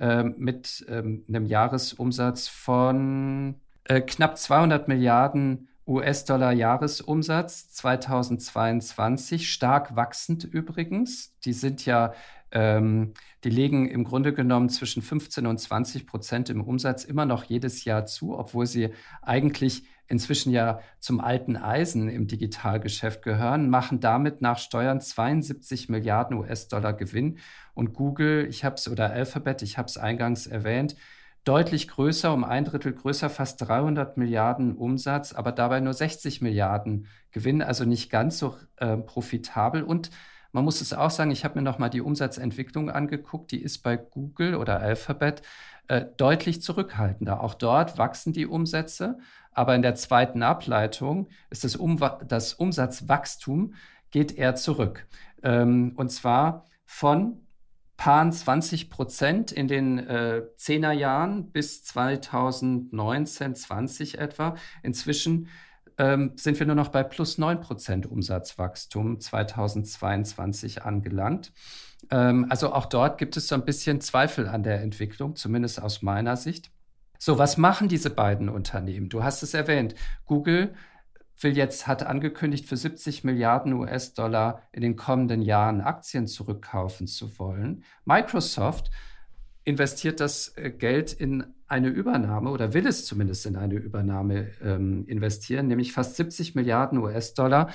äh, 0.00 0.24
mit 0.24 0.84
ähm, 0.88 1.22
einem 1.28 1.46
Jahresumsatz 1.46 2.48
von 2.48 3.54
äh, 3.84 4.00
knapp 4.00 4.36
200 4.36 4.88
Milliarden 4.88 5.68
US-Dollar-Jahresumsatz 5.86 7.70
2022, 7.72 9.50
stark 9.50 9.96
wachsend 9.96 10.44
übrigens. 10.44 11.38
Die 11.44 11.52
sind 11.52 11.84
ja, 11.84 12.14
ähm, 12.50 13.12
die 13.44 13.50
legen 13.50 13.88
im 13.88 14.04
Grunde 14.04 14.32
genommen 14.32 14.70
zwischen 14.70 15.02
15 15.02 15.46
und 15.46 15.58
20 15.58 16.06
Prozent 16.06 16.50
im 16.50 16.62
Umsatz 16.62 17.04
immer 17.04 17.26
noch 17.26 17.44
jedes 17.44 17.84
Jahr 17.84 18.06
zu, 18.06 18.38
obwohl 18.38 18.66
sie 18.66 18.90
eigentlich 19.20 19.84
inzwischen 20.06 20.52
ja 20.52 20.80
zum 21.00 21.20
alten 21.20 21.56
Eisen 21.56 22.08
im 22.08 22.26
Digitalgeschäft 22.26 23.22
gehören, 23.22 23.70
machen 23.70 24.00
damit 24.00 24.42
nach 24.42 24.58
Steuern 24.58 25.00
72 25.00 25.88
Milliarden 25.88 26.36
US-Dollar 26.36 26.92
Gewinn. 26.92 27.38
Und 27.74 27.94
Google, 27.94 28.46
ich 28.48 28.64
habe 28.64 28.76
es, 28.76 28.88
oder 28.88 29.10
Alphabet, 29.10 29.62
ich 29.62 29.78
habe 29.78 29.86
es 29.86 29.96
eingangs 29.96 30.46
erwähnt, 30.46 30.96
deutlich 31.44 31.88
größer, 31.88 32.32
um 32.32 32.42
ein 32.42 32.64
Drittel 32.64 32.92
größer, 32.92 33.30
fast 33.30 33.60
300 33.60 34.16
Milliarden 34.16 34.76
Umsatz, 34.76 35.32
aber 35.32 35.52
dabei 35.52 35.80
nur 35.80 35.92
60 35.92 36.40
Milliarden 36.40 37.06
Gewinn, 37.30 37.62
also 37.62 37.84
nicht 37.84 38.10
ganz 38.10 38.38
so 38.38 38.56
äh, 38.76 38.96
profitabel. 38.96 39.82
Und 39.82 40.10
man 40.52 40.64
muss 40.64 40.80
es 40.80 40.92
auch 40.92 41.10
sagen, 41.10 41.30
ich 41.30 41.44
habe 41.44 41.56
mir 41.58 41.62
noch 41.62 41.78
mal 41.78 41.90
die 41.90 42.00
Umsatzentwicklung 42.00 42.90
angeguckt, 42.90 43.50
die 43.52 43.60
ist 43.60 43.82
bei 43.82 43.96
Google 43.96 44.54
oder 44.54 44.80
Alphabet 44.80 45.42
äh, 45.88 46.06
deutlich 46.16 46.62
zurückhaltender. 46.62 47.42
Auch 47.42 47.54
dort 47.54 47.98
wachsen 47.98 48.32
die 48.32 48.46
Umsätze, 48.46 49.18
aber 49.52 49.74
in 49.74 49.82
der 49.82 49.94
zweiten 49.96 50.42
Ableitung 50.42 51.28
ist 51.50 51.64
das, 51.64 51.76
um 51.76 52.00
das 52.26 52.54
Umsatzwachstum 52.54 53.74
geht 54.10 54.32
eher 54.38 54.54
zurück. 54.54 55.06
Ähm, 55.42 55.92
und 55.96 56.10
zwar 56.10 56.64
von 56.86 57.43
Pan 57.96 58.32
20 58.32 58.90
Prozent 58.90 59.52
in 59.52 59.68
den 59.68 59.98
äh, 59.98 60.42
10er 60.58 60.92
Jahren 60.92 61.52
bis 61.52 61.84
2019, 61.84 63.54
20 63.54 64.18
etwa. 64.18 64.56
Inzwischen 64.82 65.48
ähm, 65.98 66.32
sind 66.36 66.58
wir 66.58 66.66
nur 66.66 66.74
noch 66.74 66.88
bei 66.88 67.02
plus 67.02 67.38
9 67.38 67.60
Prozent 67.60 68.06
Umsatzwachstum 68.06 69.20
2022 69.20 70.82
angelangt. 70.82 71.52
Ähm, 72.10 72.46
also 72.50 72.72
auch 72.72 72.86
dort 72.86 73.18
gibt 73.18 73.36
es 73.36 73.48
so 73.48 73.54
ein 73.54 73.64
bisschen 73.64 74.00
Zweifel 74.00 74.48
an 74.48 74.62
der 74.62 74.80
Entwicklung, 74.80 75.36
zumindest 75.36 75.80
aus 75.80 76.02
meiner 76.02 76.36
Sicht. 76.36 76.70
So, 77.18 77.38
was 77.38 77.56
machen 77.56 77.88
diese 77.88 78.10
beiden 78.10 78.48
Unternehmen? 78.48 79.08
Du 79.08 79.22
hast 79.22 79.42
es 79.42 79.54
erwähnt. 79.54 79.94
Google 80.26 80.74
will 81.40 81.56
jetzt, 81.56 81.86
hat 81.86 82.04
angekündigt, 82.04 82.66
für 82.66 82.76
70 82.76 83.24
Milliarden 83.24 83.72
US-Dollar 83.72 84.62
in 84.72 84.82
den 84.82 84.96
kommenden 84.96 85.42
Jahren 85.42 85.80
Aktien 85.80 86.26
zurückkaufen 86.26 87.06
zu 87.06 87.38
wollen. 87.38 87.84
Microsoft 88.04 88.90
investiert 89.64 90.20
das 90.20 90.56
äh, 90.56 90.70
Geld 90.70 91.12
in 91.12 91.44
eine 91.66 91.88
Übernahme 91.88 92.50
oder 92.50 92.74
will 92.74 92.86
es 92.86 93.06
zumindest 93.06 93.46
in 93.46 93.56
eine 93.56 93.74
Übernahme 93.74 94.50
ähm, 94.62 95.06
investieren, 95.06 95.66
nämlich 95.66 95.92
fast 95.92 96.16
70 96.16 96.54
Milliarden 96.54 96.98
US-Dollar 96.98 97.70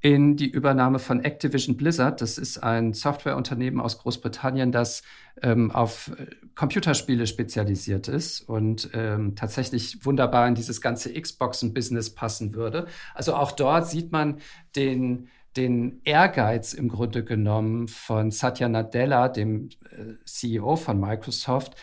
in 0.00 0.36
die 0.36 0.48
Übernahme 0.48 0.98
von 0.98 1.24
Activision 1.24 1.76
Blizzard. 1.76 2.20
Das 2.20 2.38
ist 2.38 2.58
ein 2.58 2.92
Softwareunternehmen 2.92 3.80
aus 3.80 3.98
Großbritannien, 3.98 4.70
das 4.70 5.02
ähm, 5.42 5.70
auf 5.72 6.12
äh, 6.16 6.26
Computerspiele 6.54 7.26
spezialisiert 7.26 8.06
ist 8.06 8.40
und 8.40 8.90
ähm, 8.94 9.34
tatsächlich 9.34 10.04
wunderbar 10.04 10.46
in 10.46 10.54
dieses 10.54 10.80
ganze 10.80 11.12
Xboxen-Business 11.12 12.14
passen 12.14 12.54
würde. 12.54 12.86
Also 13.14 13.34
auch 13.34 13.52
dort 13.52 13.88
sieht 13.88 14.12
man 14.12 14.38
den, 14.76 15.28
den 15.56 16.00
Ehrgeiz 16.04 16.74
im 16.74 16.88
Grunde 16.88 17.24
genommen 17.24 17.88
von 17.88 18.30
Satya 18.30 18.68
Nadella, 18.68 19.28
dem 19.28 19.70
äh, 19.90 20.14
CEO 20.24 20.76
von 20.76 21.00
Microsoft, 21.00 21.74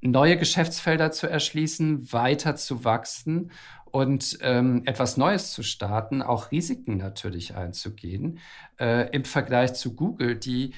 neue 0.00 0.36
Geschäftsfelder 0.36 1.10
zu 1.10 1.26
erschließen, 1.26 2.12
weiter 2.12 2.56
zu 2.56 2.84
wachsen 2.84 3.50
und 3.90 4.38
ähm, 4.42 4.82
etwas 4.86 5.16
Neues 5.16 5.52
zu 5.52 5.62
starten, 5.62 6.22
auch 6.22 6.50
Risiken 6.50 6.96
natürlich 6.96 7.54
einzugehen, 7.54 8.38
äh, 8.78 9.10
im 9.10 9.24
Vergleich 9.24 9.74
zu 9.74 9.94
Google, 9.94 10.36
die 10.36 10.74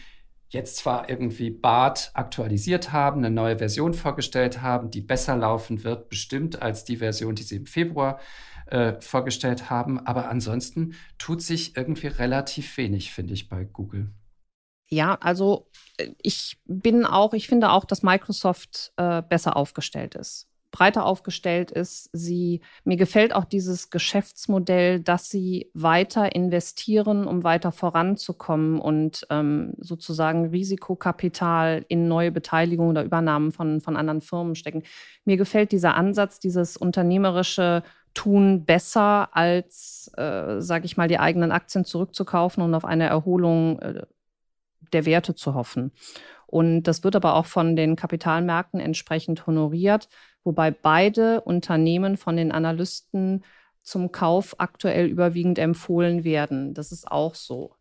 jetzt 0.48 0.76
zwar 0.76 1.08
irgendwie 1.08 1.50
BART 1.50 2.11
aktualisiert 2.14 2.92
haben, 2.92 3.18
eine 3.18 3.30
neue 3.30 3.58
Version 3.58 3.94
vorgestellt 3.94 4.62
haben, 4.62 4.90
die 4.90 5.00
besser 5.00 5.36
laufen 5.36 5.84
wird, 5.84 6.08
bestimmt 6.08 6.61
als 6.61 6.84
die 6.84 6.96
Version, 6.96 7.34
die 7.34 7.44
sie 7.44 7.56
im 7.56 7.66
Februar 7.66 8.18
äh, 8.66 9.00
vorgestellt 9.00 9.70
haben, 9.70 10.04
aber 10.06 10.28
ansonsten 10.28 10.94
tut 11.18 11.42
sich 11.42 11.76
irgendwie 11.76 12.08
relativ 12.08 12.76
wenig, 12.76 13.12
finde 13.12 13.34
ich, 13.34 13.48
bei 13.48 13.64
Google. 13.64 14.11
Ja, 14.88 15.14
also 15.20 15.68
äh, 15.98 16.11
ich 16.20 16.58
bin 16.66 17.06
auch, 17.06 17.32
ich 17.32 17.46
finde 17.46 17.70
auch, 17.70 17.84
dass 17.84 18.02
Microsoft 18.02 18.92
äh, 18.96 19.22
besser 19.22 19.56
aufgestellt 19.56 20.14
ist 20.16 20.49
breiter 20.71 21.05
aufgestellt 21.05 21.71
ist. 21.71 22.11
Sie, 22.12 22.61
mir 22.85 22.97
gefällt 22.97 23.35
auch 23.35 23.45
dieses 23.45 23.91
Geschäftsmodell, 23.91 25.01
dass 25.01 25.29
sie 25.29 25.71
weiter 25.75 26.35
investieren, 26.35 27.27
um 27.27 27.45
weiter 27.45 27.73
voranzukommen 27.73 28.81
und 28.81 29.27
ähm, 29.31 29.75
sozusagen 29.79 30.47
Risikokapital 30.47 31.85
in 31.89 32.09
neue 32.09 32.33
Beteiligungen 32.33 32.91
oder 32.91 33.05
Übernahmen 33.05 33.53
von, 33.53 33.81
von 33.81 33.97
anderen 33.97 34.21
Firmen 34.21 34.55
stecken. 34.55 34.83
Mir 35.25 35.37
gefällt 35.37 35.73
dieser 35.73 35.97
Ansatz, 35.97 36.39
dieses 36.39 36.77
unternehmerische 36.77 37.83
tun 38.14 38.64
besser, 38.64 39.29
als, 39.33 40.11
äh, 40.16 40.61
sage 40.61 40.85
ich 40.85 40.97
mal, 40.97 41.09
die 41.09 41.18
eigenen 41.18 41.53
Aktien 41.53 41.85
zurückzukaufen 41.85 42.62
und 42.62 42.75
auf 42.75 42.85
eine 42.85 43.07
Erholung 43.07 43.79
äh, 43.81 44.03
der 44.93 45.07
Werte 45.07 45.34
zu 45.34 45.55
hoffen. 45.55 45.93
Und 46.47 46.82
das 46.84 47.05
wird 47.05 47.14
aber 47.16 47.36
auch 47.36 47.47
von 47.47 47.76
den 47.76 47.97
Kapitalmärkten 47.97 48.80
entsprechend 48.80 49.47
honoriert, 49.47 50.09
wobei 50.43 50.70
beide 50.70 51.41
Unternehmen 51.43 52.16
von 52.16 52.36
den 52.36 52.51
Analysten 52.51 53.45
zum 53.82 54.12
Kauf 54.12 54.57
aktuell 54.59 55.07
überwiegend 55.07 55.59
empfohlen 55.59 56.24
werden. 56.24 56.74
Das 56.74 56.93
ist 56.93 57.11
auch 57.11 57.34
so. 57.34 57.74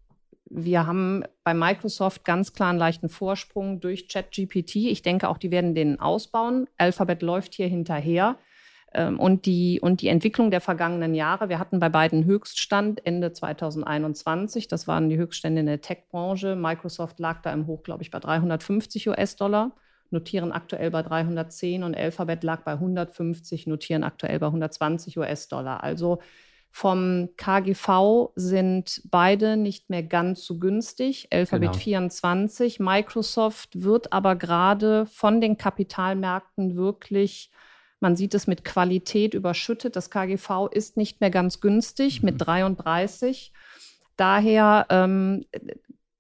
Wir 0.52 0.88
haben 0.88 1.24
bei 1.44 1.54
Microsoft 1.54 2.26
ganz 2.26 2.54
klar 2.54 2.70
einen 2.70 2.80
leichten 2.80 3.10
Vorsprung 3.10 3.80
durch 3.80 4.08
ChatGPT. 4.08 4.78
Ich 4.78 5.02
denke 5.04 5.30
auch, 5.30 5.38
die 5.38 5.52
werden 5.52 5.76
den 5.76 6.00
ausbauen. 6.00 6.68
Alphabet 6.78 7.22
läuft 7.22 7.54
hier 7.54 7.68
hinterher. 7.68 8.38
Ähm, 8.94 9.20
und 9.20 9.46
die, 9.46 9.80
und 9.82 10.02
die 10.02 10.08
Entwicklung 10.08 10.52
der 10.52 10.62
vergangenen 10.62 11.14
Jahre. 11.14 11.50
Wir 11.50 11.60
hatten 11.60 11.80
bei 11.80 11.90
beiden 11.90 12.26
Höchststand 12.26 13.06
Ende 13.06 13.32
2021. 13.32 14.68
Das 14.68 14.88
waren 14.88 15.10
die 15.10 15.18
Höchststände 15.18 15.60
in 15.62 15.68
der 15.68 15.82
Tech-Branche. 15.82 16.56
Microsoft 16.56 17.20
lag 17.20 17.42
da 17.42 17.54
im 17.54 17.68
Hoch, 17.68 17.84
glaube 17.84 18.04
ich, 18.04 18.12
bei 18.12 18.20
350 18.20 19.10
US-Dollar, 19.10 19.72
notieren 20.10 20.52
aktuell 20.52 20.90
bei 20.90 21.04
310 21.04 21.84
und 21.84 21.96
Alphabet 21.96 22.44
lag 22.44 22.64
bei 22.64 22.74
150, 22.74 23.68
notieren 23.68 24.04
aktuell 24.04 24.40
bei 24.40 24.48
120 24.48 25.18
US-Dollar. 25.18 25.84
Also 25.84 26.20
vom 26.72 27.30
KGV 27.36 28.32
sind 28.36 29.02
beide 29.10 29.58
nicht 29.58 29.90
mehr 29.90 30.04
ganz 30.04 30.46
so 30.46 30.58
günstig. 30.58 31.28
Alphabet 31.32 31.72
genau. 31.72 31.84
24. 31.84 32.80
Microsoft 32.80 33.84
wird 33.84 34.14
aber 34.14 34.36
gerade 34.36 35.06
von 35.08 35.42
den 35.42 35.58
Kapitalmärkten 35.58 36.76
wirklich 36.76 37.52
man 38.00 38.16
sieht 38.16 38.34
es 38.34 38.48
mit 38.48 38.64
Qualität 38.64 39.34
überschüttet. 39.34 39.96
Das 39.96 40.10
KGV 40.10 40.68
ist 40.72 40.98
nicht 40.98 41.22
mehr 41.22 41.30
ganz 41.30 41.60
günstig 41.60 42.22
mhm. 42.22 42.26
mit 42.26 42.36
33. 42.46 43.52
Daher 44.16 44.86
ähm, 44.90 45.46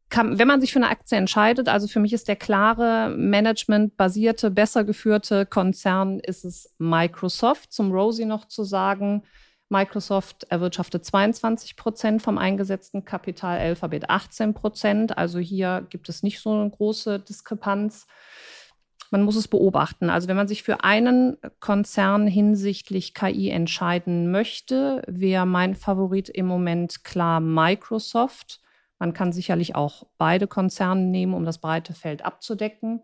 kann, 0.09 0.39
wenn 0.39 0.47
man 0.47 0.61
sich 0.61 0.73
für 0.73 0.79
eine 0.79 0.89
Aktie 0.89 1.17
entscheidet, 1.17 1.69
also 1.69 1.87
für 1.87 1.99
mich 1.99 2.13
ist 2.13 2.27
der 2.27 2.35
klare 2.35 3.09
Management-basierte, 3.15 4.49
besser 4.51 4.83
geführte 4.83 5.45
Konzern, 5.45 6.19
ist 6.19 6.45
es 6.45 6.73
Microsoft. 6.79 7.71
Zum 7.71 7.91
Rosie 7.91 8.25
noch 8.25 8.45
zu 8.45 8.63
sagen, 8.63 9.23
Microsoft 9.69 10.45
erwirtschaftet 10.49 11.05
22 11.05 11.75
Prozent 11.75 12.21
vom 12.23 12.39
eingesetzten 12.39 13.05
Kapital, 13.05 13.59
Alphabet 13.59 14.09
18 14.09 14.55
Prozent. 14.55 15.17
Also 15.17 15.37
hier 15.37 15.85
gibt 15.89 16.09
es 16.09 16.23
nicht 16.23 16.39
so 16.39 16.51
eine 16.51 16.69
große 16.69 17.19
Diskrepanz 17.19 18.07
man 19.11 19.23
muss 19.23 19.35
es 19.35 19.47
beobachten. 19.47 20.09
Also 20.09 20.27
wenn 20.27 20.35
man 20.35 20.47
sich 20.47 20.63
für 20.63 20.83
einen 20.83 21.37
Konzern 21.59 22.27
hinsichtlich 22.27 23.13
KI 23.13 23.49
entscheiden 23.49 24.31
möchte, 24.31 25.01
wäre 25.07 25.45
mein 25.45 25.75
Favorit 25.75 26.29
im 26.29 26.45
Moment 26.45 27.03
klar 27.03 27.39
Microsoft. 27.39 28.61
Man 28.99 29.13
kann 29.13 29.31
sicherlich 29.31 29.75
auch 29.75 30.05
beide 30.17 30.47
Konzerne 30.47 31.01
nehmen, 31.01 31.33
um 31.33 31.45
das 31.45 31.59
breite 31.59 31.93
Feld 31.93 32.23
abzudecken. 32.23 33.01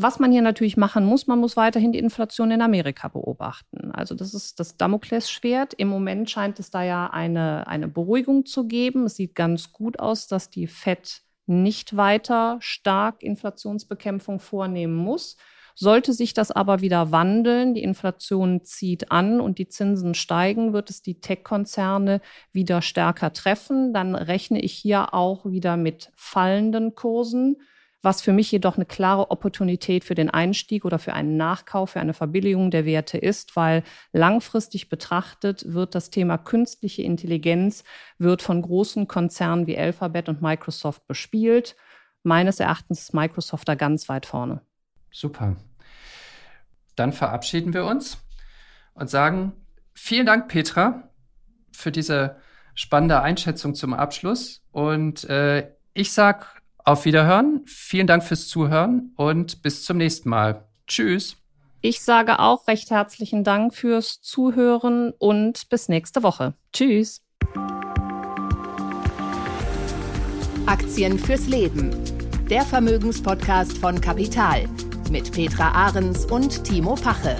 Was 0.00 0.20
man 0.20 0.30
hier 0.30 0.42
natürlich 0.42 0.76
machen 0.76 1.04
muss, 1.04 1.26
man 1.26 1.40
muss 1.40 1.56
weiterhin 1.56 1.90
die 1.90 1.98
Inflation 1.98 2.52
in 2.52 2.62
Amerika 2.62 3.08
beobachten. 3.08 3.90
Also 3.90 4.14
das 4.14 4.32
ist 4.32 4.60
das 4.60 4.76
Damoklesschwert. 4.76 5.74
Im 5.74 5.88
Moment 5.88 6.30
scheint 6.30 6.60
es 6.60 6.70
da 6.70 6.84
ja 6.84 7.08
eine, 7.08 7.66
eine 7.66 7.88
Beruhigung 7.88 8.46
zu 8.46 8.68
geben. 8.68 9.06
Es 9.06 9.16
sieht 9.16 9.34
ganz 9.34 9.72
gut 9.72 9.98
aus, 9.98 10.28
dass 10.28 10.50
die 10.50 10.68
FED 10.68 11.22
nicht 11.48 11.96
weiter 11.96 12.58
stark 12.60 13.22
Inflationsbekämpfung 13.22 14.40
vornehmen 14.40 14.94
muss. 14.94 15.36
Sollte 15.74 16.12
sich 16.12 16.34
das 16.34 16.50
aber 16.50 16.80
wieder 16.80 17.12
wandeln, 17.12 17.72
die 17.72 17.84
Inflation 17.84 18.64
zieht 18.64 19.12
an 19.12 19.40
und 19.40 19.58
die 19.58 19.68
Zinsen 19.68 20.14
steigen, 20.14 20.72
wird 20.72 20.90
es 20.90 21.02
die 21.02 21.20
Tech-Konzerne 21.20 22.20
wieder 22.52 22.82
stärker 22.82 23.32
treffen. 23.32 23.92
Dann 23.92 24.16
rechne 24.16 24.60
ich 24.60 24.72
hier 24.72 25.14
auch 25.14 25.46
wieder 25.46 25.76
mit 25.76 26.10
fallenden 26.16 26.96
Kursen 26.96 27.58
was 28.02 28.22
für 28.22 28.32
mich 28.32 28.52
jedoch 28.52 28.76
eine 28.76 28.86
klare 28.86 29.30
Opportunität 29.30 30.04
für 30.04 30.14
den 30.14 30.30
Einstieg 30.30 30.84
oder 30.84 30.98
für 30.98 31.14
einen 31.14 31.36
Nachkauf, 31.36 31.90
für 31.90 32.00
eine 32.00 32.14
Verbilligung 32.14 32.70
der 32.70 32.84
Werte 32.84 33.18
ist, 33.18 33.56
weil 33.56 33.82
langfristig 34.12 34.88
betrachtet 34.88 35.72
wird 35.72 35.94
das 35.94 36.10
Thema 36.10 36.38
künstliche 36.38 37.02
Intelligenz 37.02 37.82
wird 38.18 38.42
von 38.42 38.62
großen 38.62 39.08
Konzernen 39.08 39.66
wie 39.66 39.76
Alphabet 39.76 40.28
und 40.28 40.42
Microsoft 40.42 41.06
bespielt. 41.08 41.74
Meines 42.22 42.60
Erachtens 42.60 43.00
ist 43.02 43.14
Microsoft 43.14 43.68
da 43.68 43.74
ganz 43.74 44.08
weit 44.08 44.26
vorne. 44.26 44.62
Super. 45.10 45.56
Dann 46.94 47.12
verabschieden 47.12 47.74
wir 47.74 47.84
uns 47.84 48.18
und 48.94 49.10
sagen 49.10 49.52
vielen 49.92 50.26
Dank, 50.26 50.48
Petra, 50.48 51.10
für 51.72 51.90
diese 51.90 52.36
spannende 52.74 53.22
Einschätzung 53.22 53.74
zum 53.74 53.92
Abschluss. 53.94 54.62
Und 54.70 55.24
äh, 55.24 55.72
ich 55.94 56.12
sage 56.12 56.46
auf 56.88 57.04
Wiederhören. 57.04 57.60
Vielen 57.66 58.06
Dank 58.06 58.24
fürs 58.24 58.48
Zuhören 58.48 59.12
und 59.16 59.62
bis 59.62 59.84
zum 59.84 59.98
nächsten 59.98 60.30
Mal. 60.30 60.64
Tschüss. 60.86 61.36
Ich 61.80 62.00
sage 62.00 62.40
auch 62.40 62.66
recht 62.66 62.90
herzlichen 62.90 63.44
Dank 63.44 63.74
fürs 63.74 64.20
Zuhören 64.20 65.12
und 65.18 65.68
bis 65.68 65.88
nächste 65.88 66.22
Woche. 66.22 66.54
Tschüss. 66.72 67.22
Aktien 70.66 71.18
fürs 71.18 71.46
Leben. 71.46 71.90
Der 72.50 72.62
Vermögenspodcast 72.62 73.78
von 73.78 74.00
Kapital 74.00 74.64
mit 75.10 75.30
Petra 75.32 75.70
Ahrens 75.70 76.24
und 76.24 76.64
Timo 76.64 76.94
Pache. 76.94 77.36